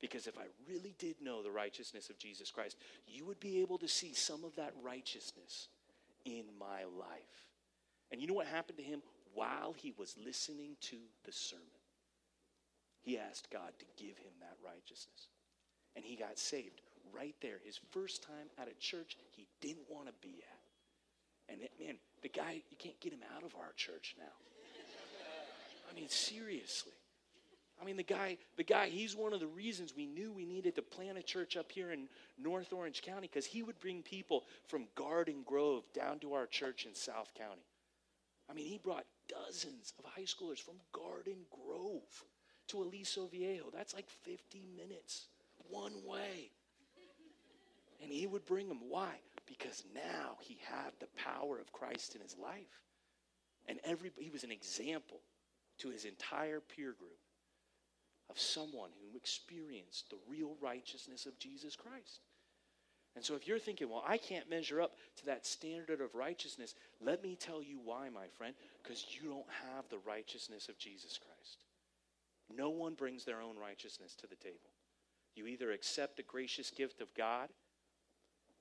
Because 0.00 0.26
if 0.26 0.38
I 0.38 0.44
really 0.68 0.94
did 0.98 1.16
know 1.22 1.42
the 1.42 1.50
righteousness 1.50 2.10
of 2.10 2.18
Jesus 2.18 2.50
Christ, 2.50 2.76
you 3.06 3.24
would 3.24 3.40
be 3.40 3.60
able 3.62 3.78
to 3.78 3.88
see 3.88 4.12
some 4.12 4.44
of 4.44 4.54
that 4.56 4.74
righteousness 4.82 5.68
in 6.24 6.44
my 6.58 6.84
life. 6.98 7.48
And 8.12 8.20
you 8.20 8.26
know 8.26 8.34
what 8.34 8.46
happened 8.46 8.78
to 8.78 8.84
him 8.84 9.02
while 9.34 9.72
he 9.72 9.92
was 9.96 10.14
listening 10.24 10.76
to 10.82 10.96
the 11.24 11.32
sermon? 11.32 11.64
He 13.02 13.18
asked 13.18 13.50
God 13.50 13.72
to 13.78 14.02
give 14.02 14.18
him 14.18 14.32
that 14.40 14.56
righteousness. 14.64 15.28
And 15.96 16.04
he 16.04 16.16
got 16.16 16.38
saved 16.38 16.80
right 17.12 17.34
there. 17.42 17.60
His 17.64 17.80
first 17.90 18.22
time 18.22 18.48
at 18.58 18.68
a 18.68 18.74
church 18.78 19.16
he 19.30 19.46
didn't 19.60 19.86
want 19.88 20.06
to 20.06 20.12
be 20.20 20.42
at. 20.42 21.52
And 21.52 21.62
it, 21.62 21.72
man, 21.78 21.96
the 22.22 22.28
guy, 22.28 22.62
you 22.70 22.76
can't 22.78 22.98
get 23.00 23.12
him 23.12 23.20
out 23.36 23.44
of 23.44 23.54
our 23.56 23.72
church 23.76 24.14
now. 24.18 24.32
I 25.90 25.94
mean, 25.94 26.08
seriously. 26.08 26.92
I 27.80 27.84
mean, 27.84 27.96
the 27.96 28.02
guy, 28.02 28.38
the 28.56 28.64
guy, 28.64 28.86
he's 28.86 29.16
one 29.16 29.32
of 29.32 29.40
the 29.40 29.46
reasons 29.46 29.94
we 29.96 30.06
knew 30.06 30.32
we 30.32 30.46
needed 30.46 30.74
to 30.76 30.82
plant 30.82 31.18
a 31.18 31.22
church 31.22 31.56
up 31.56 31.70
here 31.70 31.90
in 31.92 32.08
North 32.42 32.72
Orange 32.72 33.02
County 33.02 33.28
because 33.30 33.44
he 33.44 33.62
would 33.62 33.78
bring 33.80 34.02
people 34.02 34.44
from 34.68 34.86
Garden 34.94 35.42
Grove 35.44 35.84
down 35.92 36.18
to 36.20 36.34
our 36.34 36.46
church 36.46 36.86
in 36.86 36.94
South 36.94 37.32
County. 37.36 37.66
I 38.48 38.54
mean, 38.54 38.66
he 38.66 38.78
brought 38.78 39.04
dozens 39.28 39.92
of 39.98 40.04
high 40.04 40.22
schoolers 40.22 40.60
from 40.60 40.74
Garden 40.92 41.46
Grove 41.50 42.24
to 42.68 42.78
Aliso 42.78 43.26
Viejo. 43.26 43.70
That's 43.72 43.94
like 43.94 44.08
50 44.08 44.66
minutes 44.76 45.26
one 45.68 45.92
way. 46.06 46.50
And 48.04 48.12
he 48.12 48.28
would 48.28 48.44
bring 48.44 48.68
them. 48.68 48.78
Why? 48.88 49.14
because 49.46 49.84
now 49.94 50.36
he 50.40 50.58
had 50.64 50.92
the 51.00 51.08
power 51.16 51.58
of 51.58 51.72
Christ 51.72 52.14
in 52.14 52.20
his 52.20 52.36
life. 52.38 52.82
And 53.66 53.78
every, 53.84 54.10
he 54.18 54.30
was 54.30 54.44
an 54.44 54.52
example 54.52 55.20
to 55.78 55.90
his 55.90 56.04
entire 56.04 56.60
peer 56.60 56.94
group 56.98 57.18
of 58.30 58.38
someone 58.38 58.90
who 59.00 59.16
experienced 59.16 60.10
the 60.10 60.18
real 60.28 60.56
righteousness 60.60 61.26
of 61.26 61.38
Jesus 61.38 61.76
Christ. 61.76 62.20
And 63.16 63.24
so 63.24 63.34
if 63.34 63.46
you're 63.46 63.58
thinking, 63.58 63.88
well, 63.88 64.04
I 64.06 64.18
can't 64.18 64.50
measure 64.50 64.80
up 64.80 64.96
to 65.18 65.26
that 65.26 65.46
standard 65.46 66.00
of 66.00 66.14
righteousness, 66.14 66.74
let 67.00 67.22
me 67.22 67.36
tell 67.36 67.62
you 67.62 67.78
why, 67.82 68.08
my 68.08 68.26
friend, 68.36 68.54
because 68.82 69.06
you 69.10 69.28
don't 69.28 69.46
have 69.72 69.88
the 69.88 69.98
righteousness 69.98 70.68
of 70.68 70.78
Jesus 70.78 71.18
Christ. 71.18 71.64
No 72.54 72.70
one 72.70 72.94
brings 72.94 73.24
their 73.24 73.40
own 73.40 73.56
righteousness 73.56 74.14
to 74.16 74.26
the 74.26 74.36
table. 74.36 74.58
You 75.36 75.46
either 75.46 75.70
accept 75.70 76.16
the 76.16 76.22
gracious 76.24 76.70
gift 76.70 77.00
of 77.00 77.14
God 77.14 77.48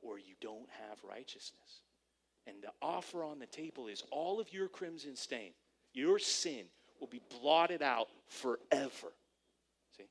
or 0.03 0.19
you 0.19 0.35
don't 0.41 0.69
have 0.89 0.99
righteousness. 1.07 1.81
And 2.45 2.57
the 2.61 2.71
offer 2.81 3.23
on 3.23 3.39
the 3.39 3.45
table 3.45 3.87
is 3.87 4.03
all 4.11 4.39
of 4.39 4.51
your 4.53 4.67
crimson 4.67 5.15
stain, 5.15 5.51
your 5.93 6.19
sin 6.19 6.65
will 6.99 7.07
be 7.07 7.21
blotted 7.41 7.81
out 7.81 8.07
forever. 8.27 9.13
See? 9.95 10.09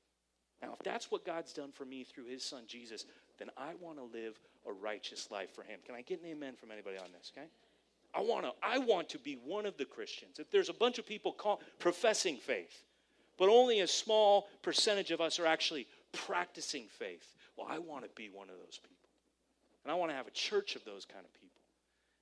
Now, 0.63 0.73
if 0.73 0.79
that's 0.85 1.11
what 1.11 1.25
God's 1.25 1.53
done 1.53 1.73
for 1.73 1.85
me 1.85 2.05
through 2.05 2.27
his 2.27 2.43
son 2.43 2.65
Jesus, 2.67 3.05
then 3.39 3.51
I 3.57 3.73
want 3.81 3.99
to 3.99 4.05
live 4.05 4.39
a 4.67 4.73
righteous 4.73 5.31
life 5.31 5.55
for 5.55 5.63
him. 5.63 5.81
Can 5.85 5.95
I 5.95 6.03
get 6.03 6.23
an 6.23 6.29
amen 6.29 6.55
from 6.55 6.71
anybody 6.71 6.97
on 6.97 7.13
this, 7.17 7.33
okay? 7.37 7.49
I 8.15 8.21
want 8.21 8.45
to 8.45 8.53
I 8.63 8.79
want 8.79 9.09
to 9.11 9.19
be 9.19 9.35
one 9.35 9.65
of 9.65 9.77
the 9.77 9.85
Christians. 9.85 10.39
If 10.39 10.51
there's 10.51 10.69
a 10.69 10.75
bunch 10.75 10.99
of 10.99 11.07
people 11.07 11.33
call, 11.33 11.61
professing 11.79 12.37
faith, 12.37 12.85
but 13.39 13.49
only 13.49 13.81
a 13.81 13.87
small 13.87 14.49
percentage 14.63 15.11
of 15.11 15.21
us 15.21 15.39
are 15.39 15.47
actually 15.47 15.87
practicing 16.13 16.87
faith, 16.89 17.35
well, 17.57 17.67
I 17.71 17.79
want 17.79 18.05
to 18.05 18.11
be 18.15 18.29
one 18.29 18.49
of 18.51 18.57
those 18.57 18.79
people. 18.83 19.02
And 19.85 19.93
I 19.93 19.95
want 19.95 20.11
to 20.11 20.17
have 20.17 20.27
a 20.27 20.33
church 20.33 20.77
of 20.77 20.85
those 20.85 21.05
kind 21.05 21.25
of 21.25 21.33
people. 21.35 21.49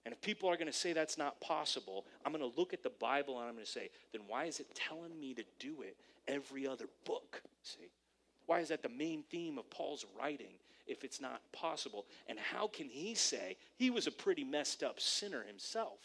And 0.05 0.15
if 0.15 0.21
people 0.23 0.49
are 0.49 0.57
going 0.57 0.67
to 0.67 0.73
say 0.73 0.93
that's 0.93 1.19
not 1.19 1.41
possible, 1.41 2.07
I'm 2.25 2.33
going 2.33 2.49
to 2.49 2.59
look 2.59 2.73
at 2.73 2.83
the 2.83 2.91
Bible 2.91 3.39
and 3.39 3.49
I'm 3.49 3.55
going 3.55 3.67
to 3.67 3.71
say, 3.71 3.91
then 4.13 4.23
why 4.27 4.45
is 4.47 4.61
it 4.61 4.75
telling 4.75 5.19
me 5.19 5.35
to 5.35 5.45
do 5.59 5.83
it 5.83 5.97
every 6.27 6.67
other 6.67 6.87
book? 7.05 7.43
See? 7.63 7.91
Why 8.47 8.61
is 8.61 8.69
that 8.69 8.83
the 8.83 8.89
main 8.89 9.25
theme 9.31 9.59
of 9.59 9.69
Paul's 9.71 10.07
writing 10.19 10.55
if 10.87 11.05
it's 11.05 11.21
not 11.21 11.43
possible? 11.53 12.07
And 12.29 12.39
how 12.39 12.67
can 12.67 12.89
he 12.89 13.15
say 13.15 13.57
he 13.77 13.91
was 13.91 14.07
a 14.07 14.11
pretty 14.11 14.43
messed 14.43 14.83
up 14.83 14.99
sinner 15.01 15.43
himself? 15.43 15.99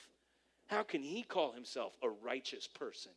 How 0.67 0.83
can 0.83 1.01
he 1.01 1.23
call 1.23 1.53
himself 1.53 1.93
a 2.03 2.09
righteous 2.09 2.67
person 2.67 3.13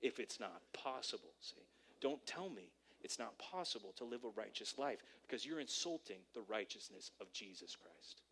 if 0.00 0.18
it's 0.18 0.40
not 0.40 0.60
possible? 0.72 1.32
See? 1.40 1.62
Don't 2.00 2.24
tell 2.26 2.50
me 2.50 2.70
it's 3.02 3.18
not 3.18 3.38
possible 3.38 3.92
to 3.96 4.04
live 4.04 4.24
a 4.24 4.40
righteous 4.40 4.78
life 4.78 4.98
because 5.26 5.44
you're 5.44 5.60
insulting 5.60 6.18
the 6.34 6.42
righteousness 6.48 7.10
of 7.20 7.32
Jesus 7.32 7.76
Christ. 7.76 8.22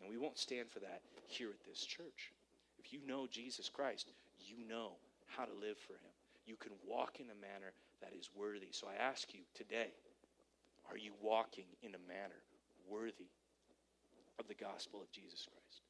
And 0.00 0.10
we 0.10 0.18
won't 0.18 0.38
stand 0.38 0.70
for 0.70 0.80
that 0.80 1.02
here 1.26 1.48
at 1.50 1.64
this 1.66 1.84
church. 1.84 2.32
If 2.78 2.92
you 2.92 3.00
know 3.06 3.26
Jesus 3.30 3.68
Christ, 3.68 4.12
you 4.40 4.56
know 4.68 4.92
how 5.26 5.44
to 5.44 5.52
live 5.52 5.78
for 5.78 5.94
him. 5.94 6.12
You 6.46 6.56
can 6.56 6.72
walk 6.86 7.20
in 7.20 7.26
a 7.26 7.40
manner 7.40 7.72
that 8.00 8.12
is 8.18 8.30
worthy. 8.34 8.68
So 8.70 8.88
I 8.88 9.00
ask 9.02 9.32
you 9.32 9.40
today, 9.54 9.92
are 10.90 10.98
you 10.98 11.12
walking 11.20 11.66
in 11.82 11.94
a 11.94 12.08
manner 12.08 12.42
worthy 12.88 13.30
of 14.38 14.48
the 14.48 14.54
gospel 14.54 15.00
of 15.00 15.10
Jesus 15.12 15.46
Christ? 15.46 15.82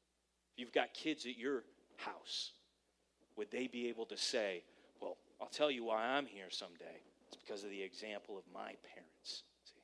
If 0.53 0.59
you've 0.59 0.73
got 0.73 0.93
kids 0.93 1.25
at 1.25 1.37
your 1.37 1.63
house, 1.97 2.51
would 3.35 3.49
they 3.51 3.67
be 3.67 3.89
able 3.89 4.05
to 4.05 4.17
say, 4.17 4.63
Well, 5.01 5.17
I'll 5.41 5.47
tell 5.47 5.71
you 5.71 5.85
why 5.85 6.03
I'm 6.05 6.27
here 6.27 6.49
someday? 6.49 7.01
It's 7.33 7.41
because 7.41 7.63
of 7.63 7.71
the 7.71 7.81
example 7.81 8.37
of 8.37 8.43
my 8.53 8.73
parents. 8.93 9.43
See? 9.65 9.81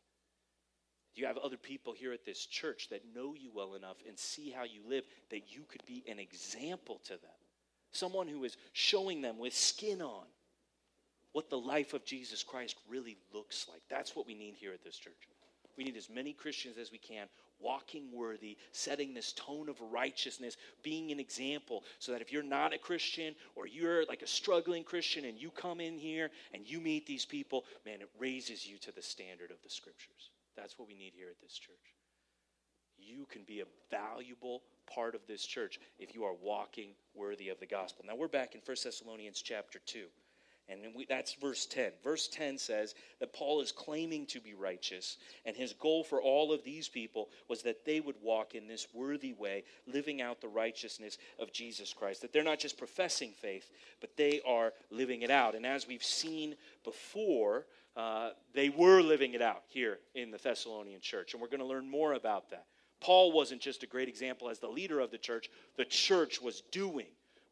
You 1.15 1.25
have 1.25 1.37
other 1.37 1.57
people 1.57 1.93
here 1.93 2.13
at 2.13 2.25
this 2.25 2.45
church 2.45 2.89
that 2.91 3.01
know 3.15 3.33
you 3.33 3.51
well 3.53 3.73
enough 3.73 3.97
and 4.07 4.17
see 4.17 4.51
how 4.51 4.63
you 4.63 4.81
live 4.87 5.03
that 5.31 5.51
you 5.51 5.63
could 5.67 5.83
be 5.85 6.03
an 6.07 6.19
example 6.19 7.01
to 7.05 7.13
them? 7.13 7.39
Someone 7.91 8.27
who 8.27 8.43
is 8.43 8.55
showing 8.73 9.21
them 9.21 9.39
with 9.39 9.55
skin 9.55 10.01
on 10.01 10.25
what 11.31 11.49
the 11.49 11.57
life 11.57 11.93
of 11.93 12.05
Jesus 12.05 12.43
Christ 12.43 12.77
really 12.87 13.17
looks 13.33 13.67
like. 13.67 13.81
That's 13.89 14.15
what 14.15 14.27
we 14.27 14.35
need 14.35 14.53
here 14.55 14.73
at 14.73 14.83
this 14.83 14.97
church. 14.97 15.27
We 15.75 15.83
need 15.83 15.97
as 15.97 16.09
many 16.09 16.33
Christians 16.33 16.77
as 16.77 16.91
we 16.91 16.99
can 16.99 17.27
walking 17.59 18.11
worthy, 18.13 18.57
setting 18.71 19.13
this 19.13 19.33
tone 19.33 19.69
of 19.69 19.79
righteousness, 19.91 20.57
being 20.83 21.11
an 21.11 21.19
example, 21.19 21.83
so 21.99 22.11
that 22.11 22.21
if 22.21 22.31
you're 22.31 22.43
not 22.43 22.73
a 22.73 22.77
Christian 22.77 23.35
or 23.55 23.67
you're 23.67 24.05
like 24.05 24.21
a 24.21 24.27
struggling 24.27 24.83
Christian 24.83 25.25
and 25.25 25.37
you 25.37 25.51
come 25.51 25.79
in 25.79 25.97
here 25.97 26.29
and 26.53 26.67
you 26.67 26.79
meet 26.79 27.05
these 27.05 27.25
people, 27.25 27.65
man, 27.85 28.01
it 28.01 28.09
raises 28.19 28.65
you 28.67 28.77
to 28.79 28.91
the 28.91 29.01
standard 29.01 29.51
of 29.51 29.61
the 29.63 29.69
scriptures. 29.69 30.29
That's 30.55 30.77
what 30.77 30.87
we 30.87 30.95
need 30.95 31.13
here 31.15 31.29
at 31.29 31.41
this 31.41 31.53
church. 31.53 31.75
You 32.97 33.25
can 33.31 33.43
be 33.43 33.61
a 33.61 33.65
valuable 33.89 34.61
part 34.93 35.15
of 35.15 35.21
this 35.27 35.45
church 35.45 35.79
if 35.99 36.13
you 36.13 36.23
are 36.23 36.33
walking 36.41 36.89
worthy 37.15 37.49
of 37.49 37.59
the 37.59 37.65
gospel. 37.65 38.03
Now 38.07 38.15
we're 38.15 38.27
back 38.27 38.55
in 38.55 38.61
1 38.65 38.77
Thessalonians 38.83 39.41
chapter 39.41 39.79
2. 39.85 40.05
And 40.69 40.81
we, 40.95 41.05
that's 41.05 41.33
verse 41.33 41.65
10. 41.65 41.91
Verse 42.03 42.27
10 42.27 42.57
says 42.57 42.93
that 43.19 43.33
Paul 43.33 43.61
is 43.61 43.71
claiming 43.71 44.25
to 44.27 44.39
be 44.39 44.53
righteous, 44.53 45.17
and 45.45 45.55
his 45.55 45.73
goal 45.73 46.03
for 46.03 46.21
all 46.21 46.53
of 46.53 46.63
these 46.63 46.87
people 46.87 47.29
was 47.47 47.63
that 47.63 47.85
they 47.85 47.99
would 47.99 48.15
walk 48.21 48.53
in 48.53 48.67
this 48.67 48.87
worthy 48.93 49.33
way, 49.33 49.63
living 49.87 50.21
out 50.21 50.41
the 50.41 50.47
righteousness 50.47 51.17
of 51.39 51.51
Jesus 51.51 51.93
Christ. 51.93 52.21
That 52.21 52.33
they're 52.33 52.43
not 52.43 52.59
just 52.59 52.77
professing 52.77 53.31
faith, 53.31 53.69
but 53.99 54.15
they 54.15 54.41
are 54.45 54.73
living 54.91 55.23
it 55.23 55.31
out. 55.31 55.55
And 55.55 55.65
as 55.65 55.87
we've 55.87 56.03
seen 56.03 56.55
before, 56.83 57.65
uh, 57.95 58.31
they 58.53 58.69
were 58.69 59.01
living 59.01 59.33
it 59.33 59.41
out 59.41 59.63
here 59.67 59.99
in 60.13 60.31
the 60.31 60.37
Thessalonian 60.37 61.01
church. 61.01 61.33
And 61.33 61.41
we're 61.41 61.49
going 61.49 61.59
to 61.59 61.65
learn 61.65 61.89
more 61.89 62.13
about 62.13 62.49
that. 62.51 62.65
Paul 63.01 63.31
wasn't 63.31 63.61
just 63.61 63.83
a 63.83 63.87
great 63.87 64.09
example 64.09 64.49
as 64.49 64.59
the 64.59 64.67
leader 64.67 64.99
of 64.99 65.11
the 65.11 65.17
church, 65.17 65.49
the 65.77 65.85
church 65.85 66.41
was 66.41 66.61
doing 66.71 67.07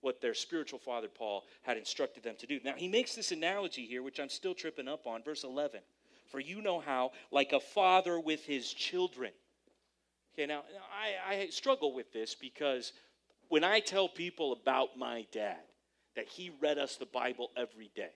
what 0.08 0.22
their 0.22 0.34
spiritual 0.34 0.80
father 0.80 1.10
Paul 1.10 1.44
had 1.64 1.76
instructed 1.76 2.24
them 2.24 2.36
to 2.40 2.48
do. 2.48 2.62
Now, 2.64 2.76
he 2.78 2.88
makes 2.88 3.14
this 3.14 3.34
analogy 3.34 3.86
here, 3.86 4.02
which 4.02 4.22
I'm 4.22 4.30
still 4.30 4.54
tripping 4.54 4.88
up 4.88 5.06
on, 5.06 5.22
verse 5.22 5.44
11. 5.44 5.82
For 6.32 6.40
you 6.40 6.62
know 6.62 6.80
how, 6.80 7.12
like 7.30 7.52
a 7.52 7.60
father 7.60 8.18
with 8.18 8.46
his 8.46 8.72
children. 8.72 9.34
Okay, 10.34 10.46
now, 10.46 10.62
I, 11.30 11.36
I 11.36 11.48
struggle 11.50 11.94
with 11.94 12.14
this 12.14 12.36
because 12.36 12.94
when 13.50 13.66
I 13.66 13.82
tell 13.82 14.08
people 14.08 14.54
about 14.54 14.98
my 14.98 15.26
dad, 15.34 15.58
that 16.16 16.30
he 16.30 16.54
read 16.62 16.78
us 16.78 16.96
the 16.96 17.06
Bible 17.06 17.50
every 17.58 17.92
day, 17.94 18.12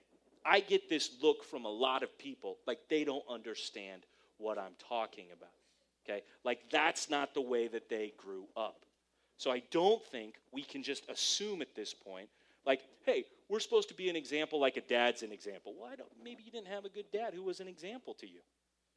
I 0.46 0.60
get 0.60 0.88
this 0.88 1.10
look 1.22 1.44
from 1.44 1.66
a 1.66 1.70
lot 1.70 2.02
of 2.02 2.18
people 2.18 2.56
like 2.66 2.78
they 2.88 3.04
don't 3.04 3.24
understand 3.28 4.06
what 4.38 4.56
I'm 4.56 4.76
talking 4.88 5.26
about. 5.30 5.50
Okay? 6.08 6.22
Like 6.42 6.70
that's 6.70 7.10
not 7.10 7.34
the 7.34 7.42
way 7.42 7.68
that 7.68 7.90
they 7.90 8.14
grew 8.16 8.46
up. 8.56 8.86
So 9.42 9.50
I 9.50 9.60
don't 9.72 10.00
think 10.04 10.36
we 10.52 10.62
can 10.62 10.84
just 10.84 11.02
assume 11.10 11.62
at 11.62 11.74
this 11.74 11.92
point, 11.92 12.28
like, 12.64 12.82
hey, 13.04 13.24
we're 13.48 13.58
supposed 13.58 13.88
to 13.88 13.94
be 13.94 14.08
an 14.08 14.14
example 14.14 14.60
like 14.60 14.76
a 14.76 14.82
dad's 14.82 15.24
an 15.24 15.32
example. 15.32 15.74
Well, 15.76 15.90
I 15.92 15.96
don't, 15.96 16.08
maybe 16.22 16.44
you 16.44 16.52
didn't 16.52 16.68
have 16.68 16.84
a 16.84 16.88
good 16.88 17.10
dad 17.12 17.34
who 17.34 17.42
was 17.42 17.58
an 17.58 17.66
example 17.66 18.14
to 18.20 18.28
you. 18.28 18.38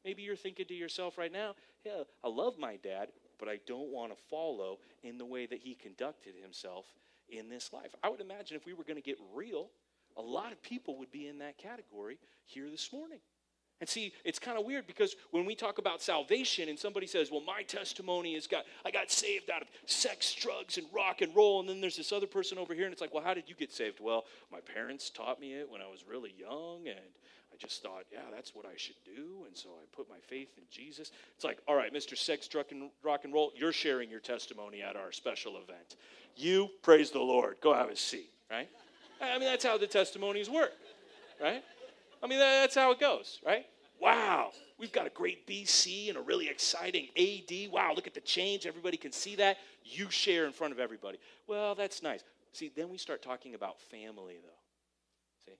Maybe 0.04 0.22
you're 0.22 0.36
thinking 0.36 0.66
to 0.66 0.74
yourself 0.74 1.18
right 1.18 1.32
now, 1.32 1.56
yeah, 1.84 2.04
I 2.22 2.28
love 2.28 2.60
my 2.60 2.76
dad, 2.76 3.08
but 3.40 3.48
I 3.48 3.58
don't 3.66 3.90
want 3.90 4.16
to 4.16 4.22
follow 4.30 4.78
in 5.02 5.18
the 5.18 5.24
way 5.24 5.46
that 5.46 5.58
he 5.58 5.74
conducted 5.74 6.34
himself 6.40 6.84
in 7.28 7.48
this 7.48 7.72
life. 7.72 7.92
I 8.04 8.08
would 8.08 8.20
imagine 8.20 8.56
if 8.56 8.66
we 8.66 8.72
were 8.72 8.84
going 8.84 9.02
to 9.02 9.02
get 9.02 9.18
real, 9.34 9.70
a 10.16 10.22
lot 10.22 10.52
of 10.52 10.62
people 10.62 10.96
would 10.98 11.10
be 11.10 11.26
in 11.26 11.38
that 11.38 11.58
category 11.58 12.20
here 12.44 12.70
this 12.70 12.92
morning. 12.92 13.18
And 13.80 13.88
see, 13.88 14.12
it's 14.24 14.38
kind 14.38 14.58
of 14.58 14.64
weird 14.64 14.86
because 14.86 15.16
when 15.32 15.44
we 15.44 15.54
talk 15.54 15.78
about 15.78 16.00
salvation 16.00 16.70
and 16.70 16.78
somebody 16.78 17.06
says, 17.06 17.30
well, 17.30 17.42
my 17.46 17.62
testimony 17.62 18.34
is 18.34 18.46
got, 18.46 18.64
I 18.86 18.90
got 18.90 19.10
saved 19.10 19.50
out 19.50 19.60
of 19.60 19.68
sex, 19.84 20.34
drugs, 20.34 20.78
and 20.78 20.86
rock 20.94 21.20
and 21.20 21.34
roll. 21.36 21.60
And 21.60 21.68
then 21.68 21.82
there's 21.82 21.96
this 21.96 22.10
other 22.10 22.26
person 22.26 22.56
over 22.56 22.72
here, 22.72 22.84
and 22.84 22.92
it's 22.92 23.02
like, 23.02 23.12
well, 23.12 23.22
how 23.22 23.34
did 23.34 23.48
you 23.48 23.54
get 23.54 23.72
saved? 23.72 24.00
Well, 24.00 24.24
my 24.50 24.60
parents 24.60 25.10
taught 25.10 25.40
me 25.40 25.52
it 25.52 25.70
when 25.70 25.82
I 25.82 25.86
was 25.90 26.04
really 26.08 26.34
young, 26.38 26.88
and 26.88 26.98
I 27.52 27.56
just 27.58 27.82
thought, 27.82 28.04
yeah, 28.10 28.20
that's 28.34 28.54
what 28.54 28.64
I 28.64 28.76
should 28.76 28.96
do. 29.04 29.44
And 29.46 29.54
so 29.54 29.68
I 29.70 29.84
put 29.94 30.08
my 30.08 30.18
faith 30.26 30.48
in 30.56 30.64
Jesus. 30.70 31.10
It's 31.34 31.44
like, 31.44 31.58
all 31.68 31.76
right, 31.76 31.92
Mr. 31.92 32.16
Sex, 32.16 32.48
Drug, 32.48 32.66
and 32.70 32.90
Rock 33.02 33.24
and 33.24 33.34
Roll, 33.34 33.52
you're 33.54 33.72
sharing 33.72 34.10
your 34.10 34.20
testimony 34.20 34.80
at 34.80 34.96
our 34.96 35.12
special 35.12 35.58
event. 35.58 35.96
You, 36.34 36.70
praise 36.82 37.10
the 37.10 37.20
Lord, 37.20 37.56
go 37.60 37.74
have 37.74 37.90
a 37.90 37.96
seat, 37.96 38.30
right? 38.50 38.68
I 39.20 39.38
mean, 39.38 39.48
that's 39.48 39.64
how 39.64 39.76
the 39.78 39.86
testimonies 39.86 40.48
work, 40.48 40.72
right? 41.40 41.62
I 42.26 42.28
mean, 42.28 42.40
that's 42.40 42.74
how 42.74 42.90
it 42.90 42.98
goes, 42.98 43.38
right? 43.46 43.66
Wow, 44.00 44.50
we've 44.80 44.90
got 44.90 45.06
a 45.06 45.10
great 45.10 45.46
BC 45.46 46.08
and 46.08 46.18
a 46.18 46.20
really 46.20 46.48
exciting 46.48 47.06
AD. 47.16 47.70
Wow, 47.70 47.92
look 47.94 48.08
at 48.08 48.14
the 48.14 48.20
change. 48.20 48.66
Everybody 48.66 48.96
can 48.96 49.12
see 49.12 49.36
that. 49.36 49.58
You 49.84 50.10
share 50.10 50.44
in 50.44 50.50
front 50.50 50.72
of 50.72 50.80
everybody. 50.80 51.18
Well, 51.46 51.76
that's 51.76 52.02
nice. 52.02 52.24
See, 52.52 52.72
then 52.74 52.88
we 52.88 52.98
start 52.98 53.22
talking 53.22 53.54
about 53.54 53.80
family, 53.80 54.38
though. 54.42 55.52
See? 55.52 55.56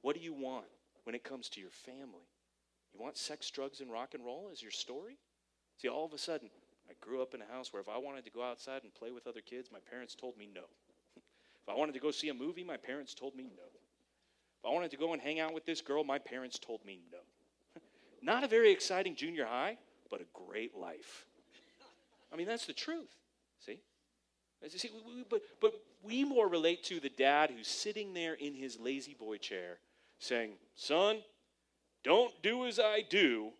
What 0.00 0.16
do 0.16 0.22
you 0.22 0.32
want 0.32 0.64
when 1.04 1.14
it 1.14 1.24
comes 1.24 1.50
to 1.50 1.60
your 1.60 1.70
family? 1.70 2.26
You 2.94 2.98
want 2.98 3.18
sex, 3.18 3.50
drugs, 3.50 3.82
and 3.82 3.92
rock 3.92 4.14
and 4.14 4.24
roll 4.24 4.48
as 4.50 4.62
your 4.62 4.70
story? 4.70 5.18
See, 5.76 5.88
all 5.88 6.06
of 6.06 6.14
a 6.14 6.18
sudden, 6.18 6.48
I 6.88 6.94
grew 7.06 7.20
up 7.20 7.34
in 7.34 7.42
a 7.42 7.52
house 7.52 7.70
where 7.70 7.82
if 7.82 7.88
I 7.90 7.98
wanted 7.98 8.24
to 8.24 8.30
go 8.30 8.42
outside 8.42 8.82
and 8.82 8.94
play 8.94 9.10
with 9.10 9.26
other 9.26 9.42
kids, 9.42 9.68
my 9.70 9.80
parents 9.90 10.14
told 10.14 10.38
me 10.38 10.48
no. 10.54 10.62
if 11.16 11.68
I 11.68 11.74
wanted 11.74 11.92
to 11.92 12.00
go 12.00 12.10
see 12.10 12.30
a 12.30 12.34
movie, 12.34 12.64
my 12.64 12.78
parents 12.78 13.12
told 13.12 13.36
me 13.36 13.44
no. 13.54 13.71
If 14.62 14.70
I 14.70 14.72
wanted 14.72 14.92
to 14.92 14.96
go 14.96 15.12
and 15.12 15.20
hang 15.20 15.40
out 15.40 15.52
with 15.52 15.66
this 15.66 15.80
girl, 15.80 16.04
my 16.04 16.18
parents 16.18 16.58
told 16.58 16.84
me 16.84 17.00
no. 17.10 17.18
Not 18.22 18.44
a 18.44 18.46
very 18.46 18.70
exciting 18.70 19.16
junior 19.16 19.44
high, 19.44 19.76
but 20.08 20.20
a 20.20 20.24
great 20.32 20.76
life. 20.76 21.26
I 22.32 22.36
mean, 22.36 22.46
that's 22.46 22.66
the 22.66 22.72
truth. 22.72 23.10
See? 23.58 23.80
See, 24.68 24.90
but, 25.28 25.42
but 25.60 25.74
we 26.04 26.24
more 26.24 26.46
relate 26.48 26.84
to 26.84 27.00
the 27.00 27.08
dad 27.08 27.50
who's 27.50 27.66
sitting 27.66 28.14
there 28.14 28.34
in 28.34 28.54
his 28.54 28.78
La-Z-Boy 28.78 29.38
chair 29.38 29.78
saying, 30.20 30.52
Son, 30.76 31.18
don't 32.04 32.32
do 32.42 32.64
as 32.66 32.78
I 32.78 33.02
do, 33.08 33.50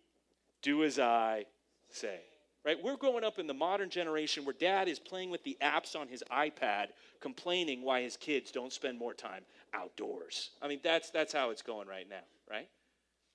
do 0.61 0.85
as 0.85 0.99
I 0.99 1.45
say. 1.89 2.21
Right? 2.63 2.81
We're 2.81 2.95
growing 2.95 3.25
up 3.25 3.39
in 3.39 3.47
the 3.47 3.53
modern 3.53 3.89
generation 3.89 4.45
where 4.45 4.55
dad 4.57 4.87
is 4.87 4.97
playing 4.97 5.31
with 5.31 5.43
the 5.43 5.57
apps 5.61 5.97
on 5.99 6.07
his 6.07 6.23
iPad, 6.31 6.87
complaining 7.19 7.81
why 7.81 8.01
his 8.03 8.15
kids 8.15 8.51
don't 8.51 8.71
spend 8.71 8.97
more 8.97 9.13
time 9.13 9.43
outdoors. 9.73 10.51
I 10.61 10.67
mean, 10.67 10.79
that's, 10.83 11.09
that's 11.09 11.33
how 11.33 11.49
it's 11.49 11.61
going 11.61 11.87
right 11.87 12.07
now, 12.09 12.23
right? 12.49 12.67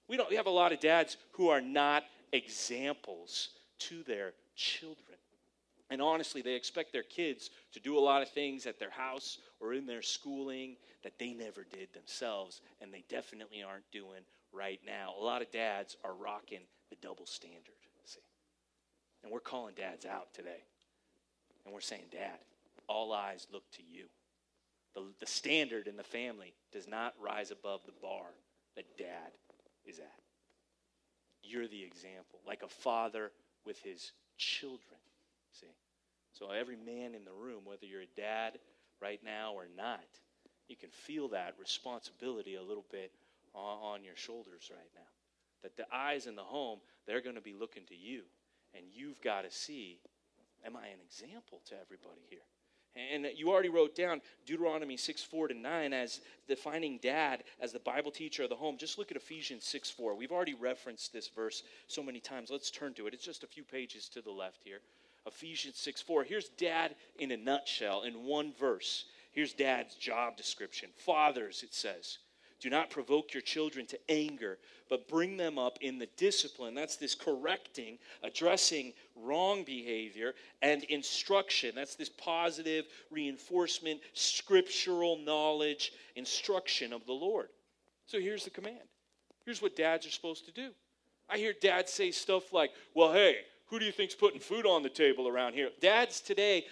We 0.09 0.17
don't 0.17 0.31
we 0.31 0.37
have 0.37 0.47
a 0.47 0.51
lot 0.51 0.73
of 0.73 0.81
dads 0.81 1.17
who 1.33 1.49
are 1.49 1.61
not 1.61 2.05
examples 2.33 3.51
to 3.81 4.03
their 4.05 4.33
children. 4.57 5.19
And 5.91 6.03
honestly, 6.03 6.43
they 6.43 6.55
expect 6.55 6.93
their 6.93 7.03
kids 7.03 7.51
to 7.73 7.81
do 7.81 7.99
a 7.99 8.01
lot 8.01 8.23
of 8.23 8.29
things 8.31 8.67
at 8.67 8.79
their 8.79 8.91
house 8.91 9.39
or 9.61 9.73
in 9.73 9.87
their 9.87 10.03
schooling 10.03 10.77
that 11.03 11.19
they 11.19 11.33
never 11.33 11.65
did 11.65 11.93
themselves, 11.95 12.61
and 12.81 12.93
they 12.93 13.05
definitely 13.09 13.63
aren't 13.63 13.91
doing 13.91 14.21
right 14.53 14.81
now. 14.87 15.15
A 15.19 15.23
lot 15.23 15.41
of 15.41 15.51
dads 15.51 15.97
are 16.05 16.15
rocking 16.15 16.61
the 16.91 16.97
double 17.01 17.27
standard, 17.27 17.75
see. 18.05 18.21
And 19.23 19.33
we're 19.33 19.41
calling 19.41 19.75
dads 19.75 20.05
out 20.05 20.33
today. 20.35 20.65
And 21.65 21.73
we're 21.73 21.81
saying, 21.81 22.05
Dad, 22.11 22.39
all 22.87 23.13
eyes 23.13 23.47
look 23.53 23.65
to 23.73 23.83
you. 23.83 24.07
The, 24.99 25.05
the 25.21 25.31
standard 25.31 25.87
in 25.87 25.97
the 25.97 26.03
family 26.03 26.55
does 26.73 26.89
not 26.89 27.15
rise 27.23 27.53
above 27.53 27.83
the 27.87 27.93
bar 28.03 28.27
that 28.75 28.99
dad 28.99 29.31
is 29.87 30.01
at. 30.01 30.21
You're 31.45 31.69
the 31.69 31.85
example, 31.85 32.41
like 32.45 32.63
a 32.65 32.69
father 32.69 33.31
with 33.65 33.79
his 33.81 34.11
children. 34.37 34.99
See? 35.53 35.67
So, 36.33 36.51
every 36.51 36.75
man 36.75 37.15
in 37.15 37.25
the 37.25 37.33
room, 37.33 37.61
whether 37.65 37.87
you're 37.87 38.03
a 38.03 38.17
dad 38.17 38.59
right 39.01 39.21
now 39.25 39.53
or 39.55 39.67
not, 39.77 40.05
you 40.69 40.75
can 40.75 40.91
feel 40.91 41.29
that 41.29 41.55
responsibility 41.61 42.57
a 42.57 42.63
little 42.63 42.87
bit 42.91 43.13
on, 43.55 43.95
on 43.95 44.05
your 44.05 44.17
shoulders 44.17 44.69
right 44.71 44.91
now. 44.97 45.09
That 45.63 45.77
the 45.77 45.87
eyes 45.95 46.27
in 46.27 46.35
the 46.35 46.43
home, 46.43 46.81
they're 47.07 47.23
going 47.23 47.37
to 47.37 47.41
be 47.41 47.55
looking 47.55 47.85
to 47.87 47.97
you. 47.97 48.23
And 48.75 48.85
you've 48.93 49.21
got 49.23 49.45
to 49.45 49.51
see, 49.51 50.01
am 50.67 50.77
I 50.77 50.89
an 50.89 50.99
example 51.07 51.61
to 51.69 51.75
everybody 51.81 52.23
here? 52.29 52.41
And 52.97 53.27
you 53.37 53.51
already 53.51 53.69
wrote 53.69 53.95
down 53.95 54.21
Deuteronomy 54.45 54.97
6 54.97 55.23
4 55.23 55.49
to 55.49 55.55
9 55.55 55.93
as 55.93 56.21
defining 56.49 56.99
dad 56.99 57.45
as 57.61 57.73
the 57.73 57.79
Bible 57.79 58.11
teacher 58.11 58.43
of 58.43 58.49
the 58.49 58.57
home. 58.57 58.77
Just 58.77 58.99
look 58.99 59.11
at 59.11 59.17
Ephesians 59.17 59.65
6 59.65 59.91
4. 59.91 60.15
We've 60.15 60.33
already 60.33 60.55
referenced 60.55 61.13
this 61.13 61.29
verse 61.29 61.63
so 61.87 62.03
many 62.03 62.21
times. 62.21 62.51
Let's 62.51 62.71
turn 62.71 62.95
to 62.95 63.07
it. 63.07 63.15
It's 63.15 63.25
just 63.25 63.45
a 63.45 63.49
few 63.49 63.63
pages 63.63 64.09
to 64.11 64.21
the 64.21 64.31
left 64.31 64.63
here. 64.65 64.81
Ephesians 65.27 65.79
6 65.79 66.03
4. 66.03 66.25
Here's 66.25 66.49
dad 66.49 66.97
in 67.19 67.31
a 67.31 67.37
nutshell, 67.37 68.03
in 68.03 68.25
one 68.25 68.53
verse. 68.59 69.05
Here's 69.33 69.53
dad's 69.53 69.95
job 69.95 70.37
description. 70.37 70.91
Fathers, 70.97 71.63
it 71.63 71.75
says, 71.75 72.19
do 72.61 72.71
not 72.71 72.91
provoke 72.91 73.33
your 73.33 73.41
children 73.41 73.87
to 73.87 73.99
anger, 74.09 74.59
but 74.91 75.09
bring 75.09 75.37
them 75.37 75.59
up 75.59 75.79
in 75.81 75.99
the 75.99 76.09
discipline. 76.17 76.75
That's 76.75 76.97
this 76.97 77.15
correcting, 77.15 77.99
addressing 78.23 78.93
wrong 79.15 79.65
behavior, 79.65 80.35
and 80.63 80.83
instruction. 80.85 81.73
That's 81.75 81.95
this 81.95 82.09
positive 82.09 82.87
reinforcement, 83.11 84.01
scriptural 84.13 85.19
knowledge, 85.19 85.93
instruction 86.17 86.93
of 86.93 87.07
the 87.07 87.13
Lord. 87.13 87.49
So 88.07 88.19
here's 88.19 88.45
the 88.45 88.51
command. 88.51 88.79
Here's 89.45 89.63
what 89.63 89.77
dads 89.77 90.07
are 90.07 90.11
supposed 90.11 90.47
to 90.47 90.53
do. 90.53 90.71
I 91.29 91.37
hear 91.37 91.53
dads 91.61 91.93
say 91.93 92.11
stuff 92.11 92.53
like, 92.53 92.71
well, 92.95 93.13
hey, 93.13 93.37
who 93.67 93.79
do 93.79 93.85
you 93.85 93.93
think's 93.93 94.15
putting 94.15 94.41
food 94.41 94.67
on 94.67 94.83
the 94.83 94.89
table 94.89 95.29
around 95.29 95.53
here? 95.53 95.69
Dads 95.81 96.21
today, 96.21 96.65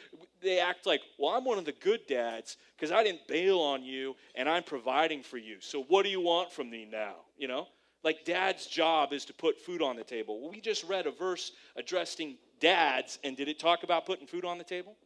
they 0.46 0.60
act 0.60 0.86
like, 0.86 1.02
well, 1.18 1.34
I'm 1.34 1.44
one 1.44 1.58
of 1.58 1.64
the 1.64 1.72
good 1.72 2.06
dads 2.06 2.56
because 2.76 2.92
I 2.92 3.02
didn't 3.02 3.26
bail 3.26 3.58
on 3.58 3.82
you 3.82 4.14
and 4.34 4.48
I'm 4.48 4.62
providing 4.62 5.22
for 5.22 5.38
you. 5.38 5.56
So 5.60 5.82
what 5.82 6.04
do 6.04 6.08
you 6.08 6.20
want 6.20 6.52
from 6.52 6.70
me 6.70 6.88
now? 6.90 7.16
You 7.36 7.48
know? 7.48 7.66
Like 8.04 8.24
dad's 8.24 8.66
job 8.66 9.12
is 9.12 9.24
to 9.24 9.34
put 9.34 9.58
food 9.60 9.82
on 9.82 9.96
the 9.96 10.04
table. 10.04 10.40
Well, 10.40 10.52
we 10.52 10.60
just 10.60 10.84
read 10.84 11.06
a 11.06 11.10
verse 11.10 11.50
addressing 11.76 12.36
dads, 12.60 13.18
and 13.24 13.36
did 13.36 13.48
it 13.48 13.58
talk 13.58 13.82
about 13.82 14.06
putting 14.06 14.28
food 14.28 14.44
on 14.44 14.58
the 14.58 14.64
table? 14.64 14.96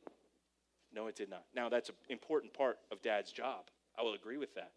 No, 0.92 1.07
it 1.07 1.16
did 1.16 1.31
not. 1.31 1.44
Now, 1.55 1.70
that's 1.70 1.88
an 1.88 1.94
important 2.11 2.53
part 2.53 2.76
of 2.92 3.00
dad's 3.00 3.33
job. 3.33 3.70
I 3.98 4.03
will 4.03 4.12
agree 4.12 4.37
with 4.37 4.55
that. 4.57 4.72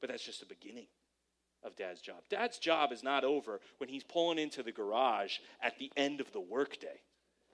But 0.00 0.10
that's 0.10 0.24
just 0.24 0.40
the 0.40 0.46
beginning 0.46 0.86
of 1.62 1.76
dad's 1.76 2.00
job. 2.00 2.16
Dad's 2.28 2.58
job 2.58 2.90
is 2.90 3.04
not 3.04 3.22
over 3.22 3.60
when 3.78 3.88
he's 3.88 4.02
pulling 4.02 4.38
into 4.38 4.64
the 4.64 4.72
garage 4.72 5.38
at 5.62 5.78
the 5.78 5.92
end 5.96 6.20
of 6.20 6.32
the 6.32 6.40
workday. 6.40 7.00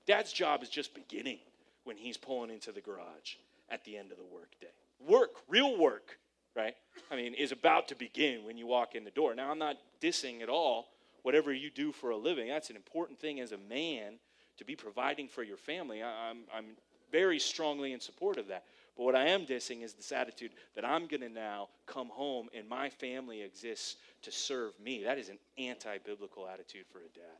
Dad's 0.07 0.33
job 0.33 0.63
is 0.63 0.71
just 0.71 0.95
beginning 0.95 1.41
when 1.89 1.97
he's 1.97 2.19
pulling 2.19 2.51
into 2.51 2.71
the 2.71 2.83
garage 2.83 3.37
at 3.71 3.83
the 3.85 3.97
end 3.97 4.13
of 4.13 4.19
the 4.19 4.25
workday. 4.25 4.69
Work, 5.09 5.31
real 5.49 5.79
work, 5.79 6.19
right? 6.55 6.75
I 7.11 7.17
mean, 7.17 7.33
is 7.33 7.51
about 7.51 7.89
to 7.89 7.97
begin 7.97 8.45
when 8.45 8.59
you 8.59 8.67
walk 8.67 8.95
in 8.95 9.05
the 9.05 9.11
door. 9.11 9.35
Now, 9.35 9.51
I'm 9.51 9.59
not 9.59 9.79
dissing 10.03 10.43
at 10.43 10.51
all 10.51 10.89
whatever 11.23 11.53
you 11.53 11.71
do 11.71 11.91
for 11.91 12.11
a 12.11 12.17
living. 12.17 12.49
That's 12.49 12.69
an 12.69 12.77
important 12.77 13.19
thing 13.19 13.41
as 13.41 13.53
a 13.53 13.59
man 13.59 14.19
to 14.59 14.65
be 14.65 14.77
providing 14.77 15.29
for 15.29 15.43
your 15.43 15.57
family. 15.57 16.03
I'm, 16.03 16.41
I'm 16.55 16.67
very 17.11 17.39
strongly 17.39 17.95
in 17.95 18.01
support 18.01 18.37
of 18.37 18.49
that. 18.49 18.65
But 18.97 19.05
what 19.05 19.15
I 19.15 19.29
am 19.29 19.47
dissing 19.47 19.83
is 19.83 19.95
this 19.95 20.13
attitude 20.13 20.51
that 20.75 20.85
I'm 20.85 21.07
going 21.07 21.21
to 21.23 21.29
now 21.29 21.69
come 21.87 22.09
home 22.09 22.49
and 22.55 22.69
my 22.69 22.91
family 22.91 23.43
exists 23.43 23.97
to 24.23 24.33
serve 24.33 24.73
me. 24.79 25.05
That 25.05 25.19
is 25.19 25.31
an 25.31 25.39
anti 25.57 25.97
biblical 25.99 26.47
attitude 26.49 26.85
for 26.93 26.99
a 26.99 27.09
dad. 27.15 27.39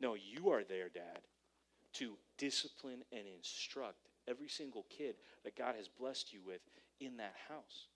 No, 0.00 0.14
you 0.14 0.50
are 0.50 0.64
there, 0.64 0.88
dad, 0.88 1.20
to 1.94 2.12
discipline 2.40 3.04
and 3.12 3.22
instruct 3.36 4.08
every 4.26 4.48
single 4.48 4.86
kid 4.88 5.14
that 5.44 5.56
God 5.56 5.74
has 5.76 5.86
blessed 5.86 6.32
you 6.32 6.40
with 6.44 6.60
in 6.98 7.18
that 7.18 7.34
house. 7.48 7.86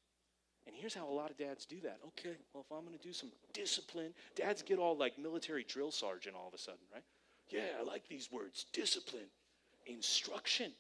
And 0.67 0.77
here's 0.77 0.95
how 0.95 1.09
a 1.09 1.13
lot 1.13 1.31
of 1.31 1.37
dads 1.37 1.67
do 1.67 1.81
that. 1.83 1.99
Okay, 2.09 2.37
well, 2.53 2.65
if 2.69 2.75
I'm 2.75 2.85
going 2.85 2.97
to 2.97 3.03
do 3.03 3.13
some 3.13 3.31
discipline, 3.53 4.13
dads 4.37 4.63
get 4.63 4.79
all 4.79 4.97
like 4.97 5.19
military 5.19 5.65
drill 5.65 5.91
sergeant 5.91 6.37
all 6.37 6.49
of 6.49 6.55
a 6.55 6.59
sudden, 6.59 6.81
right? 6.93 7.03
Yeah, 7.51 7.79
I 7.79 7.83
like 7.83 8.09
these 8.09 8.31
words 8.31 8.67
discipline, 8.73 9.27
instruction. 9.87 10.73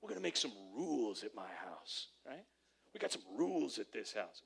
We're 0.00 0.08
going 0.08 0.20
to 0.20 0.22
make 0.22 0.36
some 0.36 0.52
rules 0.76 1.22
at 1.22 1.34
my 1.34 1.48
house, 1.64 2.08
right? 2.26 2.44
We 2.94 2.98
got 2.98 3.12
some 3.12 3.22
rules 3.36 3.78
at 3.78 3.92
this 3.92 4.12
house. 4.12 4.42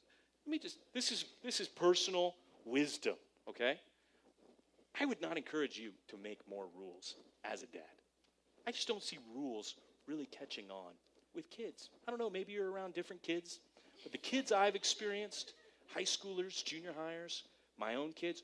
Let 0.46 0.50
me 0.50 0.58
just, 0.58 0.78
this 0.94 1.10
is, 1.10 1.24
this 1.42 1.60
is 1.60 1.68
personal 1.68 2.34
wisdom, 2.64 3.14
okay? 3.48 3.78
I 5.00 5.06
would 5.06 5.20
not 5.20 5.36
encourage 5.36 5.78
you 5.78 5.92
to 6.08 6.16
make 6.16 6.40
more 6.48 6.66
rules 6.76 7.16
as 7.44 7.62
a 7.62 7.66
dad. 7.66 7.82
I 8.66 8.72
just 8.72 8.88
don't 8.88 9.02
see 9.02 9.18
rules 9.34 9.76
really 10.06 10.26
catching 10.26 10.70
on 10.70 10.92
with 11.34 11.50
kids. 11.50 11.90
I 12.06 12.10
don't 12.10 12.18
know, 12.18 12.30
maybe 12.30 12.52
you're 12.52 12.70
around 12.70 12.94
different 12.94 13.22
kids, 13.22 13.60
but 14.02 14.12
the 14.12 14.18
kids 14.18 14.52
I've 14.52 14.74
experienced, 14.74 15.52
high 15.94 16.02
schoolers, 16.02 16.64
junior 16.64 16.92
hires, 16.98 17.44
my 17.78 17.94
own 17.94 18.12
kids, 18.12 18.42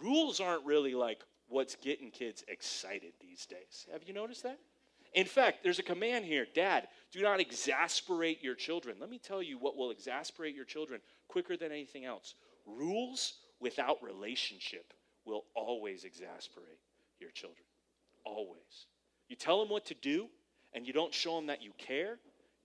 rules 0.00 0.40
aren't 0.40 0.64
really 0.64 0.94
like 0.94 1.22
what's 1.48 1.74
getting 1.76 2.10
kids 2.10 2.44
excited 2.48 3.12
these 3.20 3.46
days. 3.46 3.86
Have 3.92 4.02
you 4.04 4.14
noticed 4.14 4.42
that? 4.44 4.58
In 5.14 5.26
fact, 5.26 5.62
there's 5.62 5.78
a 5.78 5.84
command 5.84 6.24
here 6.24 6.46
Dad, 6.54 6.88
do 7.12 7.22
not 7.22 7.40
exasperate 7.40 8.42
your 8.42 8.54
children. 8.54 8.96
Let 9.00 9.10
me 9.10 9.18
tell 9.18 9.42
you 9.42 9.58
what 9.58 9.76
will 9.76 9.90
exasperate 9.90 10.54
your 10.54 10.64
children 10.64 11.00
quicker 11.28 11.56
than 11.56 11.72
anything 11.72 12.04
else. 12.04 12.34
Rules 12.66 13.34
without 13.60 14.02
relationship 14.02 14.92
will 15.24 15.44
always 15.54 16.04
exasperate 16.04 16.78
your 17.20 17.30
children. 17.30 17.64
Always. 18.24 18.86
You 19.28 19.36
tell 19.36 19.60
them 19.60 19.68
what 19.68 19.86
to 19.86 19.94
do 19.94 20.28
and 20.74 20.86
you 20.86 20.92
don't 20.92 21.14
show 21.14 21.36
them 21.36 21.46
that 21.46 21.62
you 21.62 21.72
care, 21.78 22.18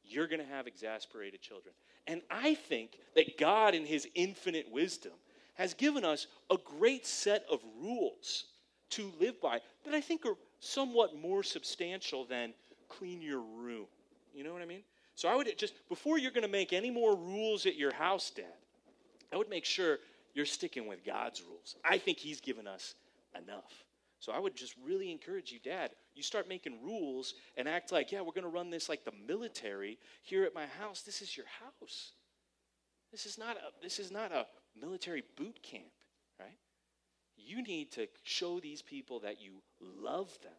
you're 0.04 0.28
going 0.28 0.42
to 0.42 0.54
have 0.54 0.68
exasperated 0.68 1.42
children. 1.42 1.74
And 2.08 2.22
I 2.30 2.56
think 2.56 2.98
that 3.16 3.38
God, 3.38 3.76
in 3.76 3.86
His 3.86 4.08
infinite 4.16 4.68
wisdom, 4.72 5.14
has 5.56 5.74
given 5.74 6.04
us 6.04 6.28
a 6.50 6.58
great 6.58 7.06
set 7.06 7.46
of 7.52 7.60
rules 7.80 8.46
to 8.92 9.12
live 9.20 9.40
by 9.42 9.60
that 9.86 9.94
I 9.94 10.02
think 10.02 10.26
are 10.26 10.36
somewhat 10.60 11.16
more 11.16 11.44
substantial 11.44 12.26
than 12.26 12.54
clean 12.88 13.22
your 13.22 13.42
room. 13.42 13.86
You 14.34 14.44
know 14.44 14.54
what 14.54 14.62
I 14.62 14.66
mean? 14.66 14.84
So 15.16 15.30
I 15.30 15.36
would 15.36 15.56
just, 15.58 15.74
before 15.90 16.18
you're 16.18 16.32
going 16.32 16.46
to 16.46 16.52
make 16.52 16.74
any 16.74 16.90
more 16.90 17.16
rules 17.16 17.66
at 17.66 17.76
your 17.76 17.94
house, 17.94 18.32
Dad, 18.32 18.46
I 19.32 19.38
would 19.38 19.50
make 19.50 19.66
sure 19.66 20.00
you're 20.34 20.46
sticking 20.46 20.88
with 20.88 21.06
God's 21.06 21.44
rules. 21.44 21.76
I 21.84 21.98
think 21.98 22.18
He's 22.18 22.42
given 22.42 22.68
us 22.68 22.96
enough. 23.36 23.84
So 24.20 24.32
I 24.32 24.40
would 24.40 24.56
just 24.56 24.76
really 24.84 25.12
encourage 25.12 25.52
you, 25.52 25.60
Dad, 25.60 25.92
you 26.20 26.24
start 26.24 26.50
making 26.50 26.84
rules 26.84 27.34
and 27.56 27.66
act 27.66 27.94
like, 27.94 28.12
yeah, 28.12 28.20
we're 28.20 28.34
going 28.34 28.44
to 28.44 28.50
run 28.50 28.70
this 28.70 28.90
like 28.90 29.06
the 29.06 29.14
military 29.26 29.98
here 30.22 30.44
at 30.44 30.54
my 30.54 30.66
house. 30.66 31.02
This 31.02 31.22
is 31.22 31.38
your 31.38 31.46
house. 31.64 32.12
This 33.10 33.26
is 33.26 33.38
not 33.38 33.56
a, 33.56 33.72
this 33.82 34.00
is 34.00 34.12
not 34.12 34.34
a 34.34 34.46
military 34.80 35.24
boot 35.38 35.64
camp, 35.64 35.86
right? 36.38 36.58
You 37.38 37.64
need 37.64 37.94
to 37.94 38.08
show 38.24 38.60
these 38.60 38.82
people 38.82 39.22
that 39.22 39.42
you 39.42 39.62
love 39.80 40.38
them. 40.44 40.52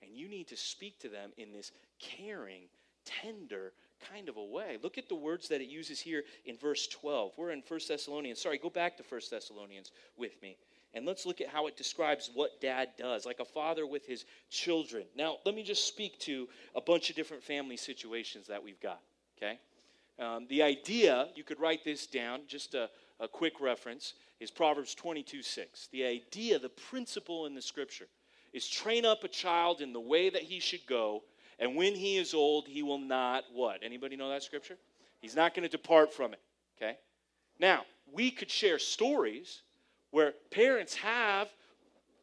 And 0.00 0.10
you 0.14 0.28
need 0.28 0.48
to 0.48 0.56
speak 0.56 0.98
to 1.00 1.10
them 1.10 1.30
in 1.36 1.52
this 1.52 1.72
caring, 2.00 2.62
tender 3.04 3.74
kind 4.10 4.30
of 4.30 4.38
a 4.38 4.44
way. 4.44 4.78
Look 4.82 4.96
at 4.96 5.10
the 5.10 5.14
words 5.14 5.48
that 5.48 5.60
it 5.60 5.68
uses 5.68 6.00
here 6.00 6.24
in 6.46 6.56
verse 6.56 6.86
12. 6.86 7.32
We're 7.36 7.50
in 7.50 7.62
1 7.68 7.80
Thessalonians. 7.86 8.40
Sorry, 8.40 8.56
go 8.56 8.70
back 8.70 8.96
to 8.96 9.02
1 9.06 9.20
Thessalonians 9.30 9.90
with 10.16 10.40
me. 10.40 10.56
And 10.96 11.04
let's 11.04 11.26
look 11.26 11.42
at 11.42 11.48
how 11.48 11.66
it 11.66 11.76
describes 11.76 12.30
what 12.32 12.58
dad 12.58 12.88
does, 12.96 13.26
like 13.26 13.38
a 13.38 13.44
father 13.44 13.86
with 13.86 14.06
his 14.06 14.24
children. 14.48 15.04
Now, 15.14 15.36
let 15.44 15.54
me 15.54 15.62
just 15.62 15.86
speak 15.86 16.18
to 16.20 16.48
a 16.74 16.80
bunch 16.80 17.10
of 17.10 17.16
different 17.16 17.42
family 17.42 17.76
situations 17.76 18.46
that 18.46 18.64
we've 18.64 18.80
got, 18.80 19.02
okay? 19.36 19.58
Um, 20.18 20.46
the 20.48 20.62
idea, 20.62 21.28
you 21.34 21.44
could 21.44 21.60
write 21.60 21.84
this 21.84 22.06
down, 22.06 22.40
just 22.48 22.74
a, 22.74 22.88
a 23.20 23.28
quick 23.28 23.60
reference, 23.60 24.14
is 24.40 24.50
Proverbs 24.50 24.94
22 24.94 25.42
6. 25.42 25.88
The 25.92 26.02
idea, 26.02 26.58
the 26.58 26.70
principle 26.70 27.44
in 27.44 27.54
the 27.54 27.60
scripture 27.60 28.06
is 28.54 28.66
train 28.66 29.04
up 29.04 29.22
a 29.22 29.28
child 29.28 29.82
in 29.82 29.92
the 29.92 30.00
way 30.00 30.30
that 30.30 30.42
he 30.42 30.60
should 30.60 30.86
go, 30.86 31.24
and 31.58 31.76
when 31.76 31.94
he 31.94 32.16
is 32.16 32.32
old, 32.32 32.68
he 32.68 32.82
will 32.82 32.98
not 32.98 33.44
what? 33.52 33.80
Anybody 33.82 34.16
know 34.16 34.30
that 34.30 34.42
scripture? 34.42 34.78
He's 35.20 35.36
not 35.36 35.54
going 35.54 35.64
to 35.64 35.68
depart 35.68 36.14
from 36.14 36.32
it. 36.32 36.40
Okay? 36.78 36.96
Now, 37.58 37.84
we 38.10 38.30
could 38.30 38.50
share 38.50 38.78
stories, 38.78 39.60
where 40.16 40.32
parents 40.50 40.94
have, 40.94 41.46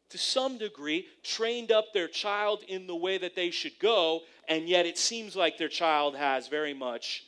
to 0.08 0.18
some 0.18 0.58
degree, 0.58 1.06
trained 1.22 1.70
up 1.70 1.92
their 1.92 2.08
child 2.08 2.64
in 2.66 2.88
the 2.88 2.96
way 2.96 3.18
that 3.18 3.36
they 3.36 3.52
should 3.52 3.78
go, 3.78 4.22
and 4.48 4.68
yet 4.68 4.84
it 4.84 4.98
seems 4.98 5.36
like 5.36 5.58
their 5.58 5.68
child 5.68 6.16
has 6.16 6.48
very 6.48 6.74
much 6.74 7.22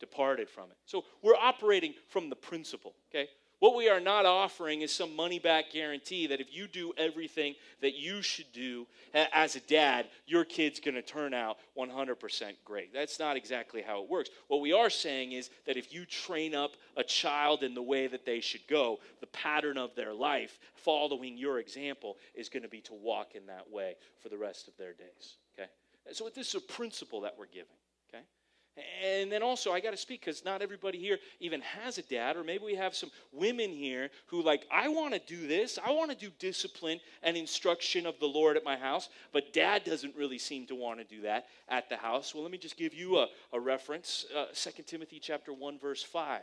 departed 0.00 0.48
from 0.48 0.70
it. 0.70 0.76
So 0.86 1.04
we're 1.20 1.36
operating 1.36 1.92
from 2.08 2.30
the 2.30 2.34
principle, 2.34 2.94
okay? 3.10 3.28
What 3.58 3.74
we 3.74 3.88
are 3.88 4.00
not 4.00 4.26
offering 4.26 4.82
is 4.82 4.92
some 4.92 5.16
money 5.16 5.38
back 5.38 5.72
guarantee 5.72 6.26
that 6.26 6.40
if 6.40 6.54
you 6.54 6.68
do 6.68 6.92
everything 6.98 7.54
that 7.80 7.94
you 7.94 8.20
should 8.20 8.52
do 8.52 8.86
as 9.14 9.56
a 9.56 9.60
dad, 9.60 10.08
your 10.26 10.44
kid's 10.44 10.78
going 10.78 10.94
to 10.94 11.02
turn 11.02 11.32
out 11.32 11.56
100% 11.76 12.52
great. 12.64 12.92
That's 12.92 13.18
not 13.18 13.36
exactly 13.36 13.80
how 13.80 14.02
it 14.02 14.10
works. 14.10 14.28
What 14.48 14.60
we 14.60 14.74
are 14.74 14.90
saying 14.90 15.32
is 15.32 15.48
that 15.66 15.78
if 15.78 15.92
you 15.92 16.04
train 16.04 16.54
up 16.54 16.72
a 16.98 17.04
child 17.04 17.62
in 17.62 17.72
the 17.72 17.82
way 17.82 18.06
that 18.08 18.26
they 18.26 18.40
should 18.40 18.66
go, 18.68 18.98
the 19.20 19.26
pattern 19.28 19.78
of 19.78 19.94
their 19.94 20.12
life, 20.12 20.58
following 20.74 21.38
your 21.38 21.58
example, 21.58 22.18
is 22.34 22.50
going 22.50 22.62
to 22.62 22.68
be 22.68 22.82
to 22.82 22.94
walk 22.94 23.34
in 23.34 23.46
that 23.46 23.70
way 23.70 23.94
for 24.22 24.28
the 24.28 24.36
rest 24.36 24.68
of 24.68 24.76
their 24.76 24.92
days. 24.92 25.36
Okay? 25.58 25.70
So 26.12 26.28
this 26.34 26.48
is 26.48 26.54
a 26.56 26.60
principle 26.60 27.22
that 27.22 27.34
we're 27.38 27.46
giving. 27.46 27.66
And 29.02 29.32
then 29.32 29.42
also, 29.42 29.72
I 29.72 29.80
got 29.80 29.92
to 29.92 29.96
speak 29.96 30.20
because 30.20 30.44
not 30.44 30.60
everybody 30.60 30.98
here 30.98 31.18
even 31.40 31.62
has 31.62 31.96
a 31.96 32.02
dad, 32.02 32.36
or 32.36 32.44
maybe 32.44 32.64
we 32.64 32.74
have 32.74 32.94
some 32.94 33.10
women 33.32 33.70
here 33.70 34.10
who, 34.26 34.42
like, 34.42 34.66
I 34.70 34.88
want 34.88 35.14
to 35.14 35.20
do 35.20 35.46
this. 35.46 35.78
I 35.82 35.92
want 35.92 36.10
to 36.10 36.16
do 36.16 36.30
discipline 36.38 37.00
and 37.22 37.36
instruction 37.36 38.04
of 38.04 38.18
the 38.20 38.26
Lord 38.26 38.56
at 38.56 38.64
my 38.64 38.76
house, 38.76 39.08
but 39.32 39.54
dad 39.54 39.84
doesn't 39.84 40.14
really 40.14 40.38
seem 40.38 40.66
to 40.66 40.74
want 40.74 40.98
to 40.98 41.04
do 41.04 41.22
that 41.22 41.46
at 41.68 41.88
the 41.88 41.96
house. 41.96 42.34
Well, 42.34 42.42
let 42.42 42.52
me 42.52 42.58
just 42.58 42.76
give 42.76 42.92
you 42.92 43.18
a, 43.18 43.28
a 43.54 43.60
reference 43.60 44.26
uh, 44.36 44.46
2 44.54 44.82
Timothy 44.82 45.20
chapter 45.20 45.54
1, 45.54 45.78
verse 45.78 46.02
5. 46.02 46.42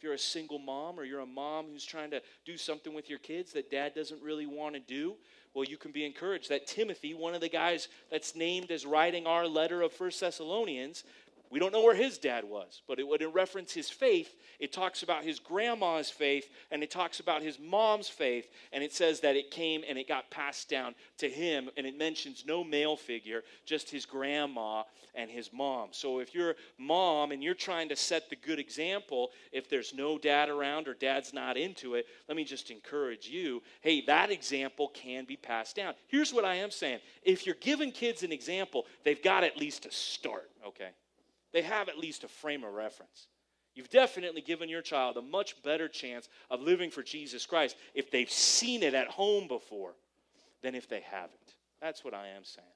If 0.00 0.04
you're 0.04 0.14
a 0.14 0.18
single 0.18 0.58
mom 0.58 0.98
or 0.98 1.04
you're 1.04 1.20
a 1.20 1.26
mom 1.26 1.66
who's 1.70 1.84
trying 1.84 2.10
to 2.12 2.22
do 2.46 2.56
something 2.56 2.94
with 2.94 3.10
your 3.10 3.18
kids 3.18 3.52
that 3.52 3.70
dad 3.70 3.94
doesn't 3.94 4.22
really 4.22 4.46
want 4.46 4.74
to 4.74 4.80
do, 4.80 5.14
well, 5.52 5.64
you 5.64 5.76
can 5.76 5.90
be 5.92 6.06
encouraged 6.06 6.48
that 6.48 6.66
Timothy, 6.66 7.12
one 7.12 7.34
of 7.34 7.40
the 7.40 7.48
guys 7.48 7.88
that's 8.10 8.34
named 8.34 8.70
as 8.70 8.86
writing 8.86 9.26
our 9.26 9.46
letter 9.46 9.82
of 9.82 9.92
First 9.92 10.20
Thessalonians, 10.20 11.04
we 11.50 11.58
don't 11.58 11.72
know 11.72 11.82
where 11.82 11.96
his 11.96 12.16
dad 12.16 12.44
was, 12.44 12.82
but 12.86 13.00
it 13.00 13.08
would 13.08 13.24
reference 13.34 13.72
his 13.72 13.90
faith. 13.90 14.36
It 14.60 14.72
talks 14.72 15.02
about 15.02 15.24
his 15.24 15.40
grandma's 15.40 16.08
faith 16.08 16.48
and 16.70 16.80
it 16.80 16.92
talks 16.92 17.18
about 17.18 17.42
his 17.42 17.58
mom's 17.58 18.08
faith. 18.08 18.48
And 18.72 18.84
it 18.84 18.92
says 18.92 19.18
that 19.20 19.34
it 19.34 19.50
came 19.50 19.82
and 19.88 19.98
it 19.98 20.06
got 20.06 20.30
passed 20.30 20.68
down 20.68 20.94
to 21.18 21.28
him. 21.28 21.68
And 21.76 21.88
it 21.88 21.98
mentions 21.98 22.44
no 22.46 22.62
male 22.62 22.96
figure, 22.96 23.42
just 23.66 23.90
his 23.90 24.06
grandma 24.06 24.84
and 25.16 25.28
his 25.28 25.52
mom. 25.52 25.88
So 25.90 26.20
if 26.20 26.36
you're 26.36 26.54
mom 26.78 27.32
and 27.32 27.42
you're 27.42 27.54
trying 27.54 27.88
to 27.88 27.96
set 27.96 28.30
the 28.30 28.36
good 28.36 28.60
example, 28.60 29.30
if 29.50 29.68
there's 29.68 29.92
no 29.92 30.18
dad 30.18 30.50
around 30.50 30.86
or 30.86 30.94
dad's 30.94 31.34
not 31.34 31.56
into 31.56 31.94
it, 31.94 32.06
let 32.28 32.36
me 32.36 32.44
just 32.44 32.70
encourage 32.70 33.26
you 33.26 33.60
hey, 33.80 34.02
that 34.02 34.30
example 34.30 34.88
can 34.94 35.24
be 35.24 35.36
passed 35.36 35.74
down. 35.74 35.94
Here's 36.06 36.32
what 36.32 36.44
I 36.44 36.54
am 36.56 36.70
saying 36.70 37.00
if 37.24 37.44
you're 37.44 37.56
giving 37.56 37.90
kids 37.90 38.22
an 38.22 38.30
example, 38.30 38.86
they've 39.04 39.22
got 39.22 39.42
at 39.42 39.56
least 39.56 39.84
a 39.86 39.90
start, 39.90 40.48
okay? 40.64 40.90
They 41.52 41.62
have 41.62 41.88
at 41.88 41.98
least 41.98 42.24
a 42.24 42.28
frame 42.28 42.64
of 42.64 42.72
reference. 42.72 43.28
You've 43.74 43.90
definitely 43.90 44.40
given 44.40 44.68
your 44.68 44.82
child 44.82 45.16
a 45.16 45.22
much 45.22 45.62
better 45.62 45.88
chance 45.88 46.28
of 46.50 46.60
living 46.60 46.90
for 46.90 47.02
Jesus 47.02 47.46
Christ 47.46 47.76
if 47.94 48.10
they've 48.10 48.30
seen 48.30 48.82
it 48.82 48.94
at 48.94 49.08
home 49.08 49.46
before 49.46 49.94
than 50.62 50.74
if 50.74 50.88
they 50.88 51.00
haven't. 51.00 51.54
That's 51.80 52.04
what 52.04 52.14
I 52.14 52.28
am 52.28 52.44
saying. 52.44 52.66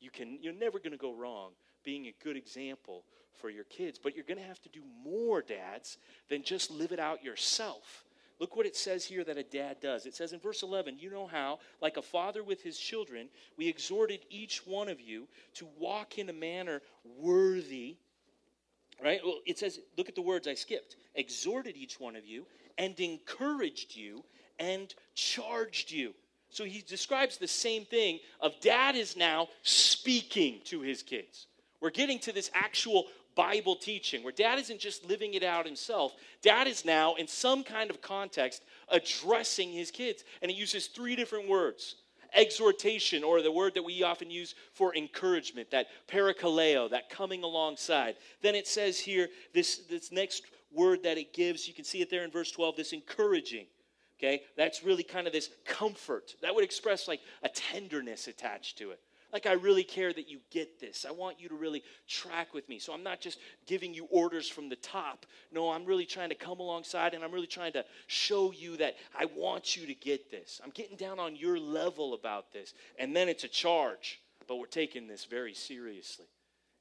You 0.00 0.10
can, 0.10 0.38
you're 0.42 0.52
never 0.52 0.78
going 0.78 0.92
to 0.92 0.98
go 0.98 1.14
wrong 1.14 1.52
being 1.84 2.06
a 2.06 2.14
good 2.22 2.36
example 2.36 3.04
for 3.40 3.50
your 3.50 3.64
kids, 3.64 3.98
but 3.98 4.14
you're 4.14 4.24
going 4.24 4.38
to 4.38 4.46
have 4.46 4.60
to 4.62 4.68
do 4.68 4.82
more, 5.02 5.42
dads, 5.42 5.98
than 6.28 6.42
just 6.42 6.70
live 6.70 6.92
it 6.92 7.00
out 7.00 7.24
yourself. 7.24 8.04
Look 8.38 8.56
what 8.56 8.66
it 8.66 8.76
says 8.76 9.04
here 9.04 9.24
that 9.24 9.38
a 9.38 9.42
dad 9.42 9.78
does. 9.80 10.04
It 10.04 10.14
says 10.14 10.32
in 10.32 10.40
verse 10.40 10.62
11, 10.62 10.98
You 10.98 11.10
know 11.10 11.26
how, 11.26 11.60
like 11.80 11.96
a 11.96 12.02
father 12.02 12.42
with 12.42 12.62
his 12.62 12.78
children, 12.78 13.28
we 13.56 13.68
exhorted 13.68 14.20
each 14.30 14.66
one 14.66 14.88
of 14.88 15.00
you 15.00 15.28
to 15.54 15.68
walk 15.78 16.18
in 16.18 16.28
a 16.28 16.32
manner 16.32 16.82
worthy 17.04 17.96
Right? 19.02 19.20
Well, 19.24 19.40
it 19.46 19.58
says, 19.58 19.80
look 19.96 20.08
at 20.08 20.14
the 20.14 20.22
words 20.22 20.46
I 20.46 20.54
skipped. 20.54 20.96
Exhorted 21.14 21.76
each 21.76 21.98
one 21.98 22.14
of 22.14 22.24
you 22.24 22.46
and 22.78 22.98
encouraged 23.00 23.96
you 23.96 24.22
and 24.58 24.94
charged 25.14 25.90
you. 25.90 26.14
So 26.50 26.64
he 26.64 26.82
describes 26.82 27.38
the 27.38 27.48
same 27.48 27.84
thing 27.84 28.20
of 28.40 28.60
dad 28.60 28.94
is 28.94 29.16
now 29.16 29.48
speaking 29.62 30.60
to 30.66 30.82
his 30.82 31.02
kids. 31.02 31.46
We're 31.80 31.90
getting 31.90 32.18
to 32.20 32.32
this 32.32 32.50
actual 32.54 33.06
Bible 33.34 33.74
teaching 33.74 34.22
where 34.22 34.32
dad 34.32 34.58
isn't 34.58 34.78
just 34.78 35.04
living 35.04 35.34
it 35.34 35.42
out 35.42 35.66
himself. 35.66 36.14
Dad 36.42 36.66
is 36.66 36.84
now, 36.84 37.14
in 37.14 37.26
some 37.26 37.64
kind 37.64 37.90
of 37.90 38.02
context, 38.02 38.62
addressing 38.88 39.72
his 39.72 39.90
kids. 39.90 40.24
And 40.42 40.50
he 40.50 40.56
uses 40.56 40.86
three 40.86 41.16
different 41.16 41.48
words 41.48 41.96
exhortation, 42.34 43.24
or 43.24 43.42
the 43.42 43.52
word 43.52 43.74
that 43.74 43.82
we 43.82 44.02
often 44.02 44.30
use 44.30 44.54
for 44.72 44.94
encouragement, 44.94 45.70
that 45.70 45.86
parakaleo, 46.08 46.90
that 46.90 47.10
coming 47.10 47.42
alongside. 47.42 48.16
Then 48.42 48.54
it 48.54 48.66
says 48.66 48.98
here, 48.98 49.28
this, 49.52 49.78
this 49.90 50.12
next 50.12 50.44
word 50.72 51.02
that 51.02 51.18
it 51.18 51.32
gives, 51.32 51.68
you 51.68 51.74
can 51.74 51.84
see 51.84 52.00
it 52.00 52.10
there 52.10 52.24
in 52.24 52.30
verse 52.30 52.50
12, 52.50 52.76
this 52.76 52.92
encouraging. 52.92 53.66
Okay, 54.18 54.42
that's 54.56 54.84
really 54.84 55.02
kind 55.02 55.26
of 55.26 55.32
this 55.32 55.50
comfort. 55.64 56.36
That 56.42 56.54
would 56.54 56.62
express 56.62 57.08
like 57.08 57.20
a 57.42 57.48
tenderness 57.48 58.28
attached 58.28 58.78
to 58.78 58.92
it 58.92 59.00
like 59.32 59.46
I 59.46 59.52
really 59.52 59.84
care 59.84 60.12
that 60.12 60.28
you 60.28 60.38
get 60.50 60.78
this. 60.78 61.06
I 61.08 61.12
want 61.12 61.40
you 61.40 61.48
to 61.48 61.54
really 61.54 61.82
track 62.06 62.52
with 62.52 62.68
me. 62.68 62.78
So 62.78 62.92
I'm 62.92 63.02
not 63.02 63.20
just 63.20 63.38
giving 63.66 63.94
you 63.94 64.06
orders 64.10 64.48
from 64.48 64.68
the 64.68 64.76
top. 64.76 65.26
No, 65.50 65.70
I'm 65.70 65.84
really 65.84 66.04
trying 66.04 66.28
to 66.28 66.34
come 66.34 66.60
alongside 66.60 67.14
and 67.14 67.24
I'm 67.24 67.32
really 67.32 67.46
trying 67.46 67.72
to 67.72 67.84
show 68.06 68.52
you 68.52 68.76
that 68.76 68.96
I 69.18 69.26
want 69.36 69.76
you 69.76 69.86
to 69.86 69.94
get 69.94 70.30
this. 70.30 70.60
I'm 70.62 70.70
getting 70.70 70.96
down 70.96 71.18
on 71.18 71.34
your 71.36 71.58
level 71.58 72.14
about 72.14 72.52
this. 72.52 72.74
And 72.98 73.16
then 73.16 73.28
it's 73.28 73.44
a 73.44 73.48
charge, 73.48 74.20
but 74.46 74.56
we're 74.56 74.66
taking 74.66 75.06
this 75.06 75.24
very 75.24 75.54
seriously. 75.54 76.26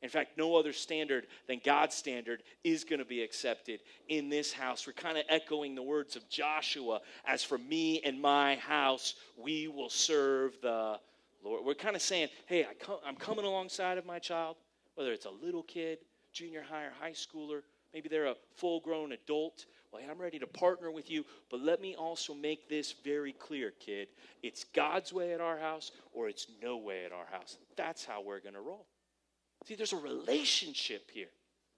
In 0.02 0.10
fact, 0.10 0.36
no 0.36 0.56
other 0.56 0.74
standard 0.74 1.28
than 1.48 1.62
God's 1.64 1.96
standard 1.96 2.42
is 2.64 2.84
going 2.84 3.00
to 3.00 3.06
be 3.06 3.22
accepted 3.22 3.82
in 4.10 4.30
this 4.30 4.52
house. 4.52 4.88
We're 4.88 4.94
kind 4.94 5.18
of 5.18 5.26
echoing 5.30 5.76
the 5.76 5.84
words 5.84 6.16
of 6.16 6.28
Joshua 6.28 7.02
as 7.26 7.44
for 7.44 7.60
me 7.60 8.02
and 8.02 8.20
my 8.20 8.56
house, 8.56 9.14
we 9.38 9.68
will 9.68 9.90
serve 9.90 10.54
the 10.64 11.00
Lord. 11.44 11.66
We're 11.66 11.74
kind 11.74 11.96
of 11.96 12.02
saying, 12.02 12.30
hey, 12.46 12.64
I 12.64 12.74
come, 12.74 12.98
I'm 13.06 13.16
coming 13.16 13.46
alongside 13.46 13.98
of 13.98 14.06
my 14.06 14.20
child, 14.20 14.58
whether 14.96 15.12
it's 15.12 15.26
a 15.26 15.32
little 15.32 15.64
kid, 15.64 16.00
junior 16.34 16.64
high, 16.64 16.86
or 16.86 16.92
high 17.00 17.12
schooler, 17.12 17.62
maybe 17.94 18.10
they're 18.10 18.28
a 18.28 18.36
full 18.56 18.80
grown 18.80 19.12
adult. 19.12 19.66
Well, 19.92 20.02
I'm 20.10 20.20
ready 20.20 20.40
to 20.40 20.48
partner 20.48 20.92
with 20.92 21.10
you, 21.10 21.26
but 21.50 21.62
let 21.62 21.82
me 21.82 21.96
also 21.96 22.34
make 22.34 22.70
this 22.70 22.94
very 23.04 23.34
clear, 23.34 23.72
kid. 23.80 24.08
It's 24.42 24.64
God's 24.64 25.12
way 25.12 25.34
at 25.34 25.42
our 25.42 25.58
house, 25.58 25.92
or 26.14 26.30
it's 26.30 26.48
no 26.62 26.78
way 26.78 27.06
at 27.06 27.12
our 27.12 27.26
house. 27.30 27.58
That's 27.76 28.06
how 28.06 28.22
we're 28.22 28.40
going 28.40 28.56
to 28.56 28.62
roll. 28.62 28.86
See, 29.68 29.76
there's 29.76 29.94
a 29.94 29.98
relationship 29.98 31.12
here. 31.12 31.28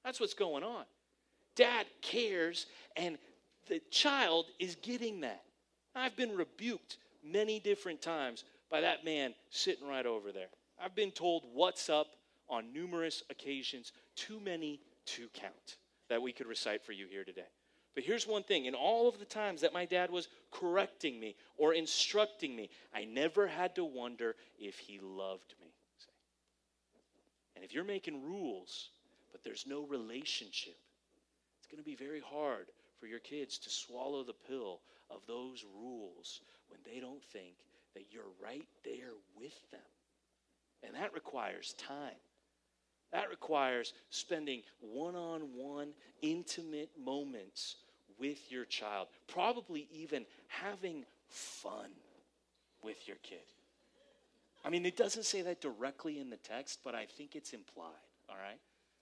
That's 0.05 0.19
what's 0.19 0.33
going 0.33 0.63
on. 0.63 0.85
Dad 1.55 1.85
cares, 2.01 2.67
and 2.95 3.17
the 3.67 3.81
child 3.89 4.45
is 4.59 4.75
getting 4.75 5.21
that. 5.21 5.43
I've 5.95 6.15
been 6.15 6.35
rebuked 6.35 6.97
many 7.23 7.59
different 7.59 8.01
times 8.01 8.43
by 8.73 8.81
that 8.81 9.05
man 9.05 9.35
sitting 9.51 9.87
right 9.87 10.07
over 10.07 10.31
there. 10.31 10.47
I've 10.83 10.95
been 10.95 11.11
told 11.11 11.43
what's 11.53 11.91
up 11.91 12.15
on 12.49 12.73
numerous 12.73 13.21
occasions, 13.29 13.91
too 14.15 14.39
many 14.39 14.81
to 15.05 15.27
count, 15.31 15.77
that 16.09 16.23
we 16.23 16.31
could 16.31 16.47
recite 16.47 16.83
for 16.83 16.91
you 16.91 17.05
here 17.05 17.23
today. 17.23 17.45
But 17.93 18.03
here's 18.03 18.25
one 18.25 18.41
thing 18.41 18.65
in 18.65 18.73
all 18.73 19.07
of 19.07 19.19
the 19.19 19.25
times 19.25 19.61
that 19.61 19.73
my 19.73 19.85
dad 19.85 20.09
was 20.09 20.27
correcting 20.49 21.19
me 21.19 21.35
or 21.55 21.75
instructing 21.75 22.55
me, 22.55 22.71
I 22.95 23.05
never 23.05 23.45
had 23.45 23.75
to 23.75 23.85
wonder 23.85 24.35
if 24.57 24.79
he 24.79 24.99
loved 24.99 25.53
me. 25.61 25.67
And 27.55 27.63
if 27.63 27.75
you're 27.75 27.83
making 27.83 28.23
rules, 28.23 28.89
but 29.31 29.43
there's 29.43 29.65
no 29.67 29.83
relationship, 29.83 30.79
it's 31.59 31.67
going 31.67 31.77
to 31.77 31.87
be 31.87 31.95
very 31.95 32.21
hard 32.21 32.65
for 32.99 33.05
your 33.05 33.19
kids 33.19 33.59
to 33.59 33.69
swallow 33.69 34.23
the 34.23 34.33
pill 34.33 34.79
of 35.11 35.19
those 35.27 35.63
rules 35.79 36.41
when 36.69 36.79
they 36.83 36.99
don't 36.99 37.23
think 37.23 37.53
that 37.93 38.05
you're 38.11 38.23
right 38.43 38.67
there 38.83 39.13
with 39.37 39.71
them. 39.71 39.79
And 40.85 40.95
that 40.95 41.13
requires 41.13 41.73
time. 41.77 42.19
That 43.11 43.29
requires 43.29 43.93
spending 44.09 44.63
one 44.79 45.15
on 45.15 45.41
one, 45.55 45.89
intimate 46.21 46.89
moments 47.01 47.75
with 48.17 48.51
your 48.51 48.65
child. 48.65 49.07
Probably 49.27 49.87
even 49.91 50.25
having 50.47 51.05
fun 51.27 51.91
with 52.83 53.07
your 53.07 53.17
kid. 53.23 53.37
I 54.65 54.69
mean, 54.69 54.85
it 54.85 54.97
doesn't 54.97 55.25
say 55.25 55.41
that 55.43 55.61
directly 55.61 56.19
in 56.19 56.29
the 56.29 56.37
text, 56.37 56.79
but 56.83 56.95
I 56.95 57.05
think 57.05 57.35
it's 57.35 57.53
implied, 57.53 57.91
all 58.29 58.35
right? 58.35 58.59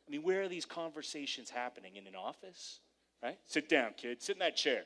I 0.07 0.11
mean, 0.11 0.23
where 0.23 0.41
are 0.41 0.47
these 0.47 0.65
conversations 0.65 1.49
happening? 1.49 1.95
In 1.95 2.07
an 2.07 2.15
office, 2.15 2.79
right? 3.23 3.37
Sit 3.45 3.69
down, 3.69 3.93
kid. 3.95 4.21
Sit 4.21 4.35
in 4.35 4.39
that 4.39 4.57
chair. 4.57 4.83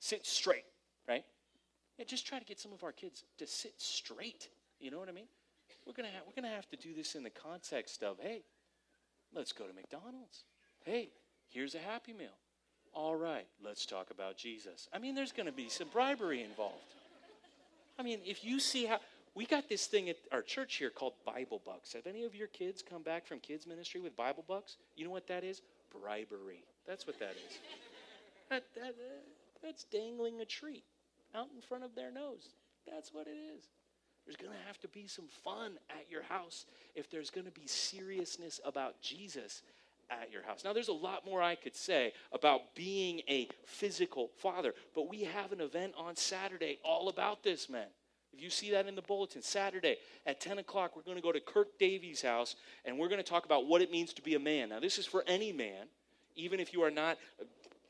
Sit 0.00 0.26
straight? 0.26 0.64
Yeah, 1.98 2.04
just 2.04 2.26
try 2.26 2.38
to 2.38 2.44
get 2.44 2.58
some 2.58 2.72
of 2.72 2.82
our 2.82 2.92
kids 2.92 3.24
to 3.38 3.46
sit 3.46 3.74
straight. 3.78 4.48
You 4.80 4.90
know 4.90 4.98
what 4.98 5.08
I 5.08 5.12
mean? 5.12 5.28
We're 5.86 5.92
gonna 5.92 6.08
we're 6.26 6.40
gonna 6.40 6.54
have 6.54 6.68
to 6.70 6.76
do 6.76 6.94
this 6.94 7.14
in 7.14 7.22
the 7.22 7.30
context 7.30 8.02
of 8.02 8.18
hey, 8.20 8.42
let's 9.34 9.52
go 9.52 9.64
to 9.64 9.72
McDonald's. 9.72 10.44
Hey, 10.84 11.10
here's 11.48 11.74
a 11.74 11.78
Happy 11.78 12.12
Meal. 12.12 12.36
All 12.92 13.16
right, 13.16 13.46
let's 13.64 13.86
talk 13.86 14.10
about 14.10 14.36
Jesus. 14.36 14.88
I 14.92 14.98
mean, 14.98 15.14
there's 15.14 15.32
to 15.32 15.52
be 15.52 15.68
some 15.68 15.88
bribery 15.92 16.42
involved. 16.42 16.94
I 17.98 18.02
mean, 18.02 18.20
if 18.24 18.44
you 18.44 18.60
see 18.60 18.86
how 18.86 19.00
we 19.34 19.46
got 19.46 19.68
this 19.68 19.86
thing 19.86 20.08
at 20.08 20.16
our 20.32 20.42
church 20.42 20.76
here 20.76 20.90
called 20.90 21.14
Bible 21.26 21.60
Bucks. 21.64 21.92
Have 21.94 22.06
any 22.06 22.22
of 22.24 22.36
your 22.36 22.46
kids 22.48 22.82
come 22.88 23.02
back 23.02 23.26
from 23.26 23.40
kids 23.40 23.66
ministry 23.66 24.00
with 24.00 24.16
Bible 24.16 24.44
Bucks? 24.46 24.76
You 24.96 25.04
know 25.04 25.10
what 25.10 25.26
that 25.26 25.42
is? 25.42 25.60
Bribery. 25.90 26.62
That's 26.86 27.04
what 27.04 27.18
that 27.18 27.32
is. 27.32 27.58
that, 28.48 28.64
that, 28.76 28.90
uh, 28.90 29.22
that's 29.60 29.84
dangling 29.84 30.40
a 30.40 30.44
treat 30.44 30.84
out 31.34 31.48
in 31.54 31.60
front 31.60 31.84
of 31.84 31.94
their 31.94 32.10
nose. 32.10 32.50
That's 32.90 33.12
what 33.12 33.26
it 33.26 33.36
is. 33.56 33.64
There's 34.24 34.36
going 34.36 34.52
to 34.52 34.66
have 34.66 34.80
to 34.80 34.88
be 34.88 35.06
some 35.06 35.26
fun 35.42 35.72
at 35.90 36.10
your 36.10 36.22
house 36.22 36.64
if 36.94 37.10
there's 37.10 37.30
going 37.30 37.46
to 37.46 37.52
be 37.52 37.66
seriousness 37.66 38.60
about 38.64 39.00
Jesus 39.02 39.62
at 40.10 40.32
your 40.32 40.42
house. 40.42 40.64
Now, 40.64 40.72
there's 40.72 40.88
a 40.88 40.92
lot 40.92 41.26
more 41.26 41.42
I 41.42 41.54
could 41.54 41.74
say 41.74 42.12
about 42.32 42.74
being 42.74 43.20
a 43.28 43.48
physical 43.66 44.30
father, 44.38 44.74
but 44.94 45.08
we 45.08 45.22
have 45.24 45.52
an 45.52 45.60
event 45.60 45.94
on 45.98 46.16
Saturday 46.16 46.78
all 46.84 47.08
about 47.08 47.42
this, 47.42 47.68
man. 47.68 47.86
If 48.32 48.42
you 48.42 48.50
see 48.50 48.70
that 48.72 48.86
in 48.86 48.96
the 48.96 49.02
bulletin, 49.02 49.42
Saturday 49.42 49.96
at 50.26 50.40
10 50.40 50.58
o'clock, 50.58 50.96
we're 50.96 51.02
going 51.02 51.16
to 51.16 51.22
go 51.22 51.32
to 51.32 51.40
Kirk 51.40 51.78
Davies' 51.78 52.22
house 52.22 52.56
and 52.84 52.98
we're 52.98 53.08
going 53.08 53.22
to 53.22 53.28
talk 53.28 53.44
about 53.44 53.66
what 53.66 53.80
it 53.80 53.90
means 53.90 54.12
to 54.14 54.22
be 54.22 54.34
a 54.34 54.40
man. 54.40 54.70
Now, 54.70 54.80
this 54.80 54.98
is 54.98 55.06
for 55.06 55.22
any 55.26 55.52
man, 55.52 55.86
even 56.34 56.58
if 56.58 56.72
you 56.72 56.82
are 56.82 56.90
not 56.90 57.18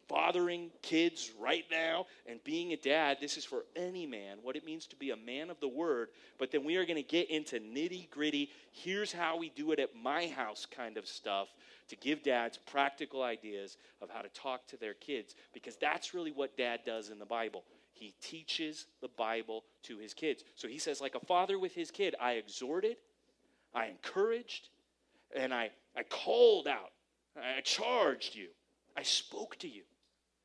fathering 0.08 0.70
kids 0.82 1.32
right 1.38 1.64
now 1.70 2.06
and 2.26 2.42
being 2.44 2.72
a 2.72 2.76
dad, 2.76 3.18
this 3.20 3.36
is 3.36 3.44
for 3.44 3.64
any 3.76 4.06
man, 4.06 4.38
what 4.42 4.56
it 4.56 4.64
means 4.64 4.86
to 4.86 4.96
be 4.96 5.10
a 5.10 5.16
man 5.16 5.50
of 5.50 5.60
the 5.60 5.68
word. 5.68 6.08
But 6.38 6.50
then 6.50 6.64
we 6.64 6.76
are 6.76 6.84
going 6.84 7.02
to 7.02 7.02
get 7.02 7.30
into 7.30 7.60
nitty 7.60 8.10
gritty, 8.10 8.50
here's 8.72 9.12
how 9.12 9.36
we 9.36 9.50
do 9.50 9.72
it 9.72 9.78
at 9.78 9.94
my 9.94 10.26
house 10.28 10.66
kind 10.66 10.96
of 10.96 11.06
stuff 11.06 11.48
to 11.88 11.96
give 11.96 12.22
dads 12.22 12.58
practical 12.58 13.22
ideas 13.22 13.76
of 14.00 14.10
how 14.10 14.22
to 14.22 14.28
talk 14.30 14.66
to 14.68 14.76
their 14.76 14.94
kids 14.94 15.34
because 15.52 15.76
that's 15.76 16.14
really 16.14 16.32
what 16.32 16.56
dad 16.56 16.80
does 16.86 17.10
in 17.10 17.18
the 17.18 17.26
Bible. 17.26 17.64
He 17.92 18.14
teaches 18.20 18.86
the 19.00 19.08
Bible 19.16 19.64
to 19.84 19.98
his 19.98 20.14
kids. 20.14 20.44
So 20.54 20.66
he 20.66 20.78
says, 20.78 21.00
like 21.00 21.14
a 21.14 21.20
father 21.20 21.58
with 21.58 21.74
his 21.74 21.90
kid, 21.90 22.14
I 22.20 22.32
exhorted, 22.32 22.96
I 23.74 23.86
encouraged, 23.86 24.68
and 25.34 25.54
I, 25.54 25.70
I 25.96 26.02
called 26.02 26.66
out, 26.66 26.90
I 27.36 27.60
charged 27.60 28.34
you, 28.34 28.48
I 28.96 29.02
spoke 29.02 29.56
to 29.60 29.68
you. 29.68 29.82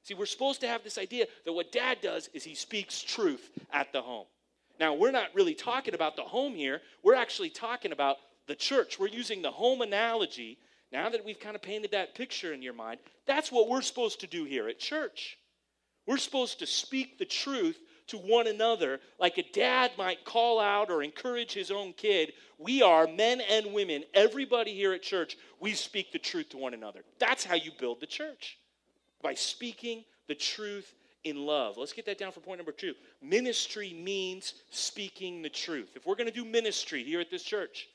See, 0.09 0.15
we're 0.15 0.25
supposed 0.25 0.61
to 0.61 0.67
have 0.67 0.83
this 0.83 0.97
idea 0.97 1.27
that 1.45 1.53
what 1.53 1.71
dad 1.71 1.99
does 2.01 2.31
is 2.33 2.43
he 2.43 2.55
speaks 2.55 2.99
truth 2.99 3.51
at 3.71 3.93
the 3.93 4.01
home. 4.01 4.25
Now, 4.79 4.95
we're 4.95 5.11
not 5.11 5.35
really 5.35 5.53
talking 5.53 5.93
about 5.93 6.15
the 6.15 6.23
home 6.23 6.55
here. 6.55 6.81
We're 7.03 7.13
actually 7.13 7.51
talking 7.51 7.91
about 7.91 8.17
the 8.47 8.55
church. 8.55 8.97
We're 8.97 9.09
using 9.09 9.43
the 9.43 9.51
home 9.51 9.81
analogy. 9.81 10.57
Now 10.91 11.09
that 11.09 11.23
we've 11.23 11.39
kind 11.39 11.55
of 11.55 11.61
painted 11.61 11.91
that 11.91 12.15
picture 12.15 12.53
in 12.53 12.63
your 12.63 12.73
mind, 12.73 13.01
that's 13.27 13.51
what 13.51 13.69
we're 13.69 13.83
supposed 13.83 14.19
to 14.21 14.25
do 14.25 14.45
here 14.45 14.67
at 14.67 14.79
church. 14.79 15.37
We're 16.07 16.17
supposed 16.17 16.57
to 16.57 16.65
speak 16.65 17.19
the 17.19 17.25
truth 17.25 17.77
to 18.07 18.17
one 18.17 18.47
another 18.47 19.01
like 19.19 19.37
a 19.37 19.43
dad 19.53 19.91
might 19.95 20.25
call 20.25 20.59
out 20.59 20.89
or 20.89 21.03
encourage 21.03 21.53
his 21.53 21.69
own 21.69 21.93
kid. 21.93 22.33
We 22.57 22.81
are 22.81 23.05
men 23.05 23.41
and 23.41 23.75
women, 23.75 24.05
everybody 24.15 24.73
here 24.73 24.93
at 24.93 25.03
church, 25.03 25.37
we 25.59 25.73
speak 25.73 26.11
the 26.11 26.17
truth 26.17 26.49
to 26.49 26.57
one 26.57 26.73
another. 26.73 27.01
That's 27.19 27.45
how 27.45 27.53
you 27.53 27.69
build 27.79 27.99
the 27.99 28.07
church 28.07 28.57
by 29.21 29.33
speaking 29.33 30.03
the 30.27 30.35
truth 30.35 30.93
in 31.23 31.45
love. 31.45 31.77
Let's 31.77 31.93
get 31.93 32.05
that 32.05 32.17
down 32.17 32.31
for 32.31 32.39
point 32.39 32.59
number 32.59 32.71
two. 32.71 32.93
Ministry 33.21 33.93
means 33.93 34.53
speaking 34.69 35.41
the 35.41 35.49
truth. 35.49 35.89
If 35.95 36.05
we're 36.05 36.15
going 36.15 36.29
to 36.29 36.33
do 36.33 36.45
ministry 36.45 37.03
here 37.03 37.19
at 37.19 37.29
this 37.29 37.43
church, 37.43 37.87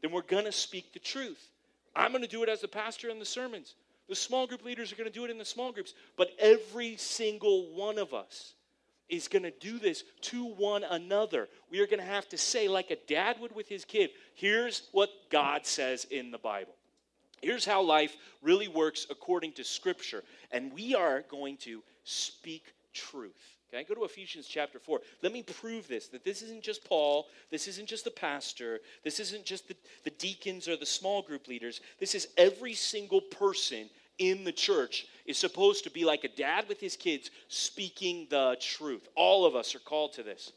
then 0.00 0.10
we're 0.10 0.22
going 0.22 0.44
to 0.44 0.52
speak 0.52 0.92
the 0.92 0.98
truth. 0.98 1.48
I'm 1.94 2.10
going 2.10 2.22
to 2.24 2.28
do 2.28 2.42
it 2.42 2.48
as 2.48 2.60
the 2.60 2.68
pastor 2.68 3.08
in 3.08 3.18
the 3.18 3.24
sermons. 3.24 3.74
The 4.08 4.16
small 4.16 4.46
group 4.46 4.64
leaders 4.64 4.92
are 4.92 4.96
going 4.96 5.08
to 5.08 5.14
do 5.14 5.24
it 5.24 5.30
in 5.30 5.38
the 5.38 5.44
small 5.44 5.72
groups. 5.72 5.94
But 6.16 6.32
every 6.38 6.96
single 6.96 7.72
one 7.74 7.98
of 7.98 8.12
us 8.12 8.54
is 9.08 9.28
going 9.28 9.42
to 9.42 9.52
do 9.52 9.78
this 9.78 10.04
to 10.22 10.44
one 10.44 10.84
another. 10.84 11.48
We 11.70 11.80
are 11.80 11.86
going 11.86 12.00
to 12.00 12.04
have 12.04 12.28
to 12.30 12.38
say, 12.38 12.66
like 12.66 12.90
a 12.90 12.96
dad 13.06 13.36
would 13.40 13.54
with 13.54 13.68
his 13.68 13.84
kid, 13.84 14.10
here's 14.34 14.88
what 14.92 15.10
God 15.30 15.66
says 15.66 16.06
in 16.10 16.30
the 16.30 16.38
Bible. 16.38 16.74
Here's 17.42 17.64
how 17.64 17.82
life 17.82 18.16
really 18.40 18.68
works 18.68 19.06
according 19.10 19.52
to 19.52 19.64
Scripture. 19.64 20.22
And 20.52 20.72
we 20.72 20.94
are 20.94 21.22
going 21.22 21.56
to 21.58 21.82
speak 22.04 22.72
truth. 22.94 23.56
Okay, 23.74 23.84
go 23.84 23.94
to 23.94 24.04
Ephesians 24.04 24.46
chapter 24.46 24.78
4. 24.78 25.00
Let 25.22 25.32
me 25.32 25.42
prove 25.42 25.88
this 25.88 26.08
that 26.08 26.24
this 26.24 26.42
isn't 26.42 26.62
just 26.62 26.84
Paul, 26.84 27.26
this 27.50 27.66
isn't 27.68 27.88
just 27.88 28.04
the 28.04 28.10
pastor, 28.10 28.80
this 29.02 29.18
isn't 29.18 29.44
just 29.44 29.66
the, 29.66 29.76
the 30.04 30.10
deacons 30.10 30.68
or 30.68 30.76
the 30.76 30.86
small 30.86 31.22
group 31.22 31.48
leaders. 31.48 31.80
This 31.98 32.14
is 32.14 32.28
every 32.36 32.74
single 32.74 33.22
person 33.22 33.88
in 34.18 34.44
the 34.44 34.52
church 34.52 35.06
is 35.26 35.38
supposed 35.38 35.84
to 35.84 35.90
be 35.90 36.04
like 36.04 36.24
a 36.24 36.28
dad 36.28 36.66
with 36.68 36.80
his 36.80 36.96
kids 36.96 37.30
speaking 37.48 38.26
the 38.28 38.56
truth. 38.60 39.08
All 39.16 39.46
of 39.46 39.56
us 39.56 39.74
are 39.74 39.80
called 39.80 40.12
to 40.14 40.22
this. 40.22 40.52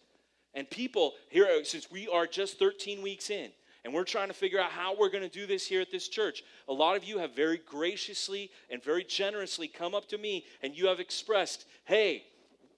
And 0.53 0.69
people, 0.69 1.13
here, 1.29 1.63
since 1.63 1.89
we 1.89 2.07
are 2.07 2.27
just 2.27 2.59
13 2.59 3.01
weeks 3.01 3.29
in, 3.29 3.51
and 3.85 3.93
we're 3.93 4.03
trying 4.03 4.27
to 4.27 4.33
figure 4.33 4.59
out 4.59 4.71
how 4.71 4.97
we're 4.97 5.11
going 5.11 5.23
to 5.23 5.29
do 5.29 5.45
this 5.45 5.67
here 5.67 5.79
at 5.79 5.91
this 5.91 6.07
church. 6.07 6.43
A 6.67 6.73
lot 6.73 6.97
of 6.97 7.03
you 7.03 7.19
have 7.19 7.35
very 7.35 7.61
graciously 7.65 8.49
and 8.71 8.83
very 8.83 9.03
generously 9.03 9.67
come 9.67 9.93
up 9.93 10.09
to 10.09 10.17
me 10.17 10.43
and 10.63 10.75
you 10.75 10.87
have 10.87 10.99
expressed, 10.99 11.65
hey, 11.85 12.23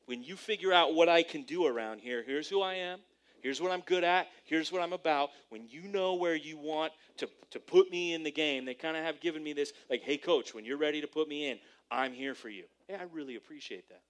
when 0.06 0.22
you 0.22 0.36
figure 0.36 0.74
out 0.74 0.94
what 0.94 1.08
I 1.08 1.24
can 1.24 1.44
do 1.44 1.66
around 1.66 2.02
here, 2.02 2.24
here's 2.28 2.50
who 2.50 2.62
I 2.62 2.74
am. 2.76 3.00
Here's 3.42 3.62
what 3.62 3.72
I'm 3.72 3.82
good 3.82 4.04
at. 4.04 4.28
Here's 4.44 4.70
what 4.70 4.82
I'm 4.82 4.92
about. 4.92 5.30
When 5.48 5.66
you 5.70 5.84
know 5.84 6.16
where 6.16 6.36
you 6.36 6.58
want 6.58 6.92
to, 7.18 7.30
to 7.52 7.60
put 7.60 7.90
me 7.90 8.14
in 8.14 8.24
the 8.24 8.32
game, 8.32 8.66
they 8.66 8.74
kind 8.74 8.98
of 8.98 9.06
have 9.06 9.22
given 9.22 9.42
me 9.42 9.54
this, 9.54 9.72
like, 9.90 10.02
hey, 10.02 10.18
coach, 10.18 10.54
when 10.54 10.66
you're 10.66 10.78
ready 10.78 11.00
to 11.00 11.08
put 11.08 11.30
me 11.30 11.50
in, 11.50 11.58
I'm 11.90 12.12
here 12.12 12.36
for 12.36 12.50
you. 12.50 12.66
Hey, 12.88 12.96
I 12.96 13.04
really 13.14 13.38
appreciate 13.38 13.88
that. 13.90 14.02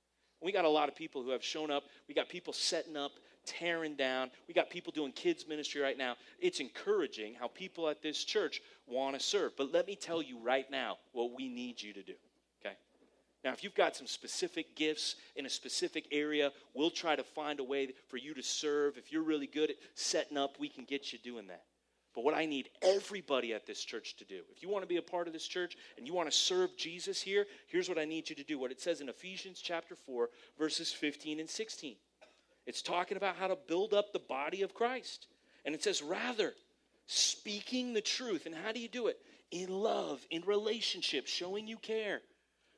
We 0.42 0.52
got 0.52 0.66
a 0.66 0.70
lot 0.70 0.88
of 0.90 0.96
people 0.96 1.22
who 1.22 1.30
have 1.32 1.44
shown 1.44 1.70
up. 1.70 1.84
We 2.08 2.16
got 2.16 2.30
people 2.30 2.54
setting 2.54 2.96
up, 2.96 3.12
tearing 3.48 3.96
down. 3.96 4.30
We 4.48 4.54
got 4.54 4.70
people 4.70 4.92
doing 4.92 5.12
kids' 5.12 5.48
ministry 5.48 5.82
right 5.82 5.98
now. 5.98 6.16
It's 6.40 6.60
encouraging 6.60 7.34
how 7.34 7.48
people 7.48 7.90
at 7.90 8.02
this 8.04 8.24
church 8.24 8.62
want 8.86 9.18
to 9.18 9.26
serve. 9.26 9.58
But 9.58 9.72
let 9.72 9.88
me 9.88 9.96
tell 9.96 10.22
you 10.22 10.38
right 10.40 10.70
now 10.70 10.98
what 11.14 11.32
we 11.36 11.48
need 11.48 11.82
you 11.82 11.94
to 11.94 12.04
do. 12.04 12.14
Okay? 12.62 12.76
Now, 13.44 13.54
if 13.54 13.64
you've 13.64 13.74
got 13.76 13.96
some 13.96 14.08
specific 14.08 14.76
gifts 14.76 15.16
in 15.36 15.46
a 15.46 15.50
specific 15.50 16.08
area, 16.12 16.52
we'll 16.76 16.92
try 16.92 17.16
to 17.16 17.24
find 17.24 17.60
a 17.60 17.64
way 17.64 17.90
for 18.10 18.18
you 18.18 18.34
to 18.34 18.44
serve. 18.44 18.98
If 18.98 19.12
you're 19.12 19.24
really 19.24 19.48
good 19.48 19.72
at 19.72 19.78
setting 19.96 20.38
up, 20.38 20.60
we 20.60 20.70
can 20.70 20.84
get 20.84 21.12
you 21.14 21.20
doing 21.20 21.48
that. 21.48 21.64
But 22.18 22.24
what 22.24 22.34
I 22.34 22.48
need 22.48 22.70
everybody 22.82 23.54
at 23.54 23.68
this 23.68 23.84
church 23.84 24.16
to 24.18 24.26
do, 24.26 24.42
if 24.52 24.64
you 24.64 24.70
want 24.70 24.82
to 24.82 24.88
be 24.88 24.98
a 24.98 25.04
part 25.04 25.28
of 25.28 25.34
this 25.34 25.48
church 25.48 25.78
and 25.98 26.08
you 26.08 26.16
want 26.16 26.28
to 26.28 26.36
serve 26.36 26.76
Jesus 26.76 27.22
here, 27.22 27.46
here's 27.68 27.88
what 27.88 28.00
I 28.00 28.06
need 28.06 28.28
you 28.28 28.36
to 28.36 28.44
do. 28.44 28.58
What 28.58 28.72
it 28.72 28.82
says 28.82 29.02
in 29.02 29.10
Ephesians 29.10 29.62
chapter 29.62 29.96
4, 29.96 30.28
verses 30.58 30.92
15 30.92 31.40
and 31.40 31.48
16. 31.48 31.96
It's 32.68 32.84
talking 32.84 33.18
about 33.18 33.38
how 33.38 33.48
to 33.48 33.58
build 33.68 33.96
up 33.96 34.14
the 34.14 34.20
body 34.20 34.62
of 34.62 34.76
Christ. 34.76 35.26
And 35.66 35.74
it 35.74 35.84
says, 35.84 36.04
rather, 36.04 36.54
speaking 37.08 37.94
the 37.94 38.02
truth. 38.02 38.46
And 38.46 38.54
how 38.54 38.72
do 38.72 38.80
you 38.80 38.88
do 38.90 39.08
it? 39.08 39.18
In 39.50 39.70
love, 39.70 40.24
in 40.30 40.44
relationship, 40.46 41.26
showing 41.26 41.68
you 41.68 41.78
care 41.78 42.22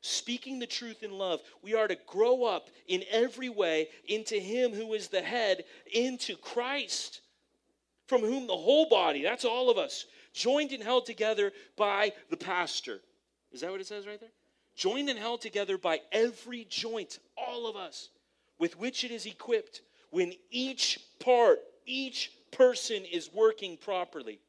speaking 0.02 0.60
the 0.60 0.68
truth 0.68 1.04
in 1.04 1.12
love. 1.12 1.42
We 1.62 1.76
are 1.76 1.88
to 1.88 1.98
grow 2.08 2.46
up 2.46 2.70
in 2.88 3.04
every 3.10 3.50
way 3.50 3.90
into 4.08 4.36
Him 4.36 4.74
who 4.74 4.94
is 4.94 5.08
the 5.08 5.22
head, 5.22 5.64
into 5.94 6.36
Christ, 6.36 7.22
from 8.08 8.22
whom 8.22 8.48
the 8.48 8.56
whole 8.56 8.90
body, 8.90 9.24
that's 9.24 9.46
all 9.46 9.70
of 9.70 9.78
us, 9.78 10.06
joined 10.34 10.72
and 10.72 10.84
held 10.84 11.06
together 11.06 11.52
by 11.78 12.14
the 12.30 12.38
pastor. 12.38 13.00
Is 13.52 13.62
that 13.62 13.72
what 13.72 13.82
it 13.82 13.88
says 13.88 14.08
right 14.08 14.20
there? 14.20 14.30
Joined 14.76 15.10
and 15.10 15.20
held 15.20 15.42
together 15.42 15.78
by 15.78 16.00
every 16.12 16.66
joint, 16.70 17.20
all 17.38 17.68
of 17.68 17.76
us, 17.76 18.10
with 18.60 18.78
which 18.78 19.04
it 19.04 19.12
is 19.12 19.26
equipped. 19.26 19.82
When 20.12 20.34
each 20.52 21.00
part, 21.20 21.60
each 21.86 22.32
person 22.52 23.04
is 23.06 23.34
working 23.34 23.78
properly, 23.78 24.40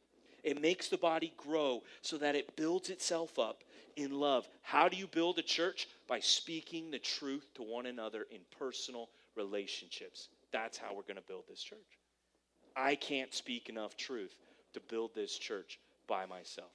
it 0.42 0.60
makes 0.60 0.88
the 0.88 0.98
body 0.98 1.32
grow 1.36 1.82
so 2.02 2.18
that 2.18 2.34
it 2.34 2.56
builds 2.56 2.90
itself 2.90 3.38
up 3.38 3.62
in 3.96 4.12
love. 4.12 4.48
How 4.62 4.88
do 4.88 4.96
you 4.96 5.06
build 5.06 5.38
a 5.38 5.42
church? 5.42 5.88
By 6.08 6.20
speaking 6.20 6.90
the 6.90 6.98
truth 6.98 7.46
to 7.54 7.62
one 7.62 7.86
another 7.86 8.26
in 8.30 8.40
personal 8.58 9.08
relationships. 9.36 10.28
That's 10.52 10.78
how 10.78 10.94
we're 10.94 11.02
going 11.02 11.16
to 11.16 11.22
build 11.22 11.44
this 11.48 11.62
church. 11.62 11.78
I 12.76 12.94
can't 12.94 13.32
speak 13.34 13.68
enough 13.68 13.96
truth 13.96 14.34
to 14.72 14.80
build 14.80 15.14
this 15.14 15.36
church 15.36 15.78
by 16.06 16.26
myself. 16.26 16.70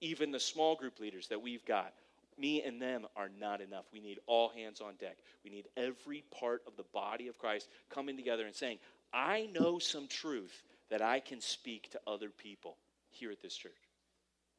Even 0.00 0.30
the 0.30 0.40
small 0.40 0.76
group 0.76 1.00
leaders 1.00 1.28
that 1.28 1.42
we've 1.42 1.64
got, 1.64 1.92
me 2.38 2.62
and 2.62 2.80
them 2.80 3.06
are 3.16 3.30
not 3.40 3.60
enough. 3.60 3.84
We 3.92 4.00
need 4.00 4.18
all 4.26 4.50
hands 4.50 4.80
on 4.80 4.94
deck. 5.00 5.18
We 5.44 5.50
need 5.50 5.66
every 5.76 6.24
part 6.30 6.62
of 6.66 6.76
the 6.76 6.84
body 6.92 7.28
of 7.28 7.38
Christ 7.38 7.68
coming 7.90 8.16
together 8.16 8.46
and 8.46 8.54
saying, 8.54 8.78
I 9.12 9.48
know 9.58 9.78
some 9.78 10.06
truth 10.06 10.62
that 10.90 11.02
I 11.02 11.20
can 11.20 11.40
speak 11.40 11.90
to 11.90 12.00
other 12.06 12.28
people 12.28 12.76
here 13.10 13.30
at 13.30 13.42
this 13.42 13.56
church. 13.56 13.72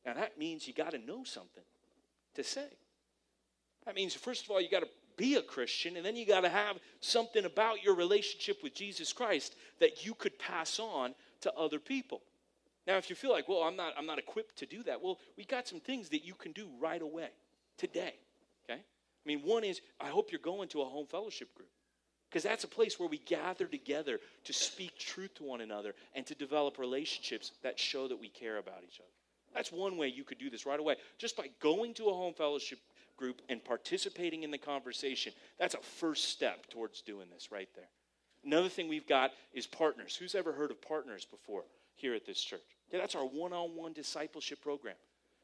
Now, 0.05 0.13
that 0.13 0.37
means 0.37 0.67
you 0.67 0.73
got 0.73 0.91
to 0.91 0.97
know 0.97 1.23
something 1.23 1.63
to 2.35 2.43
say. 2.43 2.67
That 3.85 3.95
means, 3.95 4.13
first 4.13 4.45
of 4.45 4.51
all, 4.51 4.61
you 4.61 4.69
got 4.69 4.81
to 4.81 4.89
be 5.17 5.35
a 5.35 5.41
Christian, 5.41 5.97
and 5.97 6.05
then 6.05 6.15
you 6.15 6.25
got 6.25 6.41
to 6.41 6.49
have 6.49 6.77
something 7.01 7.43
about 7.45 7.83
your 7.83 7.95
relationship 7.95 8.63
with 8.63 8.73
Jesus 8.73 9.11
Christ 9.11 9.55
that 9.79 10.05
you 10.05 10.13
could 10.13 10.39
pass 10.39 10.79
on 10.79 11.13
to 11.41 11.53
other 11.53 11.79
people. 11.79 12.21
Now, 12.87 12.97
if 12.97 13.09
you 13.09 13.15
feel 13.15 13.31
like, 13.31 13.47
well, 13.47 13.63
I'm 13.63 13.75
not, 13.75 13.93
I'm 13.97 14.05
not 14.05 14.17
equipped 14.17 14.57
to 14.59 14.65
do 14.65 14.81
that, 14.83 15.03
well, 15.03 15.19
we 15.37 15.43
got 15.43 15.67
some 15.67 15.79
things 15.79 16.09
that 16.09 16.25
you 16.25 16.33
can 16.33 16.53
do 16.53 16.69
right 16.79 17.01
away, 17.01 17.29
today. 17.79 18.13
Okay? 18.69 18.79
I 18.79 19.25
mean, 19.25 19.41
one 19.43 19.63
is 19.63 19.81
I 19.99 20.09
hope 20.09 20.31
you're 20.31 20.39
going 20.39 20.69
to 20.69 20.81
a 20.81 20.85
home 20.85 21.07
fellowship 21.07 21.53
group 21.55 21.69
because 22.29 22.43
that's 22.43 22.63
a 22.63 22.67
place 22.67 22.99
where 22.99 23.09
we 23.09 23.17
gather 23.19 23.65
together 23.65 24.19
to 24.43 24.53
speak 24.53 24.97
truth 24.99 25.33
to 25.35 25.43
one 25.43 25.61
another 25.61 25.95
and 26.13 26.25
to 26.27 26.35
develop 26.35 26.77
relationships 26.77 27.51
that 27.63 27.79
show 27.79 28.07
that 28.07 28.19
we 28.19 28.29
care 28.29 28.57
about 28.57 28.83
each 28.83 28.99
other. 28.99 29.09
That's 29.53 29.71
one 29.71 29.97
way 29.97 30.07
you 30.07 30.23
could 30.23 30.37
do 30.37 30.51
this 30.51 30.65
right 30.65 30.79
away. 30.79 30.97
Just 31.17 31.35
by 31.35 31.49
going 31.59 31.95
to 31.95 32.09
a 32.09 32.13
home 32.13 32.35
fellowship 32.35 32.79
group 33.17 33.41
and 33.49 33.63
participating 33.63 34.43
in 34.43 34.51
the 34.51 34.59
conversation, 34.59 35.33
that's 35.57 35.73
a 35.73 35.79
first 35.79 36.25
step 36.29 36.69
towards 36.69 37.01
doing 37.01 37.27
this 37.33 37.51
right 37.51 37.69
there. 37.75 37.89
Another 38.45 38.69
thing 38.69 38.87
we've 38.87 39.07
got 39.07 39.31
is 39.53 39.65
partners. 39.65 40.15
Who's 40.15 40.35
ever 40.35 40.53
heard 40.53 40.71
of 40.71 40.81
partners 40.81 41.25
before 41.25 41.63
here 41.95 42.13
at 42.13 42.25
this 42.25 42.39
church? 42.39 42.61
Yeah, 42.91 42.99
that's 42.99 43.15
our 43.15 43.25
one 43.25 43.53
on 43.53 43.75
one 43.75 43.93
discipleship 43.93 44.61
program. 44.61 44.95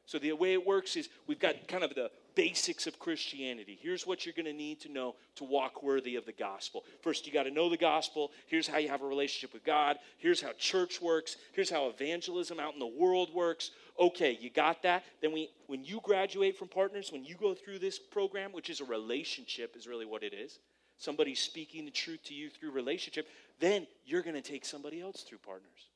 So 0.06 0.18
the 0.18 0.32
way 0.32 0.52
it 0.52 0.64
works 0.64 0.96
is 0.96 1.08
we've 1.26 1.40
got 1.40 1.68
kind 1.68 1.82
of 1.84 1.94
the 1.94 2.10
basics 2.36 2.86
of 2.86 3.00
Christianity. 3.00 3.76
Here's 3.82 4.06
what 4.06 4.24
you're 4.24 4.34
going 4.34 4.46
to 4.46 4.52
need 4.52 4.80
to 4.82 4.92
know 4.92 5.16
to 5.36 5.44
walk 5.44 5.82
worthy 5.82 6.14
of 6.14 6.26
the 6.26 6.32
gospel. 6.32 6.84
First, 7.02 7.26
you 7.26 7.32
got 7.32 7.44
to 7.44 7.50
know 7.50 7.68
the 7.68 7.76
gospel. 7.76 8.30
Here's 8.46 8.68
how 8.68 8.78
you 8.78 8.88
have 8.88 9.02
a 9.02 9.06
relationship 9.06 9.52
with 9.52 9.64
God. 9.64 9.96
Here's 10.18 10.40
how 10.40 10.52
church 10.58 11.00
works. 11.02 11.36
Here's 11.52 11.70
how 11.70 11.88
evangelism 11.88 12.60
out 12.60 12.74
in 12.74 12.78
the 12.78 12.86
world 12.86 13.34
works. 13.34 13.72
Okay, 13.98 14.38
you 14.40 14.50
got 14.50 14.82
that? 14.82 15.02
Then 15.20 15.32
we 15.32 15.48
when 15.66 15.82
you 15.82 16.00
graduate 16.02 16.56
from 16.56 16.68
partners, 16.68 17.10
when 17.10 17.24
you 17.24 17.34
go 17.34 17.54
through 17.54 17.78
this 17.78 17.98
program, 17.98 18.52
which 18.52 18.70
is 18.70 18.80
a 18.80 18.84
relationship 18.84 19.74
is 19.74 19.88
really 19.88 20.06
what 20.06 20.22
it 20.22 20.34
is. 20.34 20.58
Somebody 20.98 21.34
speaking 21.34 21.84
the 21.84 21.90
truth 21.90 22.22
to 22.24 22.34
you 22.34 22.50
through 22.50 22.70
relationship, 22.70 23.26
then 23.58 23.86
you're 24.04 24.22
going 24.22 24.36
to 24.36 24.42
take 24.42 24.64
somebody 24.64 25.00
else 25.00 25.22
through 25.22 25.38
partners. 25.38 25.90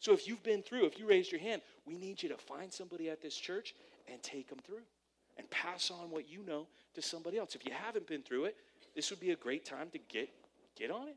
So 0.00 0.12
if 0.12 0.26
you've 0.26 0.42
been 0.42 0.62
through, 0.62 0.86
if 0.86 0.98
you 0.98 1.06
raised 1.06 1.32
your 1.32 1.40
hand, 1.40 1.62
we 1.86 1.96
need 1.96 2.22
you 2.22 2.28
to 2.30 2.36
find 2.36 2.70
somebody 2.72 3.08
at 3.08 3.22
this 3.22 3.36
church 3.36 3.74
and 4.10 4.22
take 4.22 4.48
them 4.48 4.58
through 4.66 4.82
and 5.36 5.48
pass 5.50 5.90
on 5.90 6.10
what 6.10 6.28
you 6.28 6.42
know 6.46 6.66
to 6.94 7.02
somebody 7.02 7.38
else. 7.38 7.54
If 7.54 7.64
you 7.64 7.72
haven't 7.72 8.06
been 8.06 8.22
through 8.22 8.46
it, 8.46 8.56
this 8.94 9.10
would 9.10 9.20
be 9.20 9.30
a 9.30 9.36
great 9.36 9.64
time 9.64 9.88
to 9.90 9.98
get 9.98 10.28
get 10.76 10.90
on 10.90 11.08
it. 11.08 11.16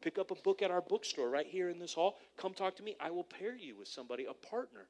Pick 0.00 0.18
up 0.18 0.30
a 0.30 0.34
book 0.34 0.62
at 0.62 0.70
our 0.70 0.80
bookstore 0.80 1.30
right 1.30 1.46
here 1.46 1.68
in 1.68 1.78
this 1.78 1.94
hall. 1.94 2.18
Come 2.36 2.54
talk 2.54 2.76
to 2.76 2.82
me. 2.82 2.96
I 3.00 3.10
will 3.10 3.24
pair 3.24 3.56
you 3.56 3.76
with 3.76 3.88
somebody, 3.88 4.26
a 4.26 4.34
partner, 4.34 4.86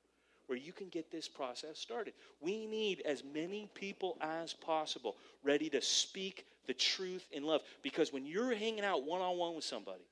where 0.47 0.59
you 0.59 0.73
can 0.73 0.89
get 0.89 1.11
this 1.11 1.29
process 1.29 1.79
started. 1.79 2.15
We 2.41 2.67
need 2.67 3.03
as 3.03 3.23
many 3.23 3.69
people 3.75 4.17
as 4.21 4.55
possible 4.55 5.17
ready 5.45 5.69
to 5.71 5.83
speak 5.83 6.47
the 6.67 6.75
truth 6.75 7.27
in 7.33 7.45
love. 7.45 7.61
Because 7.83 8.13
when 8.13 8.27
you're 8.27 8.55
hanging 8.55 8.85
out 8.85 9.05
one 9.05 9.21
on 9.21 9.37
one 9.37 9.55
with 9.55 9.65
somebody 9.65 10.05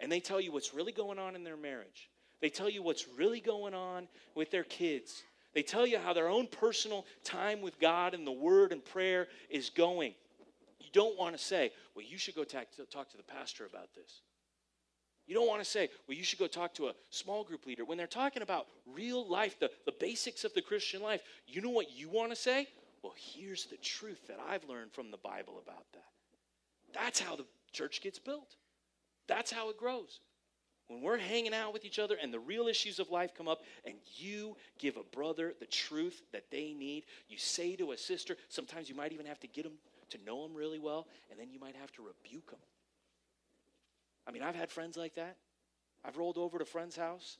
and 0.00 0.12
they 0.12 0.20
tell 0.20 0.40
you 0.40 0.52
what's 0.52 0.74
really 0.74 0.92
going 0.92 1.18
on 1.18 1.34
in 1.34 1.44
their 1.44 1.56
marriage, 1.56 2.10
they 2.42 2.50
tell 2.50 2.68
you 2.68 2.82
what's 2.82 3.06
really 3.16 3.40
going 3.40 3.72
on 3.72 4.06
with 4.34 4.50
their 4.50 4.64
kids. 4.64 5.22
They 5.54 5.62
tell 5.62 5.86
you 5.86 5.98
how 5.98 6.12
their 6.12 6.28
own 6.28 6.46
personal 6.46 7.04
time 7.24 7.60
with 7.60 7.78
God 7.78 8.14
and 8.14 8.26
the 8.26 8.32
Word 8.32 8.72
and 8.72 8.84
prayer 8.84 9.28
is 9.50 9.70
going. 9.70 10.14
You 10.80 10.88
don't 10.92 11.18
want 11.18 11.36
to 11.36 11.42
say, 11.42 11.72
well, 11.94 12.04
you 12.08 12.18
should 12.18 12.34
go 12.34 12.44
talk 12.44 12.70
to, 12.76 12.84
talk 12.86 13.10
to 13.10 13.16
the 13.16 13.22
pastor 13.22 13.66
about 13.66 13.94
this. 13.94 14.22
You 15.26 15.34
don't 15.34 15.46
want 15.46 15.60
to 15.60 15.68
say, 15.68 15.88
well, 16.08 16.16
you 16.16 16.24
should 16.24 16.38
go 16.38 16.46
talk 16.46 16.74
to 16.74 16.88
a 16.88 16.94
small 17.10 17.44
group 17.44 17.66
leader. 17.66 17.84
When 17.84 17.96
they're 17.96 18.06
talking 18.06 18.42
about 18.42 18.66
real 18.86 19.28
life, 19.28 19.58
the, 19.60 19.70
the 19.86 19.94
basics 20.00 20.44
of 20.44 20.52
the 20.54 20.62
Christian 20.62 21.00
life, 21.00 21.22
you 21.46 21.60
know 21.60 21.70
what 21.70 21.92
you 21.92 22.08
want 22.08 22.30
to 22.30 22.36
say? 22.36 22.66
Well, 23.02 23.14
here's 23.16 23.66
the 23.66 23.76
truth 23.76 24.26
that 24.28 24.38
I've 24.48 24.64
learned 24.64 24.92
from 24.92 25.10
the 25.10 25.16
Bible 25.18 25.60
about 25.64 25.84
that. 25.92 26.04
That's 26.94 27.20
how 27.20 27.36
the 27.36 27.44
church 27.72 28.00
gets 28.02 28.18
built. 28.18 28.56
That's 29.28 29.52
how 29.52 29.70
it 29.70 29.78
grows 29.78 30.20
when 30.92 31.02
we're 31.02 31.18
hanging 31.18 31.54
out 31.54 31.72
with 31.72 31.84
each 31.84 31.98
other 31.98 32.16
and 32.20 32.32
the 32.32 32.38
real 32.38 32.68
issues 32.68 32.98
of 32.98 33.10
life 33.10 33.34
come 33.34 33.48
up 33.48 33.62
and 33.84 33.94
you 34.16 34.56
give 34.78 34.96
a 34.96 35.16
brother 35.16 35.54
the 35.60 35.66
truth 35.66 36.22
that 36.32 36.50
they 36.50 36.72
need 36.72 37.04
you 37.28 37.38
say 37.38 37.74
to 37.76 37.92
a 37.92 37.96
sister 37.96 38.36
sometimes 38.48 38.88
you 38.88 38.94
might 38.94 39.12
even 39.12 39.26
have 39.26 39.40
to 39.40 39.46
get 39.46 39.64
them 39.64 39.74
to 40.10 40.18
know 40.26 40.42
them 40.42 40.54
really 40.54 40.78
well 40.78 41.06
and 41.30 41.40
then 41.40 41.50
you 41.50 41.58
might 41.58 41.74
have 41.76 41.90
to 41.92 42.02
rebuke 42.02 42.50
them 42.50 42.60
i 44.26 44.30
mean 44.30 44.42
i've 44.42 44.54
had 44.54 44.70
friends 44.70 44.96
like 44.96 45.14
that. 45.14 45.36
I've 46.04 46.16
rolled 46.16 46.38
over 46.38 46.58
to 46.58 46.64
a 46.64 46.66
friend's 46.66 46.96
house. 46.96 47.38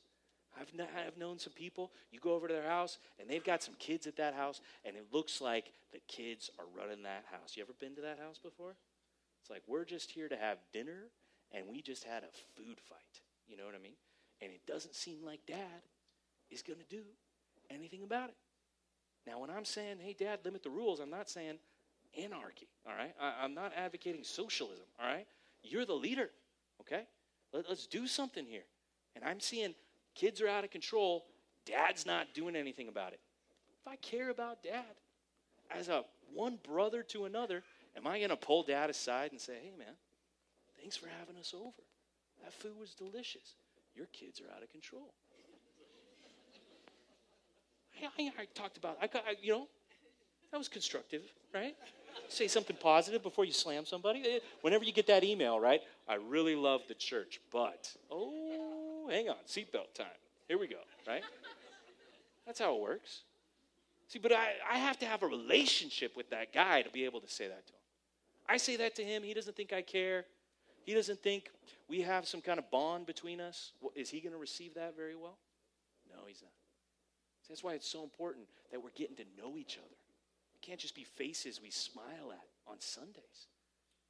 I've, 0.59 0.71
I've 0.79 1.17
known 1.17 1.39
some 1.39 1.53
people. 1.53 1.91
You 2.11 2.19
go 2.19 2.33
over 2.33 2.47
to 2.47 2.53
their 2.53 2.67
house 2.67 2.97
and 3.19 3.29
they've 3.29 3.43
got 3.43 3.63
some 3.63 3.73
kids 3.79 4.07
at 4.07 4.17
that 4.17 4.35
house 4.35 4.61
and 4.85 4.95
it 4.95 5.07
looks 5.11 5.41
like 5.41 5.71
the 5.91 5.99
kids 6.07 6.49
are 6.59 6.65
running 6.77 7.03
that 7.03 7.25
house. 7.31 7.55
You 7.55 7.63
ever 7.63 7.73
been 7.79 7.95
to 7.95 8.01
that 8.01 8.19
house 8.19 8.37
before? 8.37 8.75
It's 9.41 9.49
like 9.49 9.63
we're 9.67 9.85
just 9.85 10.11
here 10.11 10.29
to 10.29 10.37
have 10.37 10.59
dinner 10.71 11.09
and 11.51 11.67
we 11.67 11.81
just 11.81 12.03
had 12.03 12.23
a 12.23 12.31
food 12.55 12.79
fight 12.79 13.22
you 13.47 13.57
know 13.57 13.65
what 13.65 13.75
I 13.75 13.81
mean? 13.81 13.95
And 14.41 14.51
it 14.51 14.65
doesn't 14.67 14.95
seem 14.95 15.17
like 15.25 15.45
dad 15.47 15.81
is 16.49 16.61
going 16.61 16.79
to 16.79 16.85
do 16.95 17.03
anything 17.69 18.03
about 18.03 18.29
it. 18.29 18.35
Now, 19.25 19.39
when 19.39 19.49
I'm 19.49 19.65
saying, 19.65 19.97
hey, 20.01 20.15
dad, 20.17 20.39
limit 20.43 20.63
the 20.63 20.69
rules, 20.69 20.99
I'm 20.99 21.09
not 21.09 21.29
saying 21.29 21.57
anarchy, 22.21 22.67
all 22.85 22.93
right? 22.93 23.13
I, 23.19 23.45
am 23.45 23.53
not 23.53 23.71
advocating 23.75 24.23
socialism, 24.23 24.85
all 24.99 25.07
right? 25.07 25.25
You're 25.63 25.85
the 25.85 25.93
leader, 25.93 26.29
okay? 26.81 27.03
Let, 27.53 27.69
let's 27.69 27.87
do 27.87 28.05
something 28.05 28.45
here. 28.45 28.65
And 29.15 29.23
I'm 29.23 29.39
seeing 29.39 29.73
kids 30.15 30.41
are 30.41 30.47
out 30.47 30.63
of 30.63 30.71
control, 30.71 31.25
dad's 31.65 32.05
not 32.05 32.33
doing 32.33 32.55
anything 32.55 32.89
about 32.89 33.13
it. 33.13 33.19
If 33.81 33.91
I 33.91 33.95
care 33.97 34.29
about 34.29 34.63
dad 34.63 34.83
as 35.71 35.87
a 35.87 36.03
one 36.33 36.59
brother 36.63 37.03
to 37.03 37.25
another, 37.25 37.63
am 37.95 38.07
I 38.07 38.17
going 38.17 38.29
to 38.29 38.35
pull 38.35 38.63
dad 38.63 38.89
aside 38.89 39.31
and 39.31 39.39
say, 39.39 39.53
hey, 39.61 39.71
man, 39.77 39.93
thanks 40.79 40.97
for 40.97 41.07
having 41.19 41.37
us 41.37 41.53
over? 41.55 41.83
That 42.43 42.53
food 42.53 42.73
was 42.79 42.93
delicious. 42.93 43.55
Your 43.95 44.07
kids 44.07 44.41
are 44.41 44.55
out 44.55 44.63
of 44.63 44.69
control. 44.69 45.13
I, 48.01 48.23
I, 48.23 48.31
I 48.39 48.45
talked 48.53 48.77
about, 48.77 48.97
I, 49.01 49.05
I, 49.05 49.35
you 49.41 49.51
know, 49.51 49.67
that 50.51 50.57
was 50.57 50.67
constructive, 50.67 51.21
right? 51.53 51.75
Say 52.27 52.47
something 52.47 52.75
positive 52.79 53.23
before 53.23 53.45
you 53.45 53.53
slam 53.53 53.85
somebody. 53.85 54.23
Eh, 54.25 54.39
whenever 54.61 54.83
you 54.83 54.91
get 54.91 55.07
that 55.07 55.23
email, 55.23 55.59
right? 55.59 55.81
I 56.07 56.15
really 56.15 56.55
love 56.55 56.81
the 56.87 56.93
church, 56.93 57.39
but, 57.51 57.89
oh, 58.11 59.07
hang 59.09 59.29
on, 59.29 59.37
seatbelt 59.47 59.93
time. 59.95 60.07
Here 60.47 60.57
we 60.57 60.67
go, 60.67 60.77
right? 61.07 61.23
That's 62.45 62.59
how 62.59 62.75
it 62.75 62.81
works. 62.81 63.21
See, 64.09 64.19
but 64.19 64.31
I, 64.31 64.53
I 64.71 64.77
have 64.77 64.99
to 64.99 65.05
have 65.05 65.23
a 65.23 65.27
relationship 65.27 66.15
with 66.17 66.29
that 66.29 66.53
guy 66.53 66.81
to 66.81 66.89
be 66.89 67.05
able 67.05 67.21
to 67.21 67.29
say 67.29 67.47
that 67.47 67.65
to 67.67 67.73
him. 67.73 67.79
I 68.47 68.57
say 68.57 68.75
that 68.75 68.95
to 68.95 69.03
him, 69.03 69.23
he 69.23 69.33
doesn't 69.33 69.55
think 69.55 69.71
I 69.73 69.81
care. 69.81 70.25
He 70.83 70.93
doesn't 70.93 71.21
think 71.21 71.49
we 71.87 72.01
have 72.01 72.27
some 72.27 72.41
kind 72.41 72.59
of 72.59 72.69
bond 72.69 73.05
between 73.05 73.39
us. 73.39 73.71
Is 73.95 74.09
he 74.09 74.19
going 74.19 74.33
to 74.33 74.39
receive 74.39 74.75
that 74.75 74.95
very 74.95 75.15
well? 75.15 75.37
No, 76.09 76.25
he's 76.27 76.41
not. 76.41 76.51
That's 77.49 77.63
why 77.63 77.73
it's 77.73 77.87
so 77.87 78.03
important 78.03 78.47
that 78.71 78.81
we're 78.81 78.89
getting 78.95 79.15
to 79.17 79.25
know 79.37 79.57
each 79.57 79.77
other. 79.77 79.95
It 80.55 80.65
can't 80.65 80.79
just 80.79 80.95
be 80.95 81.03
faces 81.03 81.61
we 81.61 81.69
smile 81.69 82.31
at 82.31 82.71
on 82.71 82.79
Sundays. 82.79 83.47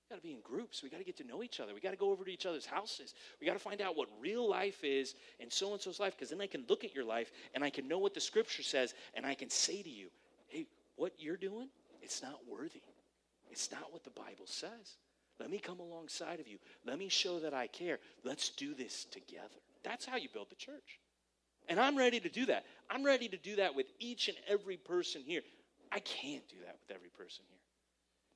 We 0.09 0.15
got 0.15 0.21
to 0.21 0.27
be 0.27 0.33
in 0.33 0.41
groups. 0.41 0.83
We 0.83 0.89
got 0.89 0.99
to 0.99 1.03
get 1.03 1.17
to 1.17 1.23
know 1.23 1.43
each 1.43 1.59
other. 1.59 1.73
We 1.73 1.79
got 1.79 1.91
to 1.91 1.97
go 1.97 2.11
over 2.11 2.23
to 2.23 2.31
each 2.31 2.45
other's 2.45 2.65
houses. 2.65 3.15
We 3.41 3.47
got 3.47 3.53
to 3.53 3.59
find 3.59 3.81
out 3.81 3.97
what 3.97 4.07
real 4.19 4.47
life 4.47 4.83
is 4.83 5.15
in 5.39 5.49
so 5.49 5.73
and 5.73 5.81
so's 5.81 5.99
life 5.99 6.15
because 6.15 6.29
then 6.29 6.41
I 6.41 6.47
can 6.47 6.63
look 6.69 6.83
at 6.83 6.93
your 6.93 7.05
life 7.05 7.31
and 7.55 7.63
I 7.63 7.69
can 7.69 7.87
know 7.87 7.97
what 7.97 8.13
the 8.13 8.21
scripture 8.21 8.63
says 8.63 8.93
and 9.13 9.25
I 9.25 9.33
can 9.33 9.49
say 9.49 9.81
to 9.81 9.89
you, 9.89 10.09
hey, 10.47 10.67
what 10.95 11.13
you're 11.17 11.37
doing, 11.37 11.69
it's 12.01 12.21
not 12.21 12.39
worthy. 12.47 12.81
It's 13.49 13.71
not 13.71 13.91
what 13.91 14.03
the 14.03 14.11
Bible 14.11 14.45
says. 14.45 14.97
Let 15.43 15.51
me 15.51 15.59
come 15.59 15.81
alongside 15.81 16.39
of 16.39 16.47
you. 16.47 16.57
Let 16.85 16.97
me 16.97 17.09
show 17.09 17.37
that 17.41 17.53
I 17.53 17.67
care. 17.67 17.99
Let's 18.23 18.47
do 18.47 18.73
this 18.73 19.03
together. 19.03 19.59
That's 19.83 20.05
how 20.05 20.15
you 20.15 20.29
build 20.33 20.49
the 20.49 20.55
church. 20.55 21.01
And 21.67 21.81
I'm 21.81 21.97
ready 21.97 22.21
to 22.21 22.29
do 22.29 22.45
that. 22.45 22.63
I'm 22.89 23.03
ready 23.03 23.27
to 23.27 23.35
do 23.35 23.57
that 23.57 23.75
with 23.75 23.87
each 23.99 24.29
and 24.29 24.37
every 24.47 24.77
person 24.77 25.21
here. 25.25 25.41
I 25.91 25.99
can't 25.99 26.47
do 26.47 26.55
that 26.65 26.77
with 26.79 26.95
every 26.95 27.09
person 27.09 27.43
here. 27.49 27.59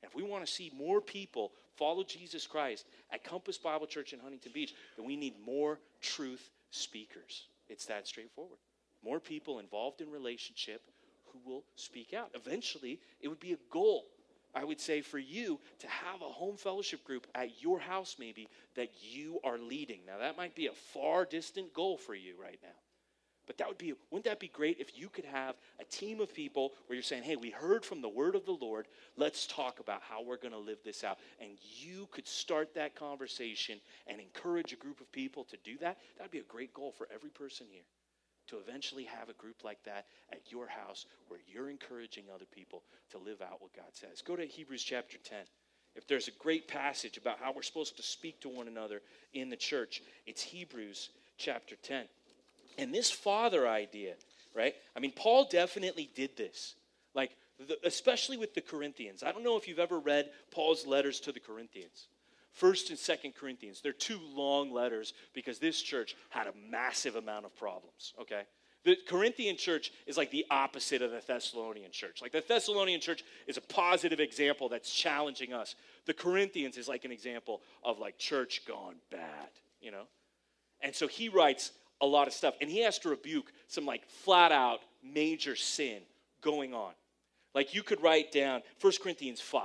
if 0.04 0.16
we 0.16 0.22
want 0.22 0.46
to 0.46 0.52
see 0.52 0.70
more 0.78 1.00
people 1.00 1.54
follow 1.78 2.04
Jesus 2.04 2.46
Christ 2.46 2.86
at 3.10 3.24
Compass 3.24 3.58
Bible 3.58 3.88
Church 3.88 4.12
in 4.12 4.20
Huntington 4.20 4.52
Beach, 4.54 4.76
then 4.98 5.06
we 5.06 5.16
need 5.16 5.36
more 5.46 5.80
truth 6.02 6.50
speakers. 6.72 7.48
It's 7.70 7.86
that 7.86 8.06
straightforward. 8.06 8.60
More 9.02 9.22
people 9.22 9.60
involved 9.60 10.02
in 10.02 10.12
relationship 10.12 10.82
who 11.32 11.40
will 11.50 11.64
speak 11.78 12.14
out. 12.14 12.32
Eventually, 12.34 13.00
it 13.22 13.30
would 13.30 13.40
be 13.40 13.54
a 13.54 13.58
goal 13.72 14.08
I 14.56 14.64
would 14.64 14.80
say 14.80 15.02
for 15.02 15.20
you 15.20 15.60
to 15.80 15.88
have 15.88 16.22
a 16.22 16.26
home 16.26 16.58
fellowship 16.58 17.04
group 17.04 17.28
at 17.36 17.62
your 17.62 17.80
house, 17.80 18.16
maybe 18.20 18.48
that 18.76 18.90
you 19.02 19.40
are 19.44 19.58
leading. 19.58 20.02
Now, 20.06 20.18
that 20.20 20.38
might 20.38 20.56
be 20.56 20.68
a 20.68 20.74
far 20.74 21.26
distant 21.26 21.74
goal 21.74 21.98
for 21.98 22.16
you 22.16 22.34
right 22.42 22.60
now. 22.64 22.70
But 23.46 23.58
that 23.60 23.68
would 23.70 23.78
be, 23.78 23.94
wouldn't 24.12 24.26
that 24.26 24.42
be 24.42 24.50
great 24.50 24.78
if 24.80 24.98
you 24.98 25.08
could 25.08 25.24
have 25.24 25.56
a 25.80 25.86
team 25.86 26.20
of 26.20 26.34
people 26.34 26.74
where 26.86 26.96
you're 26.96 27.04
saying, 27.04 27.24
hey, 27.24 27.38
we 27.38 27.50
heard 27.50 27.86
from 27.86 28.02
the 28.02 28.10
word 28.10 28.36
of 28.36 28.46
the 28.46 28.58
Lord. 28.60 28.88
Let's 29.16 29.48
talk 29.48 29.80
about 29.80 30.02
how 30.02 30.22
we're 30.22 30.38
going 30.38 30.52
to 30.52 30.60
live 30.60 30.80
this 30.84 31.06
out. 31.06 31.18
And 31.40 31.52
you 31.62 32.10
could 32.12 32.28
start 32.28 32.74
that 32.76 32.94
conversation 32.94 33.80
and 34.06 34.20
encourage 34.20 34.74
a 34.74 34.76
group 34.76 35.00
of 35.00 35.10
people 35.14 35.46
to 35.46 35.58
do 35.64 35.78
that. 35.78 35.98
That 36.18 36.26
would 36.26 36.32
be 36.32 36.40
a 36.40 36.44
great 36.44 36.74
goal 36.74 36.92
for 36.92 37.08
every 37.14 37.30
person 37.30 37.68
here 37.72 37.84
to 38.48 38.58
eventually 38.58 39.04
have 39.06 39.30
a 39.30 39.34
group 39.34 39.64
like 39.64 39.84
that 39.84 40.06
at 40.32 40.52
your 40.52 40.68
house 40.68 41.06
where 41.28 41.40
you're 41.48 41.70
encouraging 41.70 42.26
other 42.34 42.46
people 42.46 42.84
to 43.12 43.18
live 43.18 43.42
out 43.42 43.62
what 43.62 43.76
God 43.76 43.92
says. 43.94 44.22
Go 44.22 44.36
to 44.36 44.46
Hebrews 44.46 44.84
chapter 44.84 45.18
10. 45.18 45.38
If 45.96 46.08
there's 46.08 46.28
a 46.28 46.32
great 46.40 46.68
passage 46.68 47.18
about 47.18 47.40
how 47.42 47.52
we're 47.52 47.64
supposed 47.64 47.98
to 47.98 48.04
speak 48.04 48.40
to 48.42 48.50
one 48.50 48.68
another 48.68 49.02
in 49.34 49.50
the 49.50 49.56
church, 49.56 50.02
it's 50.26 50.42
Hebrews 50.42 51.10
chapter 51.38 51.76
10. 51.76 52.06
And 52.78 52.94
this 52.94 53.10
father 53.10 53.68
idea, 53.68 54.14
right? 54.56 54.76
I 54.96 55.00
mean, 55.00 55.12
Paul 55.12 55.48
definitely 55.50 56.10
did 56.16 56.38
this. 56.38 56.76
Like, 57.16 57.32
the, 57.60 57.78
especially 57.84 58.38
with 58.38 58.54
the 58.54 58.62
Corinthians. 58.62 59.24
I 59.24 59.32
don't 59.32 59.44
know 59.44 59.58
if 59.58 59.68
you've 59.68 59.80
ever 59.80 60.00
read 60.00 60.30
Paul's 60.52 60.86
letters 60.86 61.20
to 61.22 61.32
the 61.32 61.40
Corinthians. 61.40 62.08
First 62.58 62.90
and 62.90 62.98
Second 62.98 63.36
Corinthians. 63.36 63.82
They're 63.82 63.94
two 63.94 64.20
long 64.34 64.74
letters 64.74 65.14
because 65.34 65.60
this 65.60 65.80
church 65.80 66.16
had 66.30 66.48
a 66.48 66.54
massive 66.72 67.16
amount 67.16 67.46
of 67.46 67.56
problems, 67.56 68.14
okay? 68.20 68.42
The 68.84 68.98
Corinthian 69.08 69.58
church 69.58 69.92
is 70.08 70.18
like 70.18 70.32
the 70.32 70.46
opposite 70.50 71.04
of 71.04 71.12
the 71.12 71.22
Thessalonian 71.26 71.92
church. 71.92 72.20
Like 72.20 72.32
the 72.32 72.44
Thessalonian 72.48 73.00
church 73.00 73.24
is 73.46 73.58
a 73.58 73.62
positive 73.62 74.20
example 74.20 74.70
that's 74.70 74.92
challenging 74.92 75.54
us. 75.54 75.76
The 76.08 76.16
Corinthians 76.16 76.78
is 76.78 76.88
like 76.88 77.06
an 77.06 77.12
example 77.12 77.62
of 77.84 78.00
like 78.00 78.18
church 78.18 78.64
gone 78.68 78.96
bad, 79.12 79.50
you 79.80 79.92
know? 79.92 80.08
And 80.82 80.96
so 80.96 81.08
he 81.08 81.30
writes 81.30 81.74
a 82.02 82.08
lot 82.08 82.28
of 82.28 82.34
stuff 82.34 82.56
and 82.60 82.72
he 82.72 82.82
has 82.82 82.98
to 83.00 83.10
rebuke 83.10 83.52
some 83.68 83.86
like 83.86 84.08
flat 84.08 84.52
out 84.52 84.80
major 85.04 85.56
sin 85.56 86.00
going 86.42 86.74
on. 86.74 86.94
Like 87.54 87.76
you 87.76 87.84
could 87.84 88.02
write 88.02 88.32
down 88.32 88.64
1 88.82 88.94
Corinthians 89.04 89.42
5. 89.42 89.64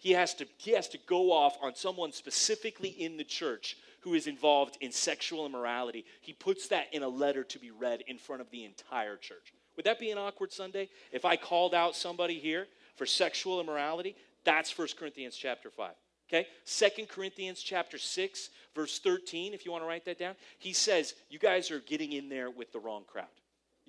He 0.00 0.12
has 0.12 0.34
to 0.34 0.46
he 0.56 0.72
has 0.72 0.88
to 0.88 0.98
go 1.06 1.30
off 1.30 1.56
on 1.62 1.74
someone 1.74 2.12
specifically 2.12 2.88
in 2.88 3.16
the 3.16 3.24
church 3.24 3.76
who 4.00 4.14
is 4.14 4.26
involved 4.26 4.78
in 4.80 4.90
sexual 4.90 5.44
immorality. 5.46 6.06
He 6.22 6.32
puts 6.32 6.68
that 6.68 6.86
in 6.92 7.02
a 7.02 7.08
letter 7.08 7.44
to 7.44 7.58
be 7.58 7.70
read 7.70 8.02
in 8.06 8.18
front 8.18 8.40
of 8.40 8.50
the 8.50 8.64
entire 8.64 9.16
church. 9.16 9.52
Would 9.76 9.84
that 9.84 10.00
be 10.00 10.10
an 10.10 10.18
awkward 10.18 10.52
Sunday 10.52 10.88
if 11.12 11.24
I 11.24 11.36
called 11.36 11.74
out 11.74 11.94
somebody 11.94 12.38
here 12.38 12.66
for 12.96 13.04
sexual 13.06 13.60
immorality? 13.60 14.16
That's 14.44 14.76
1 14.76 14.88
Corinthians 14.98 15.36
chapter 15.36 15.70
5. 15.70 15.92
Okay? 16.28 16.46
2 16.66 17.06
Corinthians 17.06 17.60
chapter 17.60 17.98
6, 17.98 18.50
verse 18.74 18.98
13, 19.00 19.52
if 19.52 19.66
you 19.66 19.72
want 19.72 19.82
to 19.82 19.88
write 19.88 20.04
that 20.06 20.18
down. 20.18 20.34
He 20.58 20.72
says, 20.72 21.14
You 21.28 21.38
guys 21.38 21.70
are 21.70 21.80
getting 21.80 22.12
in 22.12 22.28
there 22.28 22.50
with 22.50 22.72
the 22.72 22.78
wrong 22.78 23.04
crowd. 23.06 23.26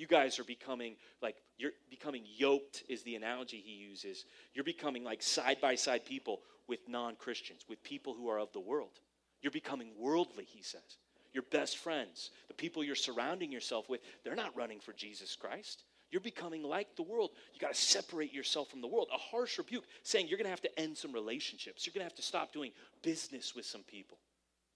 You 0.02 0.08
guys 0.08 0.40
are 0.40 0.44
becoming 0.44 0.96
like, 1.22 1.36
you're 1.60 1.74
becoming 1.92 2.24
yoked, 2.36 2.82
is 2.90 3.04
the 3.04 3.14
analogy 3.14 3.62
he 3.64 3.74
uses. 3.74 4.26
You're 4.56 4.64
becoming 4.64 5.04
like 5.04 5.22
side 5.22 5.62
by 5.62 5.76
side 5.76 6.08
people 6.08 6.40
with 6.68 6.80
non 6.88 7.16
Christians, 7.16 7.66
with 7.70 7.84
people 7.84 8.16
who 8.16 8.28
are 8.28 8.40
of 8.40 8.52
the 8.52 8.60
world. 8.60 9.00
You're 9.44 9.52
becoming 9.52 9.92
worldly, 10.00 10.46
he 10.46 10.64
says. 10.64 10.98
Your 11.34 11.44
best 11.52 11.78
friends, 11.78 12.32
the 12.48 12.56
people 12.56 12.84
you're 12.84 12.96
surrounding 12.96 13.52
yourself 13.52 13.90
with, 13.90 14.02
they're 14.24 14.34
not 14.34 14.58
running 14.58 14.80
for 14.80 14.92
Jesus 14.92 15.36
Christ. 15.36 15.84
You're 16.10 16.20
becoming 16.20 16.64
like 16.64 16.96
the 16.96 17.04
world. 17.04 17.30
You 17.54 17.60
got 17.60 17.76
to 17.76 17.80
separate 17.80 18.34
yourself 18.34 18.72
from 18.72 18.82
the 18.82 18.88
world. 18.88 19.08
A 19.14 19.20
harsh 19.20 19.60
rebuke 19.60 19.86
saying 20.02 20.28
you're 20.28 20.40
going 20.40 20.46
to 20.46 20.50
have 20.50 20.62
to 20.62 20.80
end 20.80 20.98
some 20.98 21.14
relationships. 21.14 21.86
You're 21.86 21.94
going 21.94 22.02
to 22.02 22.10
have 22.10 22.16
to 22.16 22.24
stop 22.24 22.54
doing 22.54 22.72
business 23.04 23.54
with 23.56 23.68
some 23.68 23.84
people. 23.84 24.18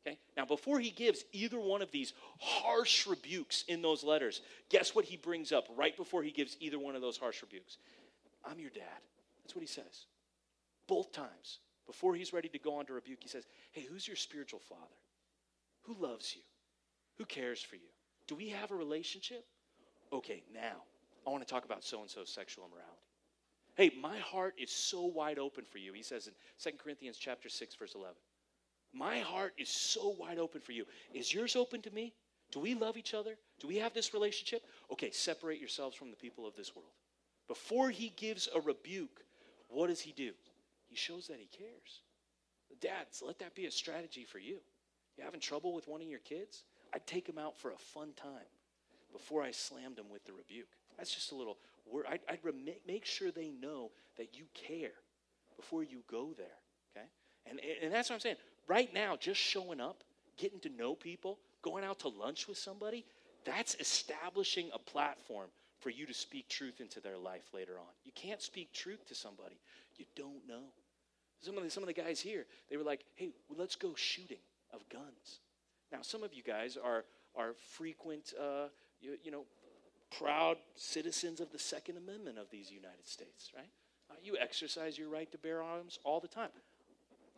Okay? 0.05 0.17
Now, 0.37 0.45
before 0.45 0.79
he 0.79 0.91
gives 0.91 1.23
either 1.31 1.59
one 1.59 1.81
of 1.81 1.91
these 1.91 2.13
harsh 2.39 3.07
rebukes 3.07 3.63
in 3.67 3.81
those 3.81 4.03
letters, 4.03 4.41
guess 4.69 4.93
what 4.93 5.05
he 5.05 5.17
brings 5.17 5.51
up 5.51 5.65
right 5.75 5.95
before 5.95 6.21
he 6.21 6.31
gives 6.31 6.57
either 6.59 6.77
one 6.77 6.95
of 6.95 7.01
those 7.01 7.17
harsh 7.17 7.41
rebukes? 7.41 7.77
I'm 8.43 8.59
your 8.59 8.69
dad. 8.69 9.01
That's 9.43 9.55
what 9.55 9.61
he 9.61 9.67
says. 9.67 10.05
Both 10.87 11.11
times. 11.11 11.59
Before 11.87 12.15
he's 12.15 12.33
ready 12.33 12.49
to 12.49 12.59
go 12.59 12.75
on 12.75 12.85
to 12.87 12.93
rebuke, 12.93 13.19
he 13.21 13.29
says, 13.29 13.45
Hey, 13.71 13.85
who's 13.89 14.07
your 14.07 14.15
spiritual 14.15 14.59
father? 14.59 14.81
Who 15.83 15.95
loves 15.99 16.35
you? 16.35 16.41
Who 17.17 17.25
cares 17.25 17.61
for 17.61 17.75
you? 17.75 17.89
Do 18.27 18.35
we 18.35 18.49
have 18.49 18.71
a 18.71 18.75
relationship? 18.75 19.45
Okay, 20.11 20.43
now 20.53 20.83
I 21.25 21.29
want 21.29 21.47
to 21.47 21.51
talk 21.51 21.65
about 21.65 21.83
so 21.83 22.01
and 22.01 22.09
so's 22.09 22.29
sexual 22.29 22.65
immorality. 22.65 22.91
Hey, 23.75 23.91
my 24.01 24.17
heart 24.17 24.55
is 24.57 24.71
so 24.71 25.03
wide 25.03 25.37
open 25.37 25.63
for 25.65 25.77
you. 25.77 25.93
He 25.93 26.01
says 26.01 26.27
in 26.27 26.33
2 26.63 26.77
Corinthians 26.77 27.17
chapter 27.17 27.49
6 27.49 27.75
verse 27.75 27.93
11. 27.93 28.15
My 28.95 29.19
heart 29.19 29.53
is 29.57 29.69
so 29.69 30.15
wide 30.17 30.39
open 30.39 30.61
for 30.61 30.71
you. 30.71 30.85
Is 31.13 31.33
yours 31.33 31.57
open 31.57 31.81
to 31.81 31.91
me? 31.91 32.13
Do 32.51 32.61
we 32.61 32.75
love 32.75 32.95
each 32.95 33.13
other? 33.13 33.35
Do 33.59 33.67
we 33.67 33.75
have 33.77 33.93
this 33.93 34.13
relationship? 34.13 34.63
Okay, 34.91 35.11
separate 35.11 35.59
yourselves 35.59 35.97
from 35.97 36.11
the 36.11 36.15
people 36.15 36.47
of 36.47 36.55
this 36.55 36.73
world. 36.73 36.93
Before 37.49 37.89
he 37.89 38.13
gives 38.15 38.47
a 38.55 38.61
rebuke, 38.61 39.21
what 39.67 39.87
does 39.87 39.99
he 39.99 40.13
do? 40.13 40.31
He 40.87 40.95
shows 40.95 41.27
that 41.27 41.39
he 41.39 41.49
cares. 41.57 42.01
Dads, 42.79 43.21
let 43.25 43.39
that 43.39 43.53
be 43.53 43.65
a 43.65 43.71
strategy 43.71 44.23
for 44.23 44.39
you. 44.39 44.59
You 45.17 45.23
having 45.23 45.41
trouble 45.41 45.73
with 45.73 45.87
one 45.87 46.01
of 46.01 46.07
your 46.07 46.19
kids? 46.19 46.63
I'd 46.93 47.05
take 47.05 47.27
him 47.27 47.37
out 47.37 47.57
for 47.57 47.71
a 47.71 47.77
fun 47.77 48.13
time 48.15 48.47
before 49.11 49.43
I 49.43 49.51
slammed 49.51 49.99
him 49.99 50.09
with 50.09 50.23
the 50.25 50.33
rebuke. 50.33 50.67
That's 50.97 51.13
just 51.13 51.33
a 51.33 51.35
little 51.35 51.57
word. 51.85 52.05
I'd, 52.09 52.21
I'd 52.29 52.39
make 52.87 53.05
sure 53.05 53.31
they 53.31 53.51
know 53.51 53.91
that 54.17 54.37
you 54.37 54.45
care 54.53 54.93
before 55.57 55.83
you 55.83 56.03
go 56.09 56.31
there. 56.37 56.47
Okay? 56.95 57.07
And, 57.45 57.59
and 57.83 57.93
that's 57.93 58.09
what 58.09 58.15
I'm 58.15 58.21
saying 58.21 58.37
right 58.67 58.93
now, 58.93 59.15
just 59.15 59.39
showing 59.39 59.79
up, 59.79 60.03
getting 60.37 60.59
to 60.61 60.69
know 60.69 60.95
people, 60.95 61.39
going 61.61 61.83
out 61.83 61.99
to 61.99 62.09
lunch 62.09 62.47
with 62.47 62.57
somebody, 62.57 63.05
that's 63.45 63.75
establishing 63.79 64.69
a 64.73 64.79
platform 64.79 65.47
for 65.79 65.89
you 65.89 66.05
to 66.05 66.13
speak 66.13 66.49
truth 66.49 66.81
into 66.81 66.99
their 66.99 67.17
life 67.17 67.53
later 67.53 67.73
on. 67.73 67.93
You 68.03 68.11
can't 68.15 68.41
speak 68.41 68.73
truth 68.73 69.05
to 69.07 69.15
somebody 69.15 69.59
you 69.97 70.05
don't 70.15 70.47
know. 70.47 70.63
Some 71.41 71.57
of 71.57 71.63
the, 71.63 71.69
some 71.69 71.83
of 71.83 71.87
the 71.87 71.93
guys 71.93 72.19
here, 72.19 72.45
they 72.69 72.77
were 72.77 72.83
like, 72.83 73.05
hey, 73.15 73.29
well, 73.49 73.59
let's 73.59 73.75
go 73.75 73.93
shooting 73.95 74.39
of 74.73 74.87
guns. 74.89 75.39
Now, 75.91 75.99
some 76.01 76.23
of 76.23 76.33
you 76.33 76.43
guys 76.43 76.77
are, 76.81 77.05
are 77.35 77.53
frequent, 77.73 78.33
uh, 78.39 78.67
you, 78.99 79.17
you 79.23 79.31
know, 79.31 79.43
proud 80.17 80.57
citizens 80.75 81.39
of 81.39 81.51
the 81.51 81.59
Second 81.59 81.97
Amendment 81.97 82.37
of 82.37 82.49
these 82.49 82.71
United 82.71 83.07
States, 83.07 83.51
right? 83.55 83.69
Uh, 84.09 84.15
you 84.23 84.37
exercise 84.39 84.97
your 84.97 85.09
right 85.09 85.31
to 85.31 85.37
bear 85.37 85.61
arms 85.61 85.99
all 86.03 86.19
the 86.19 86.27
time. 86.27 86.49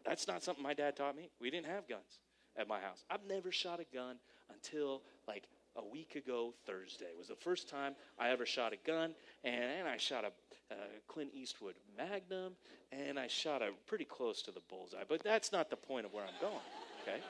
That's 0.07 0.27
not 0.27 0.41
something 0.43 0.63
my 0.63 0.73
dad 0.73 0.95
taught 0.95 1.15
me. 1.15 1.29
We 1.41 1.49
didn't 1.49 1.67
have 1.67 1.87
guns 1.87 2.19
at 2.57 2.67
my 2.67 2.79
house. 2.79 3.03
I've 3.09 3.25
never 3.27 3.51
shot 3.51 3.79
a 3.79 3.95
gun 3.95 4.15
until 4.53 5.01
like 5.27 5.43
a 5.75 5.85
week 5.85 6.15
ago 6.15 6.53
Thursday. 6.65 7.05
It 7.05 7.17
was 7.17 7.27
the 7.27 7.35
first 7.35 7.69
time 7.69 7.93
I 8.17 8.29
ever 8.29 8.45
shot 8.45 8.73
a 8.73 8.77
gun, 8.87 9.13
and, 9.43 9.87
I 9.87 9.97
shot 9.97 10.23
a 10.23 10.27
uh, 10.73 10.75
Clint 11.07 11.31
Eastwood 11.33 11.75
Magnum, 11.97 12.53
and 12.91 13.19
I 13.19 13.27
shot 13.27 13.61
a 13.61 13.69
pretty 13.85 14.05
close 14.05 14.41
to 14.43 14.51
the 14.51 14.61
bullseye. 14.69 15.03
But 15.07 15.23
that's 15.23 15.51
not 15.51 15.69
the 15.69 15.75
point 15.75 16.05
of 16.05 16.13
where 16.13 16.23
I'm 16.23 16.41
going. 16.41 16.55
Okay. 17.03 17.21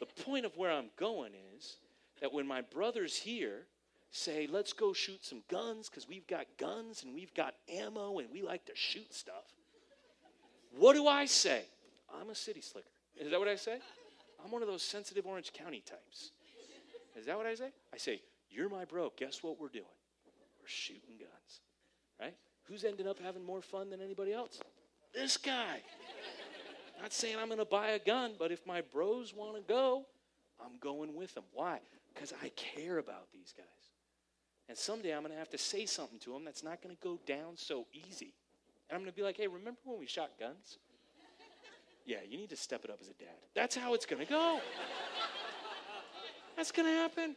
The 0.00 0.22
point 0.22 0.44
of 0.44 0.56
where 0.56 0.70
I'm 0.70 0.90
going 0.96 1.32
is 1.56 1.76
that 2.20 2.32
when 2.32 2.46
my 2.46 2.60
brothers 2.60 3.16
here 3.16 3.66
say, 4.10 4.46
"Let's 4.46 4.72
go 4.72 4.92
shoot 4.92 5.24
some 5.24 5.42
guns," 5.48 5.88
because 5.88 6.06
we've 6.06 6.26
got 6.26 6.46
guns 6.58 7.02
and 7.02 7.14
we've 7.14 7.34
got 7.34 7.54
ammo 7.68 8.18
and 8.18 8.30
we 8.30 8.42
like 8.42 8.66
to 8.66 8.74
shoot 8.74 9.12
stuff. 9.12 9.53
What 10.78 10.94
do 10.94 11.06
I 11.06 11.24
say? 11.26 11.62
I'm 12.20 12.30
a 12.30 12.34
city 12.34 12.60
slicker. 12.60 12.88
Is 13.20 13.30
that 13.30 13.38
what 13.38 13.48
I 13.48 13.56
say? 13.56 13.78
I'm 14.44 14.50
one 14.50 14.62
of 14.62 14.68
those 14.68 14.82
sensitive 14.82 15.26
Orange 15.26 15.52
County 15.52 15.82
types. 15.86 16.32
Is 17.16 17.26
that 17.26 17.36
what 17.36 17.46
I 17.46 17.54
say? 17.54 17.70
I 17.92 17.96
say, 17.96 18.20
You're 18.50 18.68
my 18.68 18.84
bro. 18.84 19.12
Guess 19.16 19.42
what 19.42 19.60
we're 19.60 19.68
doing? 19.68 19.84
We're 20.60 20.66
shooting 20.68 21.16
guns. 21.18 21.60
Right? 22.20 22.34
Who's 22.64 22.84
ended 22.84 23.06
up 23.06 23.18
having 23.18 23.44
more 23.44 23.62
fun 23.62 23.90
than 23.90 24.00
anybody 24.00 24.32
else? 24.32 24.60
This 25.14 25.36
guy. 25.36 25.80
Not 27.00 27.12
saying 27.12 27.36
I'm 27.38 27.48
going 27.48 27.58
to 27.58 27.64
buy 27.64 27.90
a 27.90 27.98
gun, 27.98 28.32
but 28.38 28.50
if 28.50 28.66
my 28.66 28.80
bros 28.80 29.34
want 29.34 29.56
to 29.56 29.62
go, 29.62 30.06
I'm 30.64 30.78
going 30.80 31.14
with 31.14 31.34
them. 31.34 31.44
Why? 31.52 31.80
Because 32.12 32.32
I 32.42 32.48
care 32.50 32.98
about 32.98 33.30
these 33.32 33.52
guys. 33.56 33.66
And 34.68 34.78
someday 34.78 35.14
I'm 35.14 35.20
going 35.20 35.32
to 35.32 35.38
have 35.38 35.50
to 35.50 35.58
say 35.58 35.86
something 35.86 36.18
to 36.20 36.32
them 36.32 36.44
that's 36.44 36.62
not 36.64 36.82
going 36.82 36.94
to 36.94 37.02
go 37.02 37.18
down 37.26 37.56
so 37.56 37.86
easy. 37.92 38.32
And 38.94 39.00
I'm 39.00 39.04
going 39.04 39.12
to 39.12 39.16
be 39.16 39.24
like, 39.24 39.36
hey, 39.36 39.48
remember 39.48 39.80
when 39.82 39.98
we 39.98 40.06
shot 40.06 40.30
guns? 40.38 40.78
Yeah, 42.06 42.18
you 42.30 42.38
need 42.38 42.50
to 42.50 42.56
step 42.56 42.84
it 42.84 42.90
up 42.92 42.98
as 43.00 43.08
a 43.08 43.14
dad. 43.14 43.34
That's 43.52 43.74
how 43.74 43.92
it's 43.92 44.06
going 44.06 44.24
to 44.24 44.30
go. 44.30 44.60
That's 46.56 46.70
going 46.70 46.86
to 46.86 46.94
happen. 46.94 47.34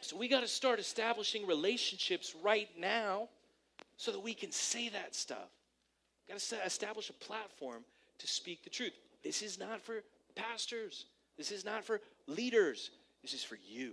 So 0.00 0.16
we 0.16 0.26
got 0.26 0.40
to 0.40 0.48
start 0.48 0.80
establishing 0.80 1.46
relationships 1.46 2.34
right 2.42 2.68
now 2.76 3.28
so 3.96 4.10
that 4.10 4.18
we 4.18 4.34
can 4.34 4.50
say 4.50 4.88
that 4.88 5.14
stuff. 5.14 5.52
Got 6.28 6.40
to 6.40 6.64
establish 6.66 7.10
a 7.10 7.24
platform 7.24 7.84
to 8.18 8.26
speak 8.26 8.64
the 8.64 8.70
truth. 8.70 8.94
This 9.22 9.40
is 9.40 9.56
not 9.56 9.80
for 9.80 10.02
pastors. 10.34 11.06
This 11.36 11.52
is 11.52 11.64
not 11.64 11.84
for 11.84 12.00
leaders. 12.26 12.90
This 13.22 13.34
is 13.34 13.44
for 13.44 13.56
you. 13.64 13.92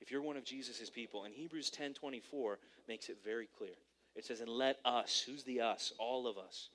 If 0.00 0.10
you're 0.10 0.22
one 0.22 0.38
of 0.38 0.44
Jesus' 0.44 0.88
people, 0.88 1.24
and 1.24 1.34
Hebrews 1.34 1.70
10:24 1.70 2.56
makes 2.88 3.10
it 3.10 3.18
very 3.22 3.46
clear. 3.58 3.76
It 4.14 4.24
says, 4.24 4.40
And 4.40 4.50
let 4.50 4.78
us, 4.84 5.22
who's 5.26 5.44
the 5.44 5.60
us? 5.60 5.92
All 5.98 6.26
of 6.26 6.38
us. 6.38 6.68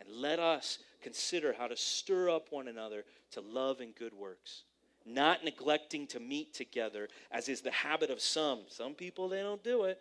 And 0.00 0.08
let 0.08 0.38
us 0.38 0.78
consider 1.02 1.54
how 1.56 1.66
to 1.66 1.76
stir 1.76 2.30
up 2.30 2.48
one 2.50 2.68
another 2.68 3.04
to 3.32 3.40
love 3.40 3.80
and 3.80 3.94
good 3.94 4.14
works, 4.14 4.62
not 5.04 5.44
neglecting 5.44 6.06
to 6.08 6.20
meet 6.20 6.54
together, 6.54 7.08
as 7.30 7.48
is 7.48 7.62
the 7.62 7.70
habit 7.70 8.10
of 8.10 8.20
some. 8.20 8.60
Some 8.68 8.94
people, 8.94 9.28
they 9.28 9.42
don't 9.42 9.62
do 9.64 9.84
it, 9.84 10.00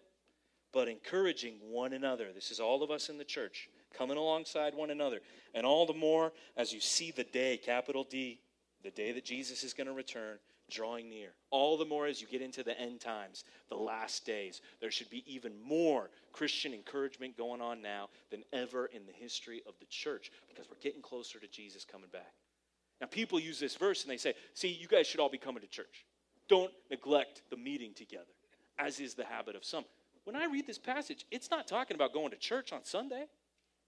but 0.72 0.88
encouraging 0.88 1.56
one 1.62 1.94
another. 1.94 2.28
This 2.34 2.52
is 2.52 2.60
all 2.60 2.84
of 2.84 2.92
us 2.92 3.10
in 3.10 3.18
the 3.18 3.24
church, 3.24 3.70
coming 3.98 4.18
alongside 4.18 4.76
one 4.76 4.92
another. 4.92 5.22
And 5.56 5.66
all 5.66 5.86
the 5.86 5.94
more 5.94 6.32
as 6.56 6.72
you 6.72 6.80
see 6.80 7.12
the 7.12 7.24
day, 7.24 7.58
capital 7.58 8.04
D, 8.04 8.40
the 8.84 8.92
day 8.92 9.12
that 9.14 9.26
Jesus 9.26 9.64
is 9.64 9.74
going 9.74 9.88
to 9.88 9.94
return, 9.94 10.38
drawing 10.70 11.10
near. 11.10 11.30
All 11.50 11.78
the 11.78 11.86
more 11.86 12.08
as 12.08 12.22
you 12.22 12.28
get 12.28 12.42
into 12.42 12.64
the 12.64 12.80
end 12.80 13.00
times, 13.00 13.44
the 13.70 13.76
last 13.76 14.26
days, 14.26 14.62
there 14.82 14.92
should 14.92 15.10
be 15.10 15.24
even 15.26 15.54
more 15.64 16.10
Christian 16.32 16.74
encouragement 16.74 17.38
going 17.38 17.62
on 17.62 17.82
now 17.82 18.10
than 18.30 18.44
ever 18.54 18.88
in 18.88 19.06
the 19.06 19.14
history 19.14 19.62
of 19.68 19.74
the 19.80 19.86
church 19.86 20.32
because 20.50 20.70
we're 20.70 20.82
getting 20.82 21.02
closer 21.02 21.40
to 21.40 21.48
Jesus 21.48 21.86
coming 21.86 22.10
back. 22.12 22.34
Now, 23.00 23.08
people 23.08 23.40
use 23.40 23.60
this 23.60 23.76
verse 23.76 24.04
and 24.04 24.12
they 24.12 24.18
say, 24.18 24.34
see, 24.54 24.70
you 24.70 24.88
guys 24.88 25.08
should 25.08 25.20
all 25.20 25.30
be 25.30 25.38
coming 25.38 25.62
to 25.62 25.68
church. 25.68 26.06
Don't 26.48 26.72
neglect 26.90 27.44
the 27.50 27.58
meeting 27.58 27.94
together, 27.94 28.24
as 28.80 29.00
is 29.00 29.14
the 29.14 29.26
habit 29.26 29.56
of 29.56 29.64
some. 29.64 29.86
when 30.24 30.36
I 30.36 30.46
read 30.46 30.68
this 30.68 30.78
passage, 30.78 31.26
it's 31.32 31.52
not 31.52 31.68
talking 31.68 31.96
about 31.96 32.14
going 32.14 32.32
to 32.32 32.38
church 32.38 32.74
on 32.74 32.84
Sunday. 32.84 33.26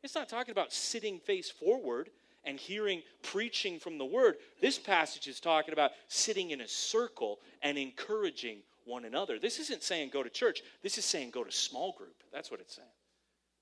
It's 0.03 0.15
not 0.15 0.29
talking 0.29 0.51
about 0.51 0.71
sitting 0.71 1.19
face 1.19 1.49
forward 1.49 2.09
and 2.43 2.59
hearing 2.59 3.01
preaching 3.21 3.79
from 3.79 3.97
the 3.97 4.05
word. 4.05 4.35
This 4.61 4.79
passage 4.79 5.27
is 5.27 5.39
talking 5.39 5.73
about 5.73 5.91
sitting 6.07 6.51
in 6.51 6.61
a 6.61 6.67
circle 6.67 7.39
and 7.61 7.77
encouraging 7.77 8.59
one 8.85 9.05
another. 9.05 9.39
This 9.39 9.59
isn't 9.59 9.83
saying 9.83 10.09
go 10.11 10.23
to 10.23 10.29
church. 10.29 10.61
This 10.81 10.97
is 10.97 11.05
saying 11.05 11.31
go 11.31 11.43
to 11.43 11.51
small 11.51 11.93
group. 11.93 12.15
That's 12.31 12.49
what 12.49 12.59
it's 12.59 12.75
saying. 12.75 12.87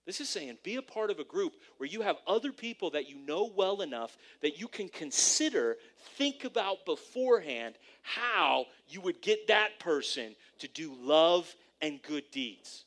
This 0.05 0.21
is 0.21 0.30
saying 0.30 0.57
be 0.63 0.78
a 0.78 0.82
part 0.82 1.11
of 1.11 1.19
a 1.19 1.25
group 1.25 1.53
where 1.78 1.89
you 1.89 2.01
have 2.01 2.15
other 2.25 2.53
people 2.53 2.91
that 2.91 3.09
you 3.09 3.17
know 3.17 3.51
well 3.53 3.82
enough 3.82 4.17
that 4.41 4.57
you 4.57 4.69
can 4.69 4.88
consider, 4.88 5.75
think 6.15 6.45
about 6.45 6.86
beforehand 6.86 7.75
how 8.03 8.67
you 8.88 9.01
would 9.01 9.21
get 9.21 9.47
that 9.49 9.80
person 9.80 10.34
to 10.59 10.67
do 10.69 10.95
love 11.01 11.53
and 11.82 12.01
good 12.01 12.23
deeds. 12.32 12.86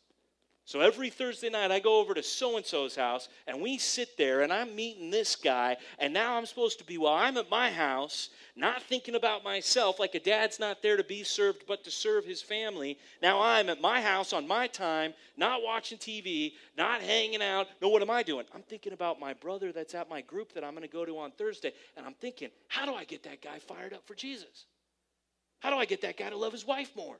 So 0.70 0.78
every 0.78 1.10
Thursday 1.10 1.50
night, 1.50 1.72
I 1.72 1.80
go 1.80 1.98
over 1.98 2.14
to 2.14 2.22
so 2.22 2.56
and 2.56 2.64
so's 2.64 2.94
house 2.94 3.28
and 3.48 3.60
we 3.60 3.76
sit 3.76 4.16
there 4.16 4.42
and 4.42 4.52
I'm 4.52 4.76
meeting 4.76 5.10
this 5.10 5.34
guy. 5.34 5.76
And 5.98 6.14
now 6.14 6.36
I'm 6.36 6.46
supposed 6.46 6.78
to 6.78 6.84
be, 6.84 6.96
well, 6.96 7.12
I'm 7.12 7.36
at 7.38 7.50
my 7.50 7.72
house, 7.72 8.30
not 8.54 8.80
thinking 8.80 9.16
about 9.16 9.42
myself 9.42 9.98
like 9.98 10.14
a 10.14 10.20
dad's 10.20 10.60
not 10.60 10.80
there 10.80 10.96
to 10.96 11.02
be 11.02 11.24
served 11.24 11.64
but 11.66 11.82
to 11.82 11.90
serve 11.90 12.24
his 12.24 12.40
family. 12.40 12.98
Now 13.20 13.42
I'm 13.42 13.68
at 13.68 13.80
my 13.80 14.00
house 14.00 14.32
on 14.32 14.46
my 14.46 14.68
time, 14.68 15.12
not 15.36 15.60
watching 15.64 15.98
TV, 15.98 16.52
not 16.78 17.02
hanging 17.02 17.42
out. 17.42 17.66
No, 17.82 17.88
what 17.88 18.00
am 18.00 18.10
I 18.10 18.22
doing? 18.22 18.46
I'm 18.54 18.62
thinking 18.62 18.92
about 18.92 19.18
my 19.18 19.34
brother 19.34 19.72
that's 19.72 19.96
at 19.96 20.08
my 20.08 20.20
group 20.20 20.52
that 20.52 20.62
I'm 20.62 20.74
going 20.74 20.86
to 20.86 20.88
go 20.88 21.04
to 21.04 21.18
on 21.18 21.32
Thursday. 21.32 21.72
And 21.96 22.06
I'm 22.06 22.14
thinking, 22.14 22.50
how 22.68 22.86
do 22.86 22.94
I 22.94 23.02
get 23.02 23.24
that 23.24 23.42
guy 23.42 23.58
fired 23.58 23.92
up 23.92 24.06
for 24.06 24.14
Jesus? 24.14 24.66
How 25.58 25.70
do 25.70 25.78
I 25.78 25.84
get 25.84 26.02
that 26.02 26.16
guy 26.16 26.30
to 26.30 26.36
love 26.36 26.52
his 26.52 26.64
wife 26.64 26.92
more? 26.94 27.16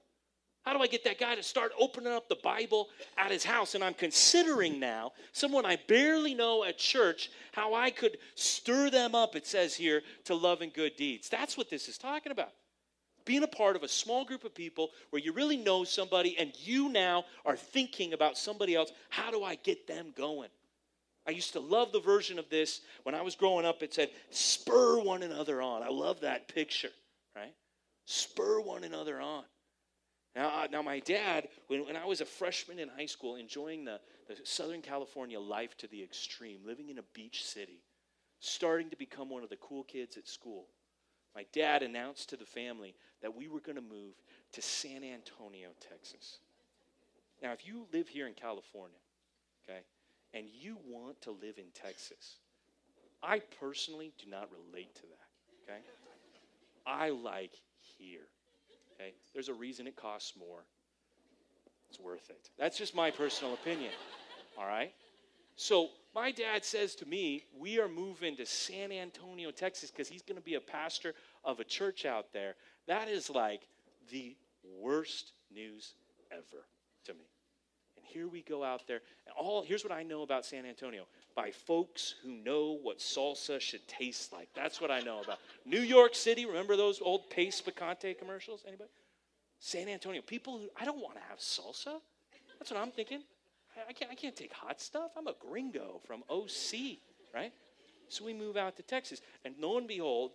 How 0.63 0.75
do 0.75 0.83
I 0.83 0.87
get 0.87 1.05
that 1.05 1.19
guy 1.19 1.35
to 1.35 1.43
start 1.43 1.73
opening 1.79 2.13
up 2.13 2.29
the 2.29 2.37
Bible 2.37 2.89
at 3.17 3.31
his 3.31 3.45
house? 3.45 3.75
And 3.75 3.83
I'm 3.83 3.95
considering 3.95 4.79
now 4.79 5.13
someone 5.33 5.65
I 5.65 5.79
barely 5.89 6.35
know 6.35 6.65
at 6.65 6.79
church 6.79 7.31
how 7.53 7.75
I 7.75 7.91
could 7.91 8.19
stir 8.35 8.91
them 8.91 9.15
up, 9.15 9.37
it 9.37 9.47
says 9.47 9.75
here, 9.75 10.03
to 10.25 10.35
love 10.35 10.61
and 10.61 10.73
good 10.73 10.97
deeds. 10.97 11.29
That's 11.31 11.57
what 11.57 11.71
this 11.71 11.89
is 11.89 11.97
talking 11.97 12.31
about. 12.31 12.53
Being 13.25 13.43
a 13.43 13.49
part 13.49 13.77
of 13.77 13.83
a 13.83 13.89
small 13.89 14.25
group 14.25 14.45
of 14.45 14.55
people 14.55 14.91
where 15.11 15.23
you 15.23 15.33
really 15.33 15.57
know 15.57 15.85
somebody 15.85 16.37
and 16.39 16.53
you 16.59 16.91
now 16.91 17.25
are 17.47 17.57
thinking 17.57 18.13
about 18.13 18.37
somebody 18.37 18.75
else. 18.75 18.93
How 19.09 19.31
do 19.31 19.43
I 19.43 19.55
get 19.55 19.87
them 19.87 20.13
going? 20.17 20.51
I 21.27 21.33
used 21.33 21.53
to 21.53 21.61
love 21.61 21.93
the 21.93 22.01
version 22.01 22.39
of 22.39 22.51
this 22.51 22.81
when 23.05 23.15
I 23.15 23.23
was 23.23 23.35
growing 23.35 23.65
up. 23.65 23.83
It 23.83 23.95
said, 23.95 24.11
spur 24.31 24.99
one 25.01 25.23
another 25.23 25.63
on. 25.63 25.83
I 25.83 25.89
love 25.89 26.21
that 26.21 26.49
picture, 26.49 26.91
right? 27.37 27.55
Spur 28.07 28.61
one 28.61 28.85
another 28.85 29.21
on. 29.21 29.45
Now, 30.37 30.49
uh, 30.49 30.67
now 30.71 30.83
my 30.83 31.01
dad, 31.01 31.49
when, 31.67 31.85
when 31.87 31.97
I 31.97 32.05
was 32.05 32.21
a 32.21 32.25
freshman 32.25 32.79
in 32.79 32.89
high 32.89 33.07
school, 33.07 33.37
enjoying 33.37 33.85
the, 33.85 34.01
the 34.29 34.37
Southern 34.45 34.81
California 34.81 35.41
life 35.41 35.77
to 35.79 35.89
the 35.89 36.03
extreme, 36.03 36.61
living 36.65 36.89
in 36.89 36.99
a 36.99 37.05
beach 37.15 37.45
city, 37.45 37.83
starting 38.39 38.91
to 38.91 38.97
become 38.97 39.29
one 39.29 39.43
of 39.43 39.51
the 39.51 39.57
cool 39.57 39.83
kids 39.83 40.17
at 40.17 40.29
school, 40.29 40.67
my 41.35 41.45
dad 41.53 41.83
announced 41.83 42.29
to 42.31 42.37
the 42.37 42.45
family 42.45 42.95
that 43.23 43.35
we 43.35 43.49
were 43.49 43.61
going 43.61 43.77
to 43.77 43.83
move 43.83 44.15
to 44.53 44.63
San 44.63 45.03
Antonio, 45.05 45.71
Texas. 45.81 46.39
Now, 47.43 47.53
if 47.53 47.67
you 47.67 47.87
live 47.93 48.09
here 48.09 48.27
in 48.27 48.35
California, 48.35 48.99
okay, 49.65 49.81
and 50.35 50.47
you 50.53 50.77
want 50.87 51.21
to 51.23 51.31
live 51.31 51.59
in 51.59 51.67
Texas, 51.75 52.37
I 53.23 53.41
personally 53.61 54.13
do 54.19 54.31
not 54.31 54.49
relate 54.51 54.95
to 54.97 55.03
that, 55.03 55.73
okay? 55.73 55.81
I 56.87 57.11
like 57.11 57.53
here. 57.99 58.29
Okay? 59.01 59.15
There's 59.33 59.49
a 59.49 59.55
reason 59.55 59.87
it 59.87 59.97
costs 59.97 60.35
more. 60.39 60.65
It's 61.89 61.99
worth 61.99 62.31
it. 62.31 62.51
That's 62.59 62.79
just 62.79 62.95
my 62.95 63.11
personal 63.11 63.55
opinion. 63.55 63.93
All 64.59 64.67
right? 64.67 64.93
So, 65.57 65.89
my 66.15 66.31
dad 66.31 66.65
says 66.65 66.95
to 66.97 67.07
me, 67.07 67.45
We 67.59 67.79
are 67.79 67.89
moving 67.89 68.37
to 68.37 68.47
San 68.47 68.93
Antonio, 68.93 69.51
Texas, 69.51 69.91
because 69.91 70.09
he's 70.09 70.23
going 70.23 70.37
to 70.37 70.45
be 70.45 70.55
a 70.55 70.61
pastor 70.61 71.15
of 71.45 71.61
a 71.61 71.65
church 71.65 72.05
out 72.05 72.33
there. 72.33 72.55
That 72.87 73.09
is 73.09 73.31
like 73.31 73.63
the 74.11 74.37
worst 74.81 75.33
news 75.53 75.95
ever 76.31 76.67
to 77.05 77.15
me. 77.15 77.25
And 77.97 78.05
here 78.07 78.29
we 78.29 78.43
go 78.43 78.65
out 78.65 78.87
there. 78.87 79.01
And 79.27 79.35
all 79.37 79.63
here's 79.63 79.85
what 79.85 79.93
I 79.93 80.03
know 80.03 80.23
about 80.23 80.45
San 80.45 80.65
Antonio 80.67 81.05
by 81.35 81.51
folks 81.51 82.15
who 82.23 82.31
know 82.31 82.79
what 82.83 82.99
salsa 82.99 83.61
should 83.61 83.87
taste 83.89 84.33
like. 84.33 84.49
That's 84.55 84.81
what 84.81 84.91
I 84.91 85.01
know 85.01 85.21
about. 85.21 85.39
New 85.65 85.81
York 85.81 86.15
City, 86.15 86.47
remember 86.47 86.77
those 86.77 87.01
old 87.01 87.31
Pace 87.31 87.61
Picante 87.61 88.19
commercials? 88.19 88.63
Anybody? 88.67 88.91
San 89.59 89.89
Antonio, 89.89 90.23
people 90.23 90.59
who, 90.59 90.69
I 90.81 90.85
don't 90.85 91.01
want 91.01 91.17
to 91.17 91.23
have 91.29 91.39
salsa. 91.39 92.01
That's 92.59 92.71
what 92.71 92.81
I'm 92.81 92.91
thinking. 92.91 93.21
I, 93.89 93.93
can't, 93.93 94.11
I 94.11 94.15
can't 94.15 94.37
take 94.37 94.53
hot 94.53 94.81
stuff. 94.81 95.13
I'm 95.17 95.27
a 95.27 95.35
gringo 95.39 96.01
from 96.07 96.23
OC, 96.29 96.99
right? 97.35 97.53
So 98.09 98.25
we 98.25 98.35
move 98.35 98.57
out 98.57 98.77
to 98.77 98.83
Texas. 98.83 99.21
And 99.45 99.55
lo 99.61 99.79
and 99.79 99.87
behold, 99.87 100.33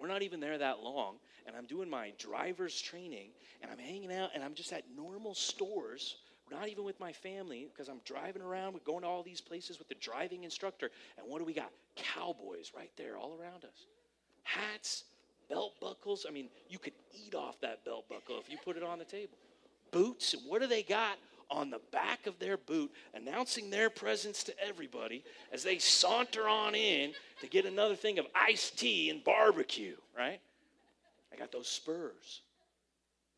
we're 0.00 0.08
not 0.08 0.22
even 0.22 0.40
there 0.40 0.56
that 0.58 0.80
long. 0.80 1.16
And 1.46 1.56
I'm 1.56 1.66
doing 1.66 1.90
my 1.90 2.12
driver's 2.18 2.80
training, 2.80 3.30
and 3.62 3.70
I'm 3.70 3.78
hanging 3.78 4.12
out, 4.12 4.30
and 4.34 4.44
I'm 4.44 4.54
just 4.54 4.72
at 4.72 4.84
normal 4.96 5.34
stores 5.34 6.16
not 6.50 6.68
even 6.68 6.84
with 6.84 6.98
my 7.00 7.12
family, 7.12 7.68
because 7.72 7.88
I'm 7.88 8.00
driving 8.04 8.42
around, 8.42 8.74
we're 8.74 8.80
going 8.80 9.02
to 9.02 9.08
all 9.08 9.22
these 9.22 9.40
places 9.40 9.78
with 9.78 9.88
the 9.88 9.94
driving 9.96 10.44
instructor. 10.44 10.90
And 11.18 11.26
what 11.28 11.38
do 11.38 11.44
we 11.44 11.54
got? 11.54 11.70
Cowboys 11.96 12.72
right 12.76 12.90
there 12.96 13.16
all 13.16 13.36
around 13.40 13.64
us. 13.64 13.86
Hats, 14.42 15.04
belt 15.48 15.74
buckles. 15.80 16.26
I 16.28 16.32
mean, 16.32 16.48
you 16.68 16.78
could 16.78 16.94
eat 17.14 17.34
off 17.34 17.60
that 17.60 17.84
belt 17.84 18.08
buckle 18.08 18.38
if 18.38 18.50
you 18.50 18.58
put 18.64 18.76
it 18.76 18.82
on 18.82 18.98
the 18.98 19.04
table. 19.04 19.36
Boots, 19.90 20.34
and 20.34 20.42
what 20.46 20.60
do 20.60 20.66
they 20.66 20.82
got? 20.82 21.18
on 21.50 21.68
the 21.68 21.80
back 21.90 22.28
of 22.28 22.38
their 22.38 22.56
boot, 22.56 22.92
announcing 23.12 23.70
their 23.70 23.90
presence 23.90 24.44
to 24.44 24.54
everybody 24.64 25.24
as 25.52 25.62
they 25.62 25.78
saunter 25.78 26.48
on 26.48 26.74
in 26.74 27.12
to 27.40 27.48
get 27.48 27.66
another 27.66 27.96
thing 27.96 28.18
of 28.18 28.26
iced 28.34 28.78
tea 28.78 29.10
and 29.10 29.24
barbecue, 29.24 29.96
right? 30.16 30.40
I 31.32 31.36
got 31.36 31.50
those 31.52 31.68
spurs. 31.68 32.42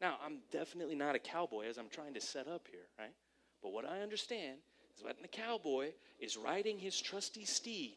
Now, 0.03 0.17
I'm 0.27 0.39
definitely 0.51 0.97
not 0.97 1.15
a 1.15 1.21
cowboy 1.21 1.69
as 1.69 1.79
I'm 1.79 1.89
trying 1.89 2.15
to 2.15 2.21
set 2.21 2.49
up 2.49 2.67
here, 2.69 2.89
right? 2.99 3.15
But 3.63 3.73
what 3.73 3.89
I 3.89 4.01
understand 4.01 4.59
is 4.97 5.05
that 5.05 5.23
the 5.23 5.29
cowboy 5.29 5.93
is 6.19 6.37
riding 6.37 6.77
his 6.77 7.01
trusty 7.01 7.45
steed, 7.45 7.97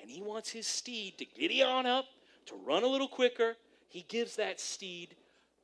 and 0.00 0.10
he 0.10 0.20
wants 0.20 0.50
his 0.50 0.66
steed 0.66 1.16
to 1.18 1.24
giddy 1.24 1.62
on 1.62 1.86
up, 1.86 2.04
to 2.46 2.54
run 2.54 2.82
a 2.82 2.86
little 2.86 3.08
quicker. 3.08 3.56
He 3.88 4.04
gives 4.08 4.36
that 4.36 4.60
steed 4.60 5.16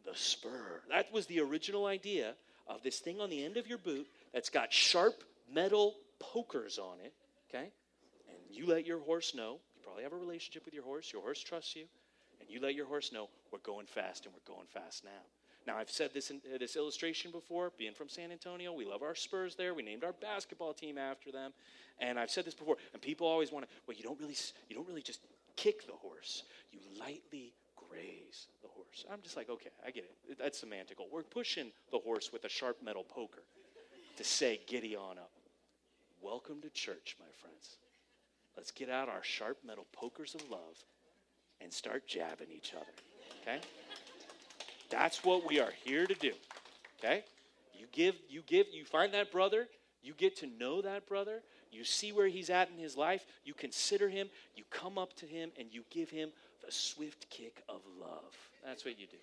the 0.07 0.15
spur. 0.15 0.81
That 0.89 1.13
was 1.13 1.27
the 1.27 1.41
original 1.41 1.85
idea 1.85 2.35
of 2.67 2.83
this 2.83 3.01
thing 3.01 3.21
on 3.21 3.29
the 3.29 3.45
end 3.45 3.59
of 3.59 3.67
your 3.67 3.79
boot 3.79 4.07
that's 4.33 4.49
got 4.49 4.73
sharp 4.73 5.23
metal 5.53 5.97
pokers 6.19 6.79
on 6.79 6.99
it, 7.05 7.13
okay? 7.51 7.69
And 8.29 8.39
you 8.51 8.67
let 8.67 8.87
your 8.87 9.01
horse 9.01 9.35
know. 9.35 9.59
You 9.77 9.83
probably 9.83 10.03
have 10.05 10.15
a 10.15 10.17
relationship 10.17 10.65
with 10.65 10.73
your 10.73 10.85
horse. 10.85 11.13
Your 11.13 11.21
horse 11.21 11.41
trusts 11.41 11.77
you. 11.77 11.85
And 12.41 12.49
you 12.49 12.61
let 12.61 12.75
your 12.75 12.87
horse 12.87 13.13
know 13.13 13.29
we're 13.53 13.59
going 13.59 13.87
fast 13.87 14.25
and 14.25 14.35
we're 14.35 14.55
going 14.55 14.67
fast 14.73 15.05
now. 15.05 15.11
Now, 15.67 15.79
I've 15.79 15.91
said 15.91 16.11
this 16.13 16.31
in 16.31 16.41
this 16.59 16.77
illustration 16.77 17.31
before, 17.31 17.73
being 17.79 17.95
from 17.95 18.09
San 18.09 18.31
Antonio, 18.31 18.73
we 18.73 18.85
love 18.85 19.03
our 19.03 19.15
Spurs 19.15 19.55
there. 19.55 19.73
We 19.73 19.83
named 19.83 20.05
our 20.05 20.13
basketball 20.13 20.75
team 20.75 20.99
after 20.99 21.33
them. 21.33 21.53
And 21.99 22.19
I've 22.19 22.31
said 22.31 22.45
this 22.45 22.55
before, 22.55 22.77
and 22.93 23.01
people 23.01 23.27
always 23.27 23.51
want 23.51 23.65
to, 23.65 23.71
well, 23.87 23.97
you 23.97 24.03
don't 24.03 24.19
really, 24.21 24.37
you 24.69 24.77
don't 24.77 24.87
really 24.87 25.03
just 25.03 25.21
kick 25.57 25.87
the 25.87 25.93
horse. 25.93 26.43
You 26.71 26.81
lightly 27.01 27.55
graze 27.77 28.49
the 28.63 28.69
horse. 28.69 29.07
I'm 29.11 29.23
just 29.23 29.37
like, 29.37 29.49
okay, 29.49 29.71
I 29.87 29.91
get 29.91 30.05
it. 30.29 30.39
That's 30.39 30.63
semantical. 30.63 31.07
We're 31.11 31.23
pushing 31.23 31.71
the 31.91 31.99
horse 31.99 32.31
with 32.33 32.45
a 32.45 32.49
sharp 32.49 32.83
metal 32.83 33.05
poker 33.05 33.43
to 34.17 34.25
say, 34.25 34.61
giddy 34.67 34.97
on 34.97 35.19
up. 35.19 35.31
Welcome 36.21 36.61
to 36.63 36.71
church, 36.71 37.17
my 37.19 37.31
friends. 37.41 37.77
Let's 38.57 38.71
get 38.71 38.91
out 38.91 39.09
our 39.09 39.23
sharp 39.23 39.59
metal 39.67 39.87
pokers 39.93 40.35
of 40.35 40.49
love 40.51 40.85
and 41.61 41.73
start 41.73 42.07
jabbing 42.07 42.49
each 42.55 42.73
other. 42.75 42.87
Okay? 43.43 43.61
That's 44.91 45.25
what 45.25 45.47
we 45.49 45.61
are 45.61 45.73
here 45.85 46.07
to 46.07 46.15
do. 46.15 46.33
Okay? 46.99 47.25
You 47.79 47.87
give, 47.93 48.15
you 48.29 48.43
give, 48.47 48.67
you 48.73 48.85
find 48.85 49.13
that 49.15 49.33
brother, 49.33 49.69
you 50.03 50.15
get 50.15 50.37
to 50.39 50.47
know 50.47 50.83
that 50.83 51.07
brother, 51.09 51.43
you 51.73 51.85
see 51.85 52.13
where 52.13 52.29
he's 52.29 52.51
at 52.51 52.71
in 52.71 52.79
his 52.79 52.97
life, 52.97 53.25
you 53.45 53.55
consider 53.55 54.09
him, 54.09 54.29
you 54.55 54.65
come 54.71 54.97
up 54.97 55.15
to 55.17 55.27
him, 55.27 55.51
and 55.59 55.69
you 55.73 55.85
give 55.91 56.11
him 56.11 56.31
the 56.65 56.71
swift 56.71 57.29
kick 57.31 57.63
of 57.69 57.81
love. 58.01 58.33
That's 58.65 58.85
what 58.85 58.99
you 58.99 59.07
do. 59.07 59.17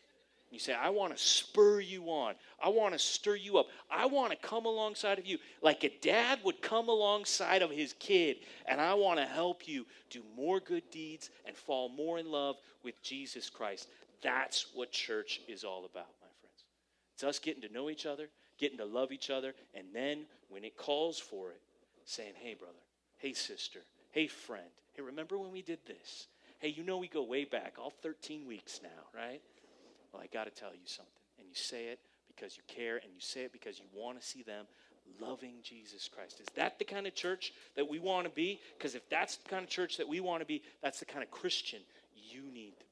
You 0.52 0.60
say, 0.60 0.74
I 0.74 0.90
want 0.90 1.16
to 1.16 1.24
spur 1.24 1.80
you 1.80 2.08
on. 2.08 2.36
I 2.62 2.68
want 2.68 2.94
to 2.94 3.00
stir 3.00 3.36
you 3.36 3.58
up. 3.58 3.68
I 3.90 4.06
want 4.06 4.32
to 4.32 4.38
come 4.38 4.66
alongside 4.66 5.18
of 5.18 5.26
you 5.26 5.38
like 5.62 5.86
a 5.86 5.92
dad 6.02 6.40
would 6.44 6.62
come 6.62 6.90
alongside 6.90 7.62
of 7.62 7.72
his 7.72 7.94
kid. 8.00 8.36
And 8.66 8.82
I 8.82 8.94
want 8.96 9.18
to 9.20 9.26
help 9.26 9.66
you 9.66 9.86
do 10.10 10.22
more 10.36 10.60
good 10.60 10.84
deeds 10.92 11.30
and 11.46 11.56
fall 11.56 11.88
more 11.88 12.20
in 12.20 12.30
love 12.30 12.58
with 12.84 13.02
Jesus 13.02 13.50
Christ. 13.50 13.88
That's 14.22 14.68
what 14.74 14.92
church 14.92 15.42
is 15.48 15.64
all 15.64 15.80
about, 15.80 16.08
my 16.22 16.28
friends. 16.42 16.64
It's 17.16 17.24
us 17.24 17.40
getting 17.40 17.62
to 17.64 17.74
know 17.74 17.90
each 17.90 18.06
other, 18.06 18.30
getting 18.58 18.78
to 18.78 18.86
love 18.86 19.12
each 19.12 19.30
other, 19.30 19.54
and 19.74 19.88
then 19.94 20.26
when 20.50 20.64
it 20.64 20.78
calls 20.78 21.20
for 21.20 21.52
it, 21.52 21.62
saying, 22.06 22.34
hey, 22.36 22.56
brother, 22.56 22.74
hey, 23.18 23.34
sister, 23.34 23.80
hey, 24.12 24.28
friend, 24.28 24.64
hey, 24.94 25.02
remember 25.02 25.38
when 25.38 25.52
we 25.52 25.62
did 25.62 25.80
this? 25.86 26.28
Hey, 26.60 26.70
you 26.70 26.84
know 26.84 26.98
we 26.98 27.08
go 27.08 27.24
way 27.24 27.46
back, 27.46 27.76
all 27.80 27.94
13 28.04 28.46
weeks 28.46 28.82
now, 28.84 29.20
right? 29.20 29.42
Well, 30.12 30.22
I 30.22 30.28
got 30.28 30.44
to 30.46 30.52
tell 30.52 30.74
you 30.74 30.86
something. 30.86 31.12
And 31.40 31.48
you 31.48 31.56
say 31.56 31.86
it 31.86 32.00
because 32.28 32.58
you 32.58 32.64
care, 32.68 32.98
and 32.98 33.14
you 33.14 33.22
say 33.22 33.42
it 33.42 33.52
because 33.52 33.80
you 33.80 33.86
want 33.94 34.20
to 34.20 34.26
see 34.26 34.44
them 34.44 34.66
loving 35.20 35.56
Jesus 35.64 36.08
Christ. 36.08 36.40
Is 36.40 36.48
that 36.56 36.78
the 36.80 36.86
kind 36.86 37.08
of 37.08 37.16
church 37.16 37.54
that 37.76 37.90
we 37.90 38.00
want 38.00 38.26
to 38.26 38.32
be? 38.32 38.60
Because 38.78 38.96
if 38.96 39.08
that's 39.10 39.38
the 39.38 39.50
kind 39.50 39.64
of 39.64 39.70
church 39.70 39.98
that 39.98 40.08
we 40.08 40.20
want 40.20 40.42
to 40.42 40.46
be, 40.46 40.62
that's 40.84 41.00
the 41.00 41.06
kind 41.06 41.24
of 41.24 41.32
Christian 41.32 41.80
you 42.16 42.44
need 42.54 42.74
to 42.80 42.86
be. 42.86 42.91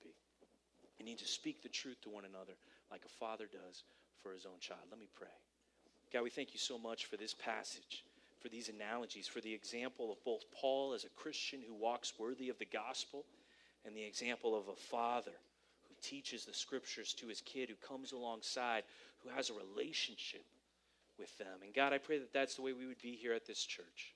You 1.00 1.06
need 1.06 1.20
to 1.20 1.28
speak 1.28 1.64
the 1.64 1.70
truth 1.70 2.02
to 2.02 2.10
one 2.10 2.26
another 2.26 2.54
like 2.92 3.06
a 3.06 3.10
father 3.10 3.46
does 3.52 3.84
for 4.22 4.34
his 4.34 4.46
own 4.46 4.60
child. 4.60 4.82
Let 4.92 5.00
me 5.00 5.08
pray. 5.16 5.28
God, 6.12 6.24
we 6.24 6.30
thank 6.30 6.54
you 6.54 6.60
so 6.60 6.78
much 6.78 7.06
for 7.06 7.18
this 7.18 7.34
passage, 7.34 8.04
for 8.42 8.50
these 8.50 8.70
analogies, 8.70 9.28
for 9.28 9.42
the 9.42 9.54
example 9.54 10.12
of 10.12 10.24
both 10.26 10.44
Paul 10.52 10.94
as 10.94 11.06
a 11.06 11.10
Christian 11.10 11.62
who 11.66 11.74
walks 11.74 12.14
worthy 12.20 12.50
of 12.50 12.60
the 12.60 12.66
gospel 12.66 13.26
and 13.86 13.96
the 13.96 14.04
example 14.04 14.58
of 14.58 14.68
a 14.68 14.76
father 14.76 15.32
who 15.88 15.96
teaches 16.02 16.46
the 16.46 16.54
scriptures 16.54 17.14
to 17.14 17.28
his 17.28 17.42
kid 17.42 17.70
who 17.70 17.88
comes 17.88 18.12
alongside, 18.12 18.84
who 19.24 19.30
has 19.30 19.50
a 19.50 19.54
relationship 19.54 20.44
with 21.18 21.38
them. 21.38 21.60
And 21.64 21.74
God, 21.74 21.94
I 21.94 21.98
pray 21.98 22.18
that 22.18 22.34
that's 22.34 22.56
the 22.56 22.62
way 22.62 22.74
we 22.74 22.88
would 22.88 23.02
be 23.02 23.16
here 23.16 23.34
at 23.34 23.46
this 23.46 23.64
church. 23.64 24.16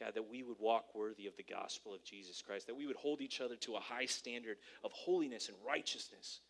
God, 0.00 0.14
that 0.14 0.28
we 0.28 0.42
would 0.42 0.58
walk 0.58 0.94
worthy 0.94 1.26
of 1.26 1.36
the 1.36 1.44
gospel 1.44 1.94
of 1.94 2.02
Jesus 2.04 2.42
Christ, 2.42 2.66
that 2.66 2.76
we 2.76 2.86
would 2.86 2.96
hold 2.96 3.20
each 3.20 3.40
other 3.40 3.56
to 3.56 3.76
a 3.76 3.80
high 3.80 4.06
standard 4.06 4.56
of 4.82 4.90
holiness 4.92 5.48
and 5.48 5.56
righteousness. 5.66 6.40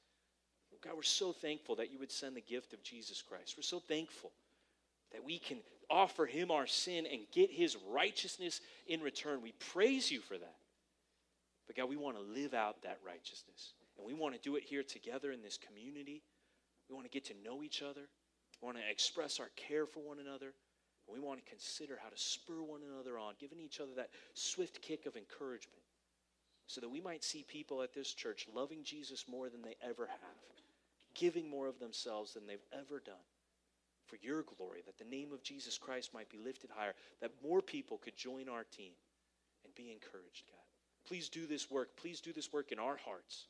God, 0.85 0.97
we're 0.97 1.03
so 1.03 1.33
thankful 1.33 1.77
that 1.77 1.91
you 1.91 1.99
would 1.99 2.13
send 2.13 2.37
the 2.37 2.43
gift 2.43 2.75
of 2.75 2.83
Jesus 2.83 3.23
Christ. 3.23 3.55
We're 3.57 3.63
so 3.63 3.81
thankful 3.81 4.33
that 5.13 5.25
we 5.25 5.39
can 5.39 5.59
offer 5.89 6.27
him 6.27 6.51
our 6.51 6.67
sin 6.67 7.07
and 7.11 7.23
get 7.33 7.51
his 7.51 7.77
righteousness 7.91 8.61
in 8.87 9.01
return. 9.01 9.41
We 9.41 9.53
praise 9.73 10.11
you 10.11 10.21
for 10.21 10.37
that. 10.37 10.57
But 11.67 11.77
God, 11.77 11.89
we 11.89 11.97
want 11.97 12.17
to 12.17 12.23
live 12.23 12.53
out 12.53 12.83
that 12.83 12.99
righteousness. 13.07 13.73
And 13.97 14.07
we 14.07 14.13
want 14.13 14.35
to 14.35 14.41
do 14.41 14.57
it 14.57 14.65
here 14.65 14.83
together 14.83 15.33
in 15.33 15.41
this 15.41 15.59
community. 15.59 16.23
We 16.89 16.95
want 16.95 17.07
to 17.07 17.11
get 17.11 17.25
to 17.27 17.35
know 17.43 17.63
each 17.63 17.81
other. 17.81 18.03
We 18.61 18.67
want 18.67 18.77
to 18.77 18.91
express 18.91 19.41
our 19.41 19.51
care 19.57 19.87
for 19.87 20.01
one 20.01 20.19
another. 20.19 20.53
We 21.13 21.21
want 21.21 21.45
to 21.45 21.51
consider 21.51 21.99
how 22.03 22.09
to 22.09 22.17
spur 22.17 22.63
one 22.63 22.81
another 22.83 23.19
on, 23.19 23.35
giving 23.39 23.61
each 23.61 23.81
other 23.81 23.93
that 23.97 24.11
swift 24.33 24.81
kick 24.83 25.07
of 25.07 25.17
encouragement 25.17 25.83
so 26.67 26.81
that 26.81 26.89
we 26.89 27.01
might 27.01 27.23
see 27.23 27.45
people 27.47 27.83
at 27.83 27.93
this 27.93 28.13
church 28.13 28.47
loving 28.55 28.83
Jesus 28.83 29.27
more 29.29 29.49
than 29.49 29.63
they 29.63 29.77
ever 29.83 30.07
have, 30.07 30.65
giving 31.15 31.49
more 31.49 31.69
of 31.69 31.79
themselves 31.79 32.33
than 32.33 32.47
they've 32.47 32.65
ever 32.73 33.01
done 33.05 33.15
for 34.07 34.17
your 34.23 34.43
glory, 34.43 34.83
that 34.87 34.99
the 34.99 35.05
name 35.05 35.33
of 35.33 35.43
Jesus 35.43 35.79
Christ 35.79 36.13
might 36.15 36.29
be 36.29 36.39
lifted 36.39 36.71
higher, 36.71 36.95
that 37.21 37.33
more 37.43 37.61
people 37.61 37.99
could 37.99 38.17
join 38.17 38.49
our 38.49 38.65
team 38.65 38.93
and 39.65 39.75
be 39.75 39.93
encouraged, 39.93 40.45
God. 40.47 40.61
Please 41.07 41.29
do 41.29 41.47
this 41.47 41.71
work. 41.71 41.97
Please 41.97 42.21
do 42.21 42.33
this 42.33 42.53
work 42.53 42.73
in 42.73 42.79
our 42.79 42.97
hearts. 42.97 43.47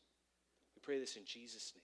We 0.75 0.81
pray 0.83 0.99
this 0.99 1.17
in 1.17 1.25
Jesus' 1.25 1.73
name. 1.75 1.84